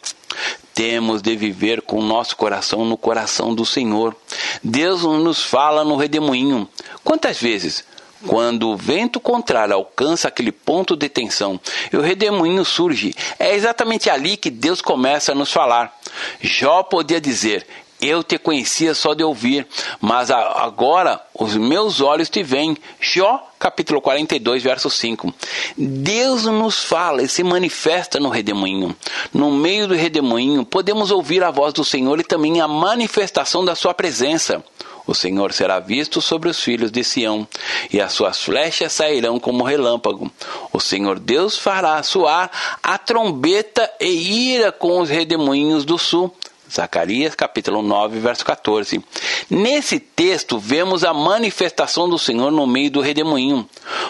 Temos 0.74 1.22
de 1.22 1.36
viver 1.36 1.80
com 1.82 2.00
o 2.00 2.04
nosso 2.04 2.36
coração 2.36 2.84
no 2.84 2.96
coração 2.96 3.54
do 3.54 3.64
Senhor. 3.64 4.16
Deus 4.64 5.04
nos 5.04 5.44
fala 5.44 5.84
no 5.84 5.94
redemoinho. 5.94 6.68
Quantas 7.04 7.40
vezes 7.40 7.84
quando 8.26 8.68
o 8.68 8.76
vento 8.76 9.20
contrário 9.20 9.76
alcança 9.76 10.26
aquele 10.26 10.50
ponto 10.50 10.96
de 10.96 11.08
tensão 11.08 11.60
e 11.92 11.96
o 11.96 12.00
redemoinho 12.00 12.64
surge, 12.64 13.14
é 13.38 13.54
exatamente 13.54 14.10
ali 14.10 14.36
que 14.36 14.50
Deus 14.50 14.82
começa 14.82 15.30
a 15.30 15.34
nos 15.36 15.52
falar. 15.52 15.96
Jó 16.40 16.82
podia 16.82 17.20
dizer: 17.20 17.64
eu 18.00 18.22
te 18.22 18.38
conhecia 18.38 18.94
só 18.94 19.14
de 19.14 19.24
ouvir, 19.24 19.66
mas 20.00 20.30
agora 20.30 21.20
os 21.34 21.56
meus 21.56 22.00
olhos 22.00 22.28
te 22.28 22.42
veem. 22.42 22.76
Jó, 23.00 23.48
capítulo 23.58 24.00
42, 24.00 24.62
verso 24.62 24.88
5. 24.88 25.32
Deus 25.76 26.44
nos 26.44 26.84
fala 26.84 27.22
e 27.22 27.28
se 27.28 27.42
manifesta 27.42 28.20
no 28.20 28.28
redemoinho. 28.28 28.94
No 29.32 29.50
meio 29.50 29.88
do 29.88 29.94
redemoinho, 29.94 30.64
podemos 30.64 31.10
ouvir 31.10 31.42
a 31.42 31.50
voz 31.50 31.72
do 31.74 31.84
Senhor 31.84 32.20
e 32.20 32.24
também 32.24 32.60
a 32.60 32.68
manifestação 32.68 33.64
da 33.64 33.74
sua 33.74 33.94
presença. 33.94 34.62
O 35.08 35.14
Senhor 35.14 35.54
será 35.54 35.80
visto 35.80 36.20
sobre 36.20 36.50
os 36.50 36.62
filhos 36.62 36.92
de 36.92 37.02
Sião, 37.02 37.48
e 37.90 37.98
as 37.98 38.12
suas 38.12 38.42
flechas 38.44 38.92
sairão 38.92 39.40
como 39.40 39.64
relâmpago. 39.64 40.30
O 40.70 40.78
Senhor 40.78 41.18
Deus 41.18 41.56
fará 41.56 42.02
soar 42.02 42.50
a 42.82 42.98
trombeta 42.98 43.90
e 43.98 44.52
ira 44.52 44.70
com 44.70 45.00
os 45.00 45.08
redemoinhos 45.08 45.86
do 45.86 45.96
sul. 45.96 46.30
Zacarias 46.70 47.34
capítulo 47.34 47.82
9, 47.82 48.18
verso 48.20 48.44
14. 48.44 49.02
Nesse 49.48 49.98
texto 49.98 50.58
vemos 50.58 51.04
a 51.04 51.14
manifestação 51.14 52.08
do 52.08 52.18
Senhor 52.18 52.50
no 52.50 52.66
meio 52.66 52.90
do 52.90 53.00
redemoinho. 53.00 53.68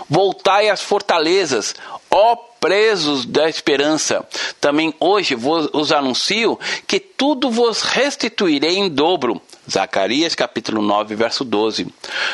Voltai 0.09 0.69
às 0.69 0.83
fortalezas, 0.83 1.75
ó 2.11 2.37
presos 2.61 3.25
da 3.25 3.49
esperança. 3.49 4.27
Também 4.61 4.93
hoje 4.99 5.35
vos 5.35 5.93
anuncio 5.93 6.59
que 6.87 6.99
tudo 6.99 7.51
vos 7.51 7.83
restituirei 7.83 8.77
em 8.77 8.89
dobro. 8.89 9.41
Zacarias 9.71 10.35
capítulo 10.35 10.81
9, 10.81 11.15
verso 11.15 11.45
12. 11.45 11.87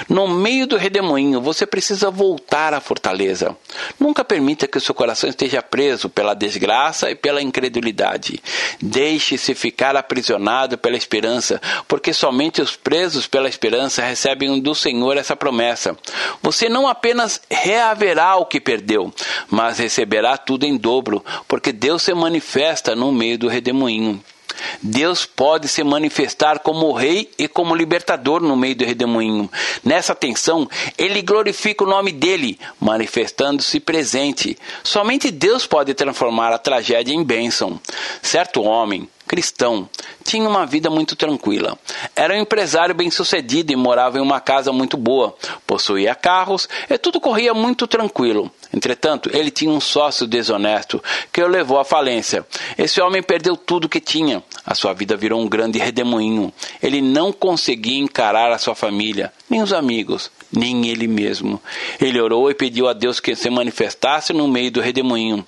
No 0.09 0.29
meio 0.29 0.67
do 0.67 0.77
redemoinho, 0.77 1.41
você 1.41 1.67
precisa 1.67 2.11
voltar 2.11 2.73
à 2.73 2.81
fortaleza. 2.81 3.57
Nunca 3.99 4.25
permita 4.25 4.69
que 4.69 4.79
o 4.79 4.81
seu 4.81 4.95
coração 4.95 5.29
esteja 5.29 5.63
preso 5.63 6.09
pela 6.09 6.35
desgraça 6.35 7.11
e 7.11 7.15
pela 7.15 7.43
incredulidade. 7.43 8.41
Deixe-se 8.81 9.55
ficar 9.55 9.97
aprisionado 9.97 10.79
pela 10.79 10.97
esperança, 10.97 11.61
porque 11.89 12.13
somente 12.13 12.63
os 12.63 12.77
presos 12.77 13.27
pela 13.27 13.49
esperança 13.49 14.03
recebem 14.03 14.61
do 14.61 14.75
Senhor 14.75 15.17
essa 15.17 15.35
promessa. 15.35 15.97
Você 16.43 16.69
não 16.69 16.87
apenas 16.87 17.41
reaverá 17.51 18.37
o 18.37 18.47
que 18.47 18.61
perdeu, 18.61 19.13
mas 19.49 19.79
receberá 19.79 20.37
tudo 20.37 20.65
em 20.65 20.77
dobro, 20.77 21.25
porque 21.49 21.73
Deus 21.73 22.03
se 22.03 22.15
manifesta 22.15 22.95
no 22.95 23.11
meio 23.11 23.39
do 23.39 23.49
redemoinho. 23.49 24.23
Deus 24.83 25.25
pode 25.25 25.69
se 25.69 25.83
manifestar 25.83 26.59
como 26.59 26.93
rei 26.93 27.31
e 27.39 27.49
como 27.49 27.75
libertador 27.75 28.41
no 28.43 28.57
meio 28.57 28.77
do 28.77 28.85
redemoinho. 28.85 29.51
Nessa 29.83 30.15
tensão, 30.15 30.69
ele 30.97 31.23
glorifica 31.23 31.85
o 31.85 31.89
nome 31.89 32.13
dele, 32.13 32.59
manifestando-se 32.81 33.81
presente. 33.81 34.59
Somente 34.83 35.31
Deus 35.31 35.67
pode 35.67 35.95
transformar 35.95 36.53
a 36.53 36.59
tragédia 36.59 37.15
em 37.15 37.25
bênção. 37.25 37.81
Certo 38.23 38.63
homem, 38.63 39.09
cristão, 39.27 39.89
tinha 40.23 40.49
uma 40.49 40.67
vida 40.67 40.89
muito 40.91 41.17
tranquila. 41.17 41.79
Era 42.15 42.35
um 42.35 42.39
empresário 42.39 42.95
bem-sucedido 42.95 43.73
e 43.73 43.77
morava 43.77 44.19
em 44.19 44.21
uma 44.21 44.41
casa 44.41 44.73
muito 44.73 44.97
boa. 44.97 45.37
Possuía 45.67 46.15
carros 46.15 46.69
e 46.89 46.97
tudo 46.99 47.21
corria 47.21 47.53
muito 47.55 47.87
tranquilo. 47.87 48.51
Entretanto, 48.73 49.31
ele 49.33 49.51
tinha 49.51 49.71
um 49.71 49.81
sócio 49.81 50.27
desonesto 50.27 51.03
que 51.33 51.43
o 51.43 51.47
levou 51.47 51.79
à 51.79 51.85
falência. 51.85 52.45
Esse 52.77 53.01
homem 53.01 53.23
perdeu 53.23 53.57
tudo 53.57 53.89
que 53.89 54.01
tinha. 54.01 54.43
A 54.67 54.75
sua 54.75 54.93
vida 54.93 55.17
virou 55.17 55.41
um 55.41 55.49
grande 55.49 55.79
redemoinho. 55.79 56.53
Ele 56.83 57.01
não 57.01 57.33
conseguia 57.33 58.03
encarar 58.03 58.51
a 58.51 58.59
sua 58.59 58.75
família, 58.75 59.33
nem 59.49 59.63
os 59.63 59.73
amigos, 59.73 60.31
nem 60.51 60.89
ele 60.89 61.07
mesmo. 61.07 61.61
Ele 62.01 62.21
orou 62.21 62.51
e 62.51 62.55
pediu 62.55 62.89
a 62.89 62.93
Deus 62.93 63.21
que 63.21 63.37
se 63.37 63.49
manifestasse 63.49 64.33
no 64.33 64.49
meio 64.49 64.71
do 64.71 64.81
redemoinho. 64.81 65.47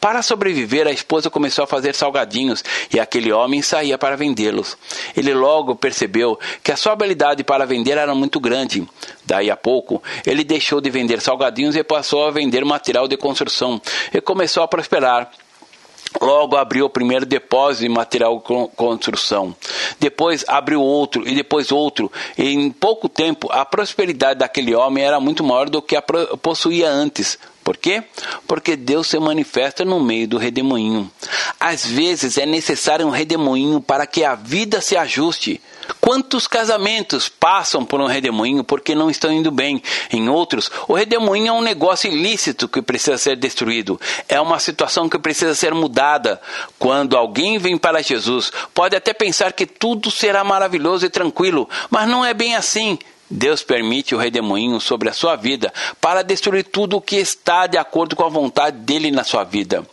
Para 0.00 0.22
sobreviver, 0.22 0.86
a 0.86 0.92
esposa 0.92 1.30
começou 1.30 1.64
a 1.64 1.66
fazer 1.66 1.94
salgadinhos 1.94 2.64
e 2.92 3.00
aquele 3.00 3.32
homem 3.32 3.62
saía 3.62 3.98
para 3.98 4.16
vendê-los. 4.16 4.76
Ele 5.16 5.34
logo 5.34 5.74
percebeu 5.74 6.38
que 6.62 6.72
a 6.72 6.76
sua 6.76 6.92
habilidade 6.92 7.44
para 7.44 7.66
vender 7.66 7.98
era 7.98 8.14
muito 8.14 8.38
grande. 8.40 8.86
Daí 9.24 9.50
a 9.50 9.56
pouco, 9.56 10.02
ele 10.26 10.44
deixou 10.44 10.80
de 10.80 10.90
vender 10.90 11.20
salgadinhos 11.20 11.76
e 11.76 11.84
passou 11.84 12.26
a 12.26 12.30
vender 12.30 12.64
material 12.64 13.08
de 13.08 13.16
construção 13.16 13.80
e 14.12 14.20
começou 14.20 14.62
a 14.62 14.68
prosperar. 14.68 15.30
Logo 16.20 16.56
abriu 16.56 16.86
o 16.86 16.90
primeiro 16.90 17.26
depósito 17.26 17.82
de 17.82 17.88
material 17.88 18.36
de 18.38 18.68
construção. 18.76 19.54
Depois 19.98 20.44
abriu 20.46 20.80
outro 20.80 21.26
e 21.28 21.34
depois 21.34 21.72
outro. 21.72 22.10
E 22.38 22.50
em 22.50 22.70
pouco 22.70 23.08
tempo 23.08 23.48
a 23.50 23.64
prosperidade 23.64 24.38
daquele 24.38 24.74
homem 24.74 25.04
era 25.04 25.18
muito 25.18 25.42
maior 25.42 25.68
do 25.68 25.82
que 25.82 25.96
a 25.96 26.02
possuía 26.02 26.88
antes. 26.88 27.38
Por 27.64 27.78
quê? 27.78 28.04
Porque 28.46 28.76
Deus 28.76 29.06
se 29.06 29.18
manifesta 29.18 29.86
no 29.86 29.98
meio 29.98 30.28
do 30.28 30.36
redemoinho. 30.36 31.10
Às 31.58 31.86
vezes 31.86 32.36
é 32.36 32.44
necessário 32.44 33.06
um 33.06 33.10
redemoinho 33.10 33.80
para 33.80 34.06
que 34.06 34.22
a 34.22 34.34
vida 34.34 34.82
se 34.82 34.94
ajuste. 34.98 35.62
Quantos 35.98 36.46
casamentos 36.46 37.28
passam 37.28 37.82
por 37.84 38.00
um 38.00 38.06
redemoinho 38.06 38.62
porque 38.62 38.94
não 38.94 39.10
estão 39.10 39.32
indo 39.32 39.50
bem? 39.50 39.82
Em 40.10 40.28
outros, 40.28 40.70
o 40.86 40.92
redemoinho 40.92 41.48
é 41.48 41.52
um 41.52 41.62
negócio 41.62 42.10
ilícito 42.10 42.68
que 42.68 42.82
precisa 42.82 43.16
ser 43.16 43.36
destruído. 43.36 43.98
É 44.28 44.38
uma 44.38 44.58
situação 44.58 45.08
que 45.08 45.18
precisa 45.18 45.54
ser 45.54 45.72
mudada. 45.72 46.40
Quando 46.78 47.16
alguém 47.16 47.56
vem 47.56 47.78
para 47.78 48.02
Jesus, 48.02 48.52
pode 48.74 48.94
até 48.94 49.14
pensar 49.14 49.54
que 49.54 49.64
tudo 49.64 50.10
será 50.10 50.44
maravilhoso 50.44 51.06
e 51.06 51.10
tranquilo, 51.10 51.66
mas 51.88 52.06
não 52.06 52.22
é 52.22 52.34
bem 52.34 52.54
assim. 52.54 52.98
Deus 53.28 53.62
permite 53.62 54.14
o 54.14 54.18
redemoinho 54.18 54.80
sobre 54.80 55.08
a 55.08 55.12
sua 55.12 55.36
vida 55.36 55.72
para 56.00 56.22
destruir 56.22 56.64
tudo 56.64 56.96
o 56.96 57.00
que 57.00 57.16
está 57.16 57.66
de 57.66 57.78
acordo 57.78 58.14
com 58.14 58.24
a 58.24 58.28
vontade 58.28 58.78
dele 58.78 59.10
na 59.10 59.24
sua 59.24 59.44
vida. 59.44 59.84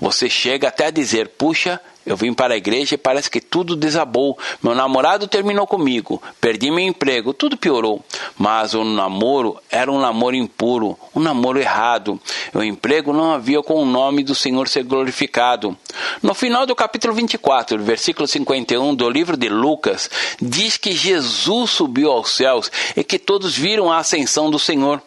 Você 0.00 0.28
chega 0.28 0.68
até 0.68 0.86
a 0.86 0.90
dizer: 0.90 1.28
puxa, 1.28 1.80
eu 2.04 2.16
vim 2.16 2.32
para 2.32 2.54
a 2.54 2.56
igreja 2.56 2.94
e 2.94 2.98
parece 2.98 3.30
que 3.30 3.40
tudo 3.40 3.76
desabou. 3.76 4.38
Meu 4.62 4.74
namorado 4.74 5.28
terminou 5.28 5.66
comigo, 5.66 6.22
perdi 6.40 6.70
meu 6.70 6.80
emprego, 6.80 7.34
tudo 7.34 7.56
piorou. 7.56 8.02
Mas 8.38 8.74
o 8.74 8.84
namoro 8.84 9.58
era 9.70 9.90
um 9.92 10.00
namoro 10.00 10.34
impuro, 10.34 10.98
um 11.14 11.20
namoro 11.20 11.60
errado. 11.60 12.18
O 12.54 12.62
emprego 12.62 13.12
não 13.12 13.32
havia 13.32 13.62
com 13.62 13.82
o 13.82 13.86
nome 13.86 14.24
do 14.24 14.34
Senhor 14.34 14.66
ser 14.68 14.82
glorificado. 14.82 15.76
No 16.22 16.34
final 16.34 16.64
do 16.64 16.74
capítulo 16.74 17.12
24, 17.14 17.78
versículo 17.82 18.26
51 18.26 18.94
do 18.94 19.08
livro 19.10 19.36
de 19.36 19.48
Lucas, 19.48 20.08
diz 20.40 20.76
que 20.76 20.92
Jesus 20.92 21.70
subiu 21.70 22.10
aos 22.10 22.30
céus 22.30 22.70
e 22.96 23.04
que 23.04 23.18
todos 23.18 23.56
viram 23.56 23.92
a 23.92 23.98
ascensão 23.98 24.50
do 24.50 24.58
Senhor. 24.58 25.02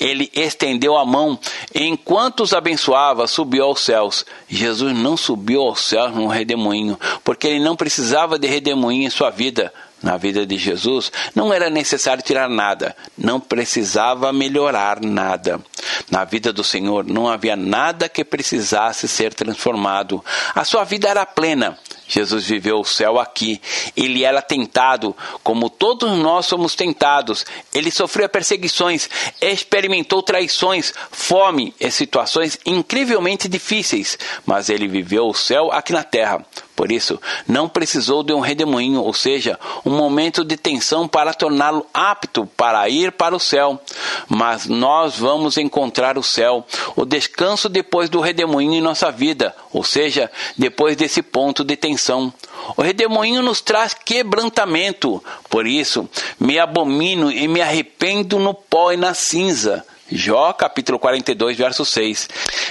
Ele 0.00 0.30
estendeu 0.32 0.96
a 0.96 1.04
mão, 1.04 1.38
enquanto 1.74 2.42
os 2.42 2.52
abençoava, 2.52 3.26
subiu 3.26 3.64
aos 3.64 3.80
céus. 3.80 4.24
Jesus 4.48 4.96
não 4.96 5.16
subiu 5.16 5.62
aos 5.62 5.84
céus 5.84 6.14
num 6.14 6.37
redemoinho, 6.38 6.98
porque 7.22 7.46
ele 7.46 7.60
não 7.60 7.76
precisava 7.76 8.38
de 8.38 8.46
redemoinho 8.46 9.06
em 9.06 9.10
sua 9.10 9.30
vida. 9.30 9.72
Na 10.00 10.16
vida 10.16 10.46
de 10.46 10.56
Jesus 10.56 11.10
não 11.34 11.52
era 11.52 11.68
necessário 11.68 12.22
tirar 12.22 12.48
nada, 12.48 12.96
não 13.16 13.40
precisava 13.40 14.32
melhorar 14.32 15.00
nada. 15.00 15.60
Na 16.08 16.24
vida 16.24 16.52
do 16.52 16.62
Senhor 16.62 17.04
não 17.04 17.28
havia 17.28 17.56
nada 17.56 18.08
que 18.08 18.24
precisasse 18.24 19.08
ser 19.08 19.34
transformado. 19.34 20.24
A 20.54 20.64
sua 20.64 20.84
vida 20.84 21.08
era 21.08 21.26
plena. 21.26 21.76
Jesus 22.08 22.46
viveu 22.46 22.80
o 22.80 22.84
céu 22.84 23.20
aqui. 23.20 23.60
Ele 23.96 24.24
era 24.24 24.40
tentado, 24.40 25.14
como 25.44 25.68
todos 25.68 26.10
nós 26.18 26.46
somos 26.46 26.74
tentados. 26.74 27.44
Ele 27.72 27.90
sofreu 27.90 28.28
perseguições, 28.28 29.08
experimentou 29.40 30.22
traições, 30.22 30.92
fome 31.12 31.74
e 31.78 31.90
situações 31.90 32.58
incrivelmente 32.64 33.48
difíceis, 33.48 34.18
mas 34.46 34.70
ele 34.70 34.88
viveu 34.88 35.28
o 35.28 35.34
céu 35.34 35.70
aqui 35.70 35.92
na 35.92 36.02
terra. 36.02 36.44
Por 36.78 36.92
isso, 36.92 37.20
não 37.44 37.68
precisou 37.68 38.22
de 38.22 38.32
um 38.32 38.38
redemoinho, 38.38 39.02
ou 39.02 39.12
seja, 39.12 39.58
um 39.84 39.96
momento 39.96 40.44
de 40.44 40.56
tensão 40.56 41.08
para 41.08 41.34
torná-lo 41.34 41.84
apto 41.92 42.46
para 42.56 42.88
ir 42.88 43.10
para 43.10 43.34
o 43.34 43.40
céu. 43.40 43.80
Mas 44.28 44.66
nós 44.66 45.18
vamos 45.18 45.56
encontrar 45.56 46.16
o 46.16 46.22
céu, 46.22 46.64
o 46.94 47.04
descanso 47.04 47.68
depois 47.68 48.08
do 48.08 48.20
redemoinho 48.20 48.74
em 48.74 48.80
nossa 48.80 49.10
vida, 49.10 49.56
ou 49.72 49.82
seja, 49.82 50.30
depois 50.56 50.94
desse 50.94 51.20
ponto 51.20 51.64
de 51.64 51.74
tensão. 51.74 52.32
O 52.76 52.82
redemoinho 52.82 53.42
nos 53.42 53.60
traz 53.60 53.92
quebrantamento, 53.92 55.20
por 55.50 55.66
isso 55.66 56.08
me 56.38 56.60
abomino 56.60 57.28
e 57.32 57.48
me 57.48 57.60
arrependo 57.60 58.38
no 58.38 58.54
pó 58.54 58.92
e 58.92 58.96
na 58.96 59.14
cinza. 59.14 59.84
Jó 60.10 60.52
capítulo 60.54 60.98
42, 60.98 61.56
verso 61.56 61.84
6. 61.84 62.28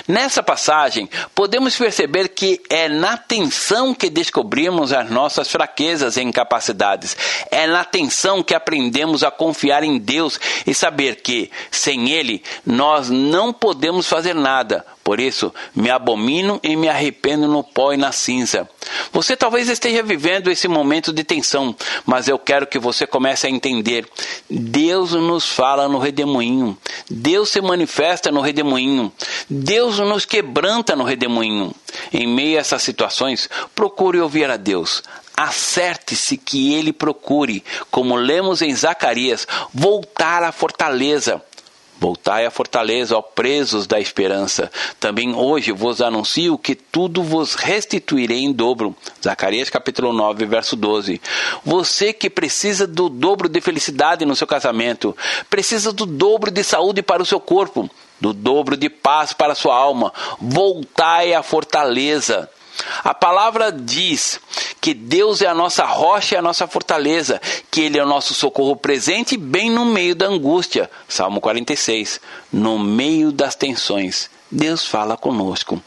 Nessa 0.07 0.41
passagem, 0.41 1.07
podemos 1.35 1.75
perceber 1.75 2.29
que 2.29 2.59
é 2.69 2.89
na 2.89 3.15
tensão 3.15 3.93
que 3.93 4.09
descobrimos 4.09 4.91
as 4.91 5.09
nossas 5.09 5.47
fraquezas 5.49 6.17
e 6.17 6.21
incapacidades. 6.21 7.15
É 7.51 7.67
na 7.67 7.85
tensão 7.85 8.41
que 8.41 8.55
aprendemos 8.55 9.23
a 9.23 9.29
confiar 9.29 9.83
em 9.83 9.99
Deus 9.99 10.39
e 10.65 10.73
saber 10.73 11.17
que, 11.17 11.51
sem 11.69 12.09
Ele, 12.09 12.43
nós 12.65 13.09
não 13.09 13.53
podemos 13.53 14.07
fazer 14.07 14.33
nada, 14.33 14.85
por 15.07 15.21
isso, 15.21 15.53
me 15.73 15.89
abomino 15.89 16.59
e 16.61 16.75
me 16.75 16.89
arrependo 16.89 17.47
no 17.47 17.63
pó 17.63 17.93
e 17.93 17.97
na 17.97 18.11
cinza. 18.11 18.69
Você 19.13 19.37
talvez 19.37 19.69
esteja 19.69 20.03
vivendo 20.03 20.51
esse 20.51 20.67
momento 20.67 21.13
de 21.13 21.23
tensão, 21.23 21.73
mas 22.05 22.27
eu 22.27 22.37
quero 22.37 22.67
que 22.67 22.77
você 22.77 23.07
comece 23.07 23.47
a 23.47 23.49
entender. 23.49 24.05
Deus 24.49 25.13
nos 25.13 25.47
fala 25.47 25.87
no 25.87 25.97
redemoinho. 25.97 26.77
Deus 27.09 27.47
se 27.47 27.61
manifesta 27.61 28.33
no 28.33 28.41
redemoinho. 28.41 29.09
Deus 29.49 29.97
nos 29.99 30.25
quebranta 30.25 30.93
no 30.93 31.05
redemoinho. 31.05 31.73
Em 32.11 32.27
meio 32.27 32.57
a 32.57 32.59
essas 32.59 32.81
situações, 32.81 33.49
procure 33.73 34.19
ouvir 34.19 34.51
a 34.51 34.57
Deus. 34.57 35.01
Acerte-se 35.37 36.35
que 36.35 36.73
ele 36.73 36.91
procure, 36.91 37.63
como 37.89 38.17
lemos 38.17 38.61
em 38.61 38.75
Zacarias, 38.75 39.47
voltar 39.73 40.43
à 40.43 40.51
fortaleza 40.51 41.41
Voltai 41.99 42.45
à 42.45 42.51
fortaleza, 42.51 43.17
ó 43.17 43.21
presos 43.21 43.87
da 43.87 43.99
esperança. 43.99 44.71
Também 44.99 45.33
hoje 45.33 45.71
vos 45.71 45.99
anuncio 45.99 46.57
que 46.57 46.75
tudo 46.75 47.23
vos 47.23 47.55
restituirei 47.55 48.43
em 48.43 48.51
dobro. 48.51 48.95
Zacarias 49.23 49.69
capítulo 49.69 50.13
9, 50.13 50.45
verso 50.45 50.75
12. 50.75 51.19
Você 51.65 52.13
que 52.13 52.29
precisa 52.29 52.85
do 52.85 53.09
dobro 53.09 53.49
de 53.49 53.59
felicidade 53.59 54.25
no 54.25 54.35
seu 54.35 54.45
casamento, 54.45 55.17
precisa 55.49 55.91
do 55.91 56.05
dobro 56.05 56.51
de 56.51 56.63
saúde 56.63 57.01
para 57.01 57.23
o 57.23 57.25
seu 57.25 57.39
corpo, 57.39 57.89
do 58.21 58.31
dobro 58.31 58.77
de 58.77 58.89
paz 58.89 59.33
para 59.33 59.53
a 59.53 59.55
sua 59.55 59.75
alma. 59.75 60.13
Voltai 60.39 61.33
à 61.33 61.41
fortaleza. 61.41 62.47
A 63.03 63.13
palavra 63.13 63.71
diz 63.71 64.39
que 64.79 64.93
Deus 64.93 65.41
é 65.41 65.47
a 65.47 65.53
nossa 65.53 65.85
rocha 65.85 66.35
e 66.35 66.37
a 66.37 66.41
nossa 66.41 66.67
fortaleza, 66.67 67.41
que 67.69 67.81
Ele 67.81 67.97
é 67.97 68.03
o 68.03 68.07
nosso 68.07 68.33
socorro 68.33 68.75
presente 68.75 69.37
bem 69.37 69.69
no 69.69 69.85
meio 69.85 70.15
da 70.15 70.27
angústia. 70.27 70.89
Salmo 71.07 71.41
46. 71.41 72.21
No 72.51 72.77
meio 72.77 73.31
das 73.31 73.55
tensões. 73.55 74.29
Deus 74.49 74.85
fala 74.85 75.17
conosco. 75.17 75.81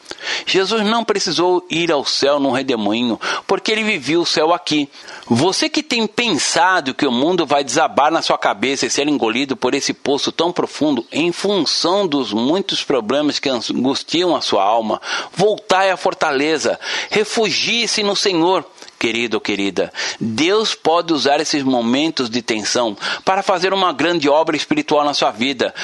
Jesus 0.45 0.85
não 0.85 1.05
precisou 1.05 1.67
ir 1.71 1.91
ao 1.91 2.05
céu 2.05 2.39
num 2.39 2.51
redemoinho, 2.51 3.19
porque 3.47 3.73
ele 3.73 3.83
vivia 3.83 4.21
o 4.21 4.27
céu 4.27 4.53
aqui. 4.53 4.89
Você 5.27 5.69
que 5.69 5.83
tem 5.83 6.07
pensado 6.07 6.95
que 6.95 7.07
o 7.07 7.13
mundo 7.13 7.47
vai 7.47 7.65
desabar 7.65 8.11
na 8.11 8.21
sua 8.21 8.37
cabeça 8.37 8.85
e 8.85 8.91
ser 8.91 9.09
engolido 9.09 9.57
por 9.57 9.75
esse 9.75 9.95
poço 9.95 10.31
tão 10.31 10.53
profundo 10.53 11.07
em 11.11 11.33
função 11.33 12.07
dos 12.07 12.33
muitos 12.33 12.83
problemas 12.85 13.39
que 13.39 13.49
angustiam 13.49 14.37
a 14.37 14.41
sua 14.41 14.63
alma, 14.63 15.01
voltai 15.33 15.91
à 15.91 15.97
fortaleza, 15.97 16.79
refugie-se 17.11 18.03
no 18.03 18.17
Senhor. 18.17 18.65
Querido 19.01 19.39
ou 19.39 19.41
querida, 19.41 19.91
Deus 20.21 20.75
pode 20.75 21.15
usar 21.15 21.41
esses 21.41 21.63
momentos 21.63 22.29
de 22.29 22.43
tensão 22.43 22.95
para 23.25 23.43
fazer 23.43 23.73
uma 23.73 23.95
grande 23.95 24.29
obra 24.29 24.55
espiritual 24.55 25.03
na 25.07 25.15
sua 25.15 25.31
vida, 25.31 25.75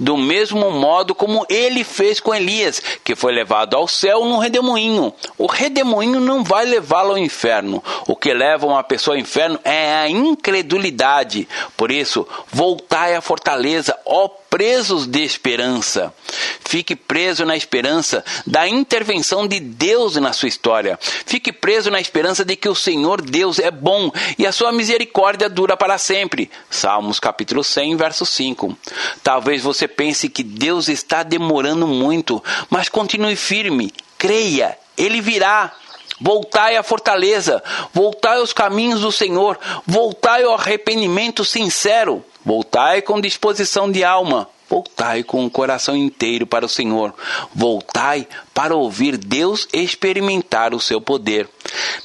do 0.00 0.16
mesmo 0.16 0.70
modo 0.70 1.14
como 1.14 1.44
ele 1.50 1.84
fez 1.84 2.18
com 2.18 2.34
Elias, 2.34 2.82
que 3.04 3.14
foi 3.14 3.30
levado 3.30 3.76
ao 3.76 3.86
céu 3.86 4.24
num 4.24 4.38
redemoinho. 4.38 5.12
O 5.36 5.44
redemoinho 5.44 6.18
não 6.18 6.42
vai 6.42 6.64
levá-lo 6.64 7.10
ao 7.10 7.18
inferno. 7.18 7.84
O 8.08 8.16
que 8.16 8.32
leva 8.32 8.66
uma 8.66 8.82
pessoa 8.82 9.16
ao 9.16 9.20
inferno 9.20 9.60
é 9.64 9.96
a 9.96 10.08
incredulidade. 10.08 11.46
Por 11.76 11.92
isso, 11.92 12.26
voltai 12.50 13.14
à 13.14 13.20
fortaleza, 13.20 13.94
ó 14.06 14.30
presos 14.52 15.06
de 15.06 15.24
esperança. 15.24 16.12
Fique 16.60 16.94
preso 16.94 17.46
na 17.46 17.56
esperança 17.56 18.22
da 18.46 18.68
intervenção 18.68 19.48
de 19.48 19.58
Deus 19.58 20.16
na 20.16 20.34
sua 20.34 20.46
história. 20.46 20.98
Fique 21.00 21.50
preso 21.50 21.90
na 21.90 21.98
esperança 21.98 22.44
de 22.44 22.54
que 22.54 22.68
o 22.68 22.74
Senhor 22.74 23.22
Deus 23.22 23.58
é 23.58 23.70
bom 23.70 24.12
e 24.38 24.46
a 24.46 24.52
sua 24.52 24.70
misericórdia 24.70 25.48
dura 25.48 25.74
para 25.74 25.96
sempre. 25.96 26.50
Salmos 26.68 27.18
capítulo 27.18 27.64
100, 27.64 27.96
verso 27.96 28.26
5. 28.26 28.76
Talvez 29.22 29.62
você 29.62 29.88
pense 29.88 30.28
que 30.28 30.42
Deus 30.42 30.90
está 30.90 31.22
demorando 31.22 31.86
muito, 31.86 32.44
mas 32.68 32.90
continue 32.90 33.36
firme. 33.36 33.90
Creia, 34.18 34.76
ele 34.98 35.22
virá. 35.22 35.72
Voltai 36.20 36.76
à 36.76 36.82
fortaleza, 36.82 37.60
voltai 37.92 38.38
aos 38.38 38.52
caminhos 38.52 39.00
do 39.00 39.10
Senhor, 39.10 39.58
voltai 39.84 40.44
ao 40.44 40.54
arrependimento 40.54 41.42
sincero. 41.42 42.24
Voltai 42.44 43.02
com 43.02 43.20
disposição 43.20 43.90
de 43.90 44.02
alma. 44.02 44.48
Voltai 44.72 45.22
com 45.22 45.44
o 45.44 45.50
coração 45.50 45.94
inteiro 45.94 46.46
para 46.46 46.64
o 46.64 46.68
Senhor. 46.68 47.14
Voltai 47.54 48.26
para 48.54 48.74
ouvir 48.74 49.18
Deus 49.18 49.68
experimentar 49.70 50.72
o 50.72 50.80
seu 50.80 50.98
poder. 50.98 51.46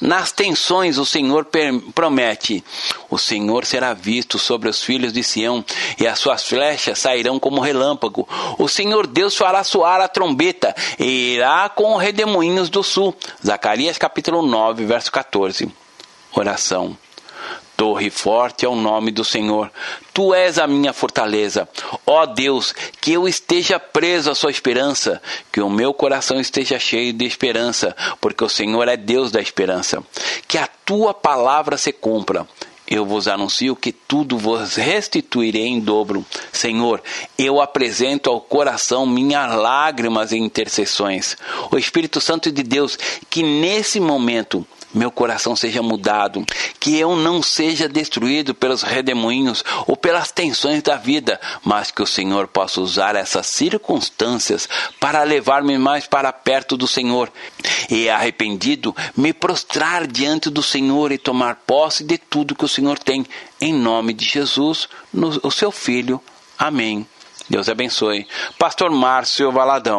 Nas 0.02 0.32
tensões, 0.32 0.98
o 0.98 1.06
Senhor 1.06 1.46
promete: 1.94 2.62
o 3.08 3.16
Senhor 3.16 3.64
será 3.64 3.94
visto 3.94 4.38
sobre 4.38 4.68
os 4.68 4.84
filhos 4.84 5.14
de 5.14 5.24
Sião, 5.24 5.64
e 5.98 6.06
as 6.06 6.18
suas 6.18 6.44
flechas 6.44 6.98
sairão 6.98 7.40
como 7.40 7.62
relâmpago. 7.62 8.28
O 8.58 8.68
Senhor 8.68 9.06
Deus 9.06 9.34
fará 9.34 9.64
soar 9.64 10.02
a 10.02 10.08
trombeta, 10.08 10.76
e 10.98 11.36
irá 11.36 11.70
com 11.70 11.96
os 11.96 12.02
redemoinhos 12.02 12.68
do 12.68 12.82
sul. 12.82 13.16
Zacarias 13.42 13.96
capítulo 13.96 14.42
9, 14.42 14.84
verso 14.84 15.10
14. 15.10 15.72
Oração. 16.34 16.98
Torre 17.78 18.10
forte 18.10 18.66
é 18.66 18.68
o 18.68 18.74
nome 18.74 19.12
do 19.12 19.24
Senhor. 19.24 19.70
Tu 20.12 20.34
és 20.34 20.58
a 20.58 20.66
minha 20.66 20.92
fortaleza. 20.92 21.68
Ó 22.04 22.26
Deus, 22.26 22.74
que 23.00 23.12
eu 23.12 23.28
esteja 23.28 23.78
preso 23.78 24.32
à 24.32 24.34
sua 24.34 24.50
esperança, 24.50 25.22
que 25.52 25.60
o 25.60 25.70
meu 25.70 25.94
coração 25.94 26.40
esteja 26.40 26.76
cheio 26.76 27.12
de 27.12 27.24
esperança, 27.24 27.94
porque 28.20 28.42
o 28.42 28.48
Senhor 28.48 28.88
é 28.88 28.96
Deus 28.96 29.30
da 29.30 29.40
esperança. 29.40 30.02
Que 30.48 30.58
a 30.58 30.66
tua 30.66 31.14
palavra 31.14 31.76
se 31.76 31.92
cumpra. 31.92 32.48
Eu 32.84 33.06
vos 33.06 33.28
anuncio 33.28 33.76
que 33.76 33.92
tudo 33.92 34.36
vos 34.36 34.74
restituirei 34.74 35.68
em 35.68 35.78
dobro. 35.78 36.26
Senhor, 36.50 37.00
eu 37.38 37.60
apresento 37.60 38.28
ao 38.28 38.40
coração 38.40 39.06
minhas 39.06 39.54
lágrimas 39.54 40.32
e 40.32 40.36
intercessões. 40.36 41.36
O 41.70 41.78
Espírito 41.78 42.20
Santo 42.20 42.50
de 42.50 42.64
Deus, 42.64 42.98
que 43.30 43.44
nesse 43.44 44.00
momento 44.00 44.66
meu 44.94 45.10
coração 45.10 45.54
seja 45.54 45.82
mudado, 45.82 46.44
que 46.80 46.96
eu 46.96 47.16
não 47.16 47.42
seja 47.42 47.88
destruído 47.88 48.54
pelos 48.54 48.82
redemoinhos 48.82 49.64
ou 49.86 49.96
pelas 49.96 50.30
tensões 50.30 50.82
da 50.82 50.96
vida, 50.96 51.40
mas 51.64 51.90
que 51.90 52.02
o 52.02 52.06
Senhor 52.06 52.48
possa 52.48 52.80
usar 52.80 53.14
essas 53.14 53.46
circunstâncias 53.46 54.68
para 54.98 55.22
levar-me 55.22 55.78
mais 55.78 56.06
para 56.06 56.32
perto 56.32 56.76
do 56.76 56.86
Senhor 56.86 57.30
e 57.90 58.08
arrependido 58.08 58.94
me 59.16 59.32
prostrar 59.32 60.06
diante 60.06 60.50
do 60.50 60.62
Senhor 60.62 61.12
e 61.12 61.18
tomar 61.18 61.56
posse 61.66 62.04
de 62.04 62.18
tudo 62.18 62.54
que 62.54 62.64
o 62.64 62.68
Senhor 62.68 62.98
tem, 62.98 63.26
em 63.60 63.72
nome 63.72 64.12
de 64.12 64.24
Jesus, 64.24 64.88
no, 65.12 65.40
o 65.42 65.50
seu 65.50 65.70
Filho. 65.70 66.20
Amém. 66.58 67.06
Deus 67.48 67.68
abençoe. 67.68 68.26
Pastor 68.58 68.90
Márcio 68.90 69.50
Valadão. 69.50 69.96